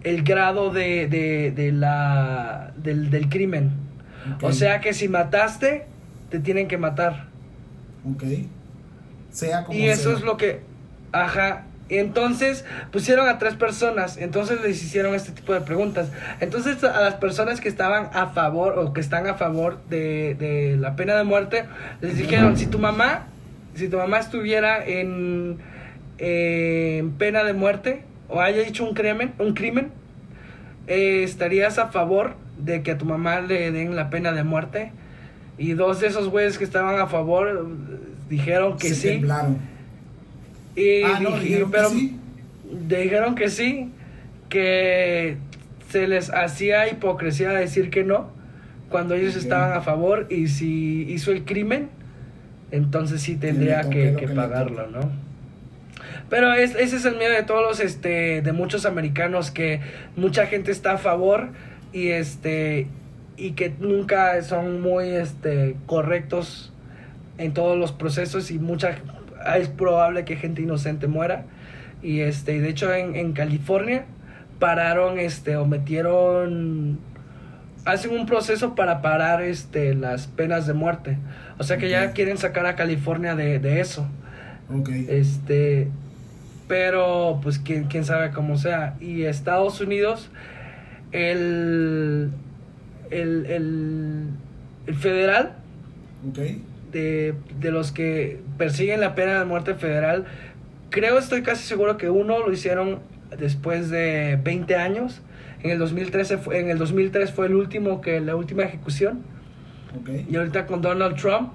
el 0.03 0.23
grado 0.23 0.71
de, 0.71 1.71
la, 1.75 2.73
del, 2.77 3.11
del 3.11 3.29
crimen. 3.29 3.71
O 4.43 4.53
sea 4.53 4.81
que 4.81 4.95
si 4.95 5.09
mataste, 5.09 5.85
te 6.31 6.39
tienen 6.39 6.69
que 6.69 6.79
matar. 6.79 7.27
Ok. 8.11 8.23
Sea 9.31 9.65
como 9.65 9.79
Y 9.79 9.89
eso 9.89 10.11
sea. 10.11 10.19
es 10.19 10.23
lo 10.25 10.37
que, 10.37 10.61
ajá, 11.13 11.65
entonces 11.99 12.65
pusieron 12.93 13.29
a 13.29 13.39
tres 13.39 13.55
personas, 13.55 14.17
entonces 14.17 14.61
les 14.63 14.83
hicieron 14.83 15.15
este 15.15 15.33
tipo 15.33 15.53
de 15.53 15.61
preguntas. 15.61 16.11
Entonces 16.41 16.83
a 16.85 17.01
las 17.01 17.15
personas 17.15 17.61
que 17.61 17.69
estaban 17.69 18.11
a 18.13 18.29
favor 18.29 18.79
o 18.79 18.93
que 18.93 19.01
están 19.01 19.27
a 19.27 19.35
favor 19.35 19.79
de, 19.89 20.35
de 20.39 20.77
la 20.79 20.95
pena 20.97 21.17
de 21.17 21.25
muerte, 21.25 21.65
les 22.01 22.17
dijeron, 22.17 22.57
si 22.57 22.67
tu 22.67 22.79
mamá, 22.79 23.27
si 23.75 23.89
tu 23.89 23.97
mamá 23.97 24.19
estuviera 24.19 24.85
en, 24.87 25.59
en 26.19 27.11
pena 27.13 27.45
de 27.45 27.53
muerte 27.55 28.05
o 28.29 28.41
haya 28.41 28.63
hecho 28.67 28.85
un 28.85 28.95
crimen, 28.95 29.33
un 29.39 29.55
crimen, 29.55 29.91
eh, 30.87 31.23
estarías 31.25 31.79
a 31.79 31.89
favor 31.89 32.35
de 32.59 32.83
que 32.83 32.93
a 32.93 32.99
tu 32.99 33.05
mamá 33.05 33.41
le 33.41 33.71
den 33.73 33.97
la 33.97 34.11
pena 34.11 34.33
de 34.33 34.45
muerte. 34.45 34.93
Y 35.59 35.73
dos 35.73 36.01
de 36.01 36.07
esos 36.07 36.29
güeyes 36.29 36.57
que 36.59 36.65
estaban 36.65 36.99
a 37.01 37.07
favor 37.07 37.49
eh, 37.49 37.97
dijeron 38.29 38.77
que 38.77 38.89
Se 38.89 38.95
sí. 38.95 39.09
temblaron. 39.09 39.59
Y 40.77 41.03
Ah, 41.03 41.19
no, 41.21 41.31
dije- 41.39 41.45
dijeron 41.67 41.71
que 41.73 41.85
sí. 41.89 42.17
dijeron 42.89 43.35
que 43.35 43.49
sí, 43.51 43.89
que 44.49 45.37
se 45.91 46.07
les 46.07 46.31
hacía 46.31 46.89
hipocresía 46.89 47.51
decir 47.51 47.91
que 47.91 48.05
no 48.05 48.31
cuando 48.91 49.15
ellos 49.15 49.37
estaban 49.37 49.73
a 49.73 49.83
favor 49.83 50.27
y 50.31 50.49
si 50.49 51.03
hizo 51.09 51.31
el 51.31 51.45
crimen, 51.45 51.89
entonces 52.73 53.23
sí 53.23 53.37
tendría 53.37 53.83
que, 53.89 54.15
que 54.19 54.27
pagarlo. 54.29 54.87
¿no? 54.89 55.01
Pero 56.29 56.53
es, 56.55 56.75
ese 56.75 56.97
es 56.97 57.05
el 57.05 57.17
miedo 57.17 57.33
de 57.33 57.43
todos 57.45 57.63
los, 57.63 57.81
este, 57.81 58.43
de 58.43 58.53
muchos 58.53 58.87
americanos 58.87 59.51
que 59.53 59.81
mucha 60.17 60.47
gente 60.47 60.71
está 60.73 60.93
a 60.93 60.99
favor 60.99 61.49
y 61.93 62.09
este 62.09 62.87
y 63.37 63.53
que 63.53 63.73
nunca 63.81 64.41
son 64.43 64.81
muy 64.83 65.09
este 65.09 65.75
correctos 65.87 66.73
en 67.39 67.55
todos 67.55 67.79
los 67.79 67.91
procesos 67.93 68.51
y 68.51 68.59
mucha 68.59 68.97
es 69.57 69.69
probable 69.69 70.25
que 70.25 70.37
gente 70.37 70.63
inocente 70.63 71.07
muera 71.07 71.45
y 72.03 72.21
este 72.21 72.61
de 72.61 72.69
hecho 72.69 72.93
en, 72.95 73.17
en 73.17 73.33
California 73.33 74.05
pararon 74.59 75.19
este 75.19 75.57
o 75.57 75.67
metieron 75.67 76.99
hacen 77.85 78.13
un 78.13 78.27
proceso 78.27 78.75
para 78.75 79.01
parar 79.03 79.43
este 79.43 79.95
las 79.95 80.27
penas 80.27 80.67
de 80.67 80.75
muerte 80.75 81.19
o 81.59 81.65
sea 81.65 81.79
que 81.79 81.89
ya 81.89 82.13
quieren 82.13 82.39
sacar 82.39 82.67
a 82.67 82.77
California 82.77 83.35
de, 83.35 83.59
de 83.59 83.81
eso 83.81 84.07
Ok. 84.73 84.89
este, 85.09 85.89
pero 86.69 87.41
pues 87.43 87.59
quién, 87.59 87.85
quién 87.85 88.05
sabe 88.05 88.31
cómo 88.31 88.57
sea. 88.57 88.95
Y 89.01 89.25
Estados 89.25 89.81
Unidos, 89.81 90.31
el, 91.11 92.31
el, 93.11 93.47
el, 93.47 94.29
el 94.87 94.95
federal, 94.95 95.55
ok. 96.29 96.39
De, 96.93 97.35
de 97.59 97.71
los 97.71 97.93
que 97.93 98.41
persiguen 98.59 99.01
la 99.01 99.15
pena 99.15 99.39
de 99.39 99.45
muerte 99.45 99.75
federal, 99.75 100.27
creo, 100.91 101.19
estoy 101.19 101.43
casi 101.43 101.65
seguro 101.65 101.97
que 101.97 102.11
uno 102.11 102.39
lo 102.41 102.53
hicieron 102.53 103.01
después 103.39 103.91
de 103.91 104.39
20 104.43 104.77
años. 104.77 105.23
En 105.63 105.71
el 105.71 105.79
2013 105.79 106.39
fue, 106.39 106.59
en 106.59 106.71
el 106.71 106.79
2003 106.79 107.31
fue 107.31 107.47
el 107.47 107.55
último 107.55 108.01
que 108.01 108.21
la 108.21 108.37
última 108.37 108.63
ejecución. 108.65 109.23
Ok. 110.01 110.11
Y 110.31 110.37
ahorita 110.37 110.67
con 110.67 110.83
Donald 110.83 111.17
Trump 111.17 111.53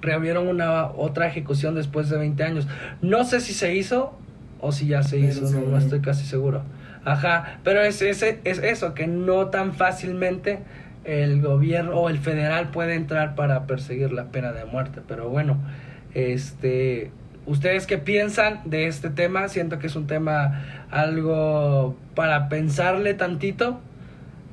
reabrieron 0.00 0.48
una 0.48 0.86
otra 0.86 1.26
ejecución 1.26 1.74
después 1.74 2.08
de 2.08 2.18
20 2.18 2.42
años. 2.42 2.68
No 3.02 3.24
sé 3.24 3.40
si 3.40 3.52
se 3.52 3.74
hizo 3.74 4.18
o 4.60 4.72
si 4.72 4.86
ya 4.86 5.02
se 5.02 5.16
Pero 5.16 5.28
hizo, 5.28 5.50
no, 5.50 5.66
no 5.66 5.78
estoy 5.78 6.00
casi 6.00 6.26
seguro. 6.26 6.62
Ajá, 7.04 7.60
pero 7.64 7.80
es, 7.80 8.02
ese 8.02 8.40
es 8.44 8.58
eso, 8.58 8.92
que 8.92 9.06
no 9.06 9.46
tan 9.46 9.72
fácilmente 9.72 10.60
el 11.04 11.40
gobierno 11.40 11.92
o 11.92 12.08
el 12.08 12.18
federal 12.18 12.70
puede 12.70 12.94
entrar 12.94 13.34
para 13.34 13.66
perseguir 13.66 14.12
la 14.12 14.26
pena 14.26 14.52
de 14.52 14.64
muerte. 14.64 15.00
Pero 15.06 15.28
bueno, 15.28 15.58
este, 16.14 17.10
¿ustedes 17.46 17.86
qué 17.86 17.98
piensan 17.98 18.60
de 18.64 18.86
este 18.86 19.10
tema? 19.10 19.48
Siento 19.48 19.78
que 19.78 19.86
es 19.86 19.96
un 19.96 20.06
tema 20.06 20.86
algo 20.90 21.96
para 22.14 22.48
pensarle 22.48 23.14
tantito 23.14 23.80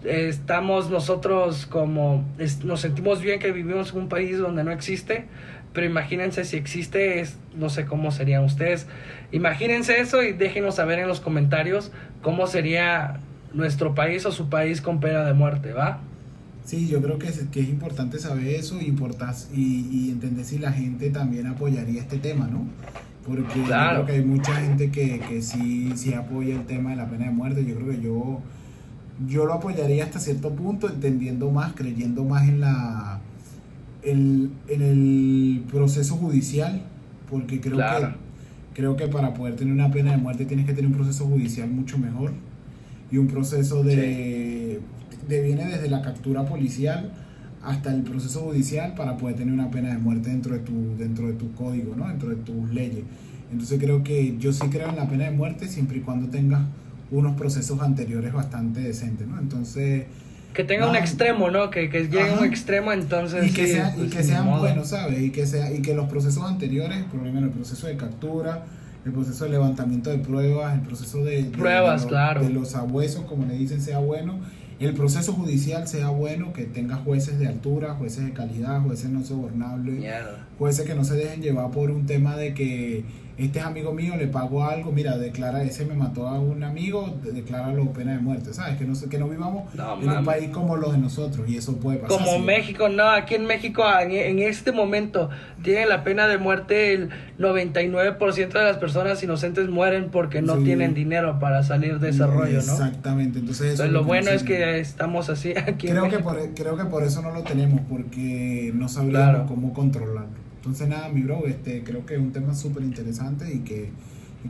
estamos 0.03 0.89
nosotros 0.89 1.65
como 1.65 2.23
nos 2.63 2.81
sentimos 2.81 3.21
bien 3.21 3.39
que 3.39 3.51
vivimos 3.51 3.91
en 3.91 3.99
un 3.99 4.09
país 4.09 4.37
donde 4.37 4.63
no 4.63 4.71
existe 4.71 5.25
pero 5.73 5.87
imagínense 5.87 6.45
si 6.45 6.55
existe 6.55 7.19
es 7.19 7.37
no 7.55 7.69
sé 7.69 7.85
cómo 7.85 8.11
serían 8.11 8.43
ustedes 8.43 8.87
imagínense 9.31 9.99
eso 9.99 10.23
y 10.23 10.33
déjenos 10.33 10.75
saber 10.75 10.99
en 10.99 11.07
los 11.07 11.19
comentarios 11.19 11.91
cómo 12.21 12.47
sería 12.47 13.19
nuestro 13.53 13.95
país 13.95 14.25
o 14.25 14.31
su 14.31 14.49
país 14.49 14.81
con 14.81 14.99
pena 14.99 15.23
de 15.23 15.33
muerte 15.33 15.73
va 15.73 15.99
Sí, 16.67 16.87
yo 16.89 17.01
creo 17.01 17.17
que 17.17 17.29
es, 17.29 17.43
que 17.49 17.61
es 17.61 17.69
importante 17.69 18.19
saber 18.19 18.45
eso 18.47 18.81
importas, 18.81 19.47
y, 19.55 19.87
y 19.89 20.11
entender 20.11 20.43
si 20.43 20.57
la 20.59 20.73
gente 20.73 21.09
también 21.09 21.47
apoyaría 21.47 22.01
este 22.01 22.17
tema, 22.17 22.47
¿no? 22.47 22.65
Porque 23.25 23.61
Claro. 23.63 23.99
yo 24.01 24.05
creo 24.05 24.05
que 24.05 24.21
hay 24.21 24.25
mucha 24.27 24.53
gente 24.55 24.91
que, 24.91 25.19
que 25.29 25.41
sí, 25.41 25.93
sí 25.95 26.13
apoya 26.13 26.55
el 26.55 26.65
tema 26.65 26.89
de 26.89 26.97
la 26.97 27.09
pena 27.09 27.25
de 27.27 27.31
muerte. 27.31 27.63
Yo 27.65 27.75
creo 27.75 27.89
que 27.91 28.01
yo, 28.01 28.39
yo 29.29 29.45
lo 29.45 29.53
apoyaría 29.53 30.03
hasta 30.03 30.19
cierto 30.19 30.51
punto, 30.55 30.89
entendiendo 30.89 31.49
más, 31.51 31.71
creyendo 31.73 32.25
más 32.25 32.47
en 32.49 32.59
la 32.59 33.21
el- 34.03 34.51
en 34.67 34.81
el 34.81 35.63
proceso 35.71 36.15
judicial, 36.17 36.81
porque 37.29 37.61
creo 37.61 37.75
Claro. 37.75 38.09
que 38.09 38.27
creo 38.81 38.95
que 38.97 39.07
para 39.07 39.33
poder 39.33 39.55
tener 39.55 39.73
una 39.73 39.89
pena 39.89 40.11
de 40.11 40.17
muerte 40.17 40.43
tienes 40.45 40.65
que 40.65 40.73
tener 40.73 40.91
un 40.91 40.97
proceso 40.97 41.25
judicial 41.25 41.69
mucho 41.69 41.97
mejor 41.97 42.31
y 43.11 43.17
un 43.17 43.27
proceso 43.27 43.83
de, 43.83 44.79
de 45.27 45.41
viene 45.41 45.65
desde 45.65 45.89
la 45.89 46.01
captura 46.01 46.45
policial 46.45 47.11
hasta 47.63 47.93
el 47.93 48.03
proceso 48.03 48.41
judicial 48.41 48.93
para 48.95 49.17
poder 49.17 49.35
tener 49.35 49.53
una 49.53 49.69
pena 49.69 49.89
de 49.89 49.97
muerte 49.97 50.29
dentro 50.29 50.53
de 50.53 50.59
tu 50.59 50.95
dentro 50.97 51.27
de 51.27 51.33
tu 51.33 51.53
código, 51.53 51.95
¿no? 51.95 52.07
Dentro 52.07 52.29
de 52.29 52.37
tus 52.37 52.69
leyes. 52.71 53.03
Entonces 53.51 53.79
creo 53.79 54.03
que 54.03 54.37
yo 54.37 54.53
sí 54.53 54.67
creo 54.69 54.89
en 54.89 54.95
la 54.95 55.07
pena 55.07 55.25
de 55.25 55.31
muerte 55.31 55.67
siempre 55.67 55.97
y 55.97 56.01
cuando 56.01 56.29
tengas 56.29 56.61
unos 57.11 57.35
procesos 57.35 57.81
anteriores 57.81 58.33
bastante 58.33 58.81
decentes, 58.81 59.27
¿no? 59.27 59.39
Entonces 59.39 60.05
que 60.53 60.63
tenga 60.63 60.89
un 60.89 60.95
extremo, 60.95 61.51
¿no? 61.51 61.69
Que, 61.69 61.87
que 61.87 62.07
llegue 62.07 62.31
a 62.31 62.33
un 62.33 62.43
extremo, 62.43 62.91
entonces. 62.91 63.45
Y 63.45 63.53
que, 63.53 63.67
sea, 63.67 63.93
y 63.95 63.99
pues, 63.99 64.15
que 64.15 64.23
sean 64.23 64.49
buenos, 64.49 64.87
¿sabes? 64.87 65.21
Y 65.21 65.29
que, 65.29 65.45
sea, 65.45 65.71
y 65.71 65.83
que 65.83 65.93
los 65.93 66.09
procesos 66.09 66.43
anteriores, 66.43 67.03
por 67.03 67.17
lo 67.17 67.25
menos 67.25 67.43
el 67.43 67.49
proceso 67.51 67.85
de 67.85 67.95
captura, 67.95 68.65
el 69.05 69.11
proceso 69.11 69.43
de 69.43 69.51
levantamiento 69.51 70.09
de 70.09 70.17
pruebas, 70.17 70.73
el 70.73 70.81
proceso 70.81 71.23
de. 71.23 71.43
Pruebas, 71.43 72.03
de, 72.03 72.07
claro. 72.07 72.41
De 72.41 72.49
los 72.49 72.73
abuesos, 72.73 73.25
como 73.25 73.45
le 73.45 73.53
dicen, 73.53 73.81
sea 73.81 73.99
bueno 73.99 74.39
el 74.85 74.93
proceso 74.93 75.33
judicial 75.33 75.87
sea 75.87 76.09
bueno, 76.09 76.53
que 76.53 76.65
tenga 76.65 76.97
jueces 76.97 77.39
de 77.39 77.47
altura, 77.47 77.95
jueces 77.95 78.25
de 78.25 78.33
calidad, 78.33 78.81
jueces 78.81 79.09
no 79.09 79.23
sobornables, 79.23 80.03
jueces 80.59 80.85
que 80.85 80.93
no 80.93 81.03
se 81.03 81.15
dejen 81.15 81.41
llevar 81.41 81.71
por 81.71 81.89
un 81.89 82.05
tema 82.05 82.35
de 82.35 82.53
que 82.53 83.03
este 83.37 83.59
es 83.59 83.65
amigo 83.65 83.93
mío, 83.93 84.15
le 84.17 84.27
pago 84.27 84.63
algo, 84.63 84.91
mira, 84.91 85.17
declara, 85.17 85.63
ese 85.63 85.85
me 85.85 85.93
mató 85.93 86.27
a 86.27 86.39
un 86.39 86.63
amigo, 86.63 87.17
decláralo 87.23 87.91
pena 87.93 88.13
de 88.13 88.19
muerte, 88.19 88.53
¿sabes? 88.53 88.77
Que 88.77 88.85
no, 88.85 88.93
que 89.09 89.19
no 89.19 89.29
vivamos 89.29 89.71
en 90.01 90.09
un 90.09 90.25
país 90.25 90.49
como 90.49 90.75
los 90.75 90.93
de 90.93 90.97
nosotros 90.97 91.47
y 91.47 91.57
eso 91.57 91.77
puede 91.77 91.99
pasar. 91.99 92.17
Como 92.17 92.39
México, 92.39 92.89
no, 92.89 93.07
aquí 93.09 93.35
en 93.35 93.45
México 93.45 93.83
en, 93.99 94.39
este 94.39 94.71
momento 94.71 95.29
tiene 95.61 95.85
la 95.85 96.03
pena 96.03 96.27
de 96.27 96.37
muerte 96.37 96.93
el 96.93 97.09
99% 97.37 98.47
de 98.47 98.63
las 98.63 98.77
personas 98.77 99.21
inocentes 99.21 99.69
mueren 99.69 100.09
porque 100.09 100.41
no 100.41 100.57
tienen 100.57 100.93
dinero 100.93 101.39
para 101.39 101.63
salir 101.63 101.99
de 101.99 102.09
ese 102.09 102.25
rollo, 102.25 102.61
¿no? 102.63 102.73
Exactamente, 102.73 103.39
entonces... 103.39 103.79
lo 103.79 104.03
bueno 104.03 104.31
es 104.31 104.43
que 104.43 104.79
estamos 104.79 105.29
así 105.29 105.53
aquí 105.55 105.87
creo 105.87 106.09
que 106.09 106.19
por, 106.19 106.37
Creo 106.55 106.77
que 106.77 106.85
por 106.85 107.03
eso 107.03 107.21
no 107.21 107.31
lo 107.31 107.43
tenemos, 107.43 107.81
porque 107.89 108.71
no 108.73 108.89
sabríamos 108.89 109.47
cómo 109.47 109.73
controlarlo. 109.73 110.46
Entonces 110.67 110.89
nada, 110.89 111.07
mi 111.07 111.21
bro, 111.21 111.47
este, 111.47 111.81
creo 111.81 112.05
que 112.05 112.15
es 112.15 112.19
un 112.19 112.33
tema 112.33 112.53
súper 112.53 112.83
interesante 112.83 113.49
y 113.53 113.59
que, 113.59 113.89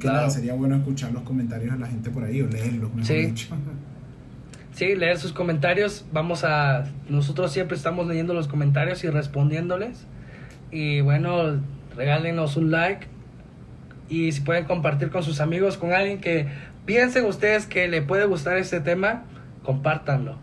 nada, 0.03 0.27
sería 0.31 0.55
bueno 0.55 0.75
escuchar 0.75 1.11
los 1.11 1.21
comentarios 1.21 1.71
de 1.73 1.79
la 1.79 1.85
gente 1.85 2.09
por 2.09 2.23
ahí 2.23 2.41
o 2.41 2.47
leerlos, 2.47 2.91
mejor 2.91 3.05
sí. 3.05 3.25
dicho. 3.27 3.55
Sí, 4.73 4.95
leer 4.95 5.19
sus 5.19 5.31
comentarios. 5.31 6.05
Vamos 6.11 6.43
a. 6.43 6.85
Nosotros 7.07 7.51
siempre 7.51 7.77
estamos 7.77 8.07
leyendo 8.07 8.33
los 8.33 8.47
comentarios 8.47 9.03
y 9.03 9.09
respondiéndoles. 9.11 10.07
Y 10.71 11.01
bueno, 11.01 11.61
regálenos 11.95 12.57
un 12.57 12.71
like. 12.71 13.05
Y 14.09 14.31
si 14.31 14.41
pueden 14.41 14.65
compartir 14.65 15.11
con 15.11 15.21
sus 15.21 15.39
amigos, 15.39 15.77
con 15.77 15.93
alguien 15.93 16.19
que 16.19 16.47
piensen 16.87 17.25
ustedes 17.25 17.67
que 17.67 17.87
le 17.87 18.01
puede 18.01 18.25
gustar 18.25 18.57
este 18.57 18.79
tema, 18.79 19.25
compártanlo. 19.61 20.35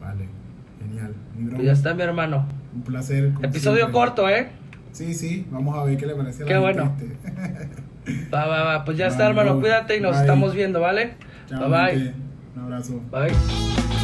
Vale, 0.00 0.26
genial. 0.80 1.12
Pues 1.50 1.66
ya 1.66 1.72
está, 1.72 1.92
mi 1.92 2.00
hermano. 2.00 2.48
Un 2.74 2.80
placer. 2.80 3.32
Episodio 3.42 3.92
corto, 3.92 4.26
¿eh? 4.30 4.48
Sí, 4.98 5.14
sí, 5.14 5.46
vamos 5.48 5.78
a 5.78 5.84
ver 5.84 5.96
qué 5.96 6.06
le 6.06 6.16
parece 6.16 6.42
a 6.42 6.46
la 6.46 6.52
Qué 6.52 6.58
bueno. 6.58 6.92
va, 8.34 8.46
va, 8.46 8.64
va. 8.64 8.84
Pues 8.84 8.98
ya 8.98 9.06
está, 9.06 9.28
hermano. 9.28 9.60
Cuídate 9.60 9.96
y 9.96 10.00
nos 10.00 10.16
estamos 10.16 10.56
viendo, 10.56 10.80
¿vale? 10.80 11.12
bye 11.48 11.68
bye. 11.68 12.14
Un 12.56 12.62
abrazo. 12.64 13.00
Bye. 13.08 13.97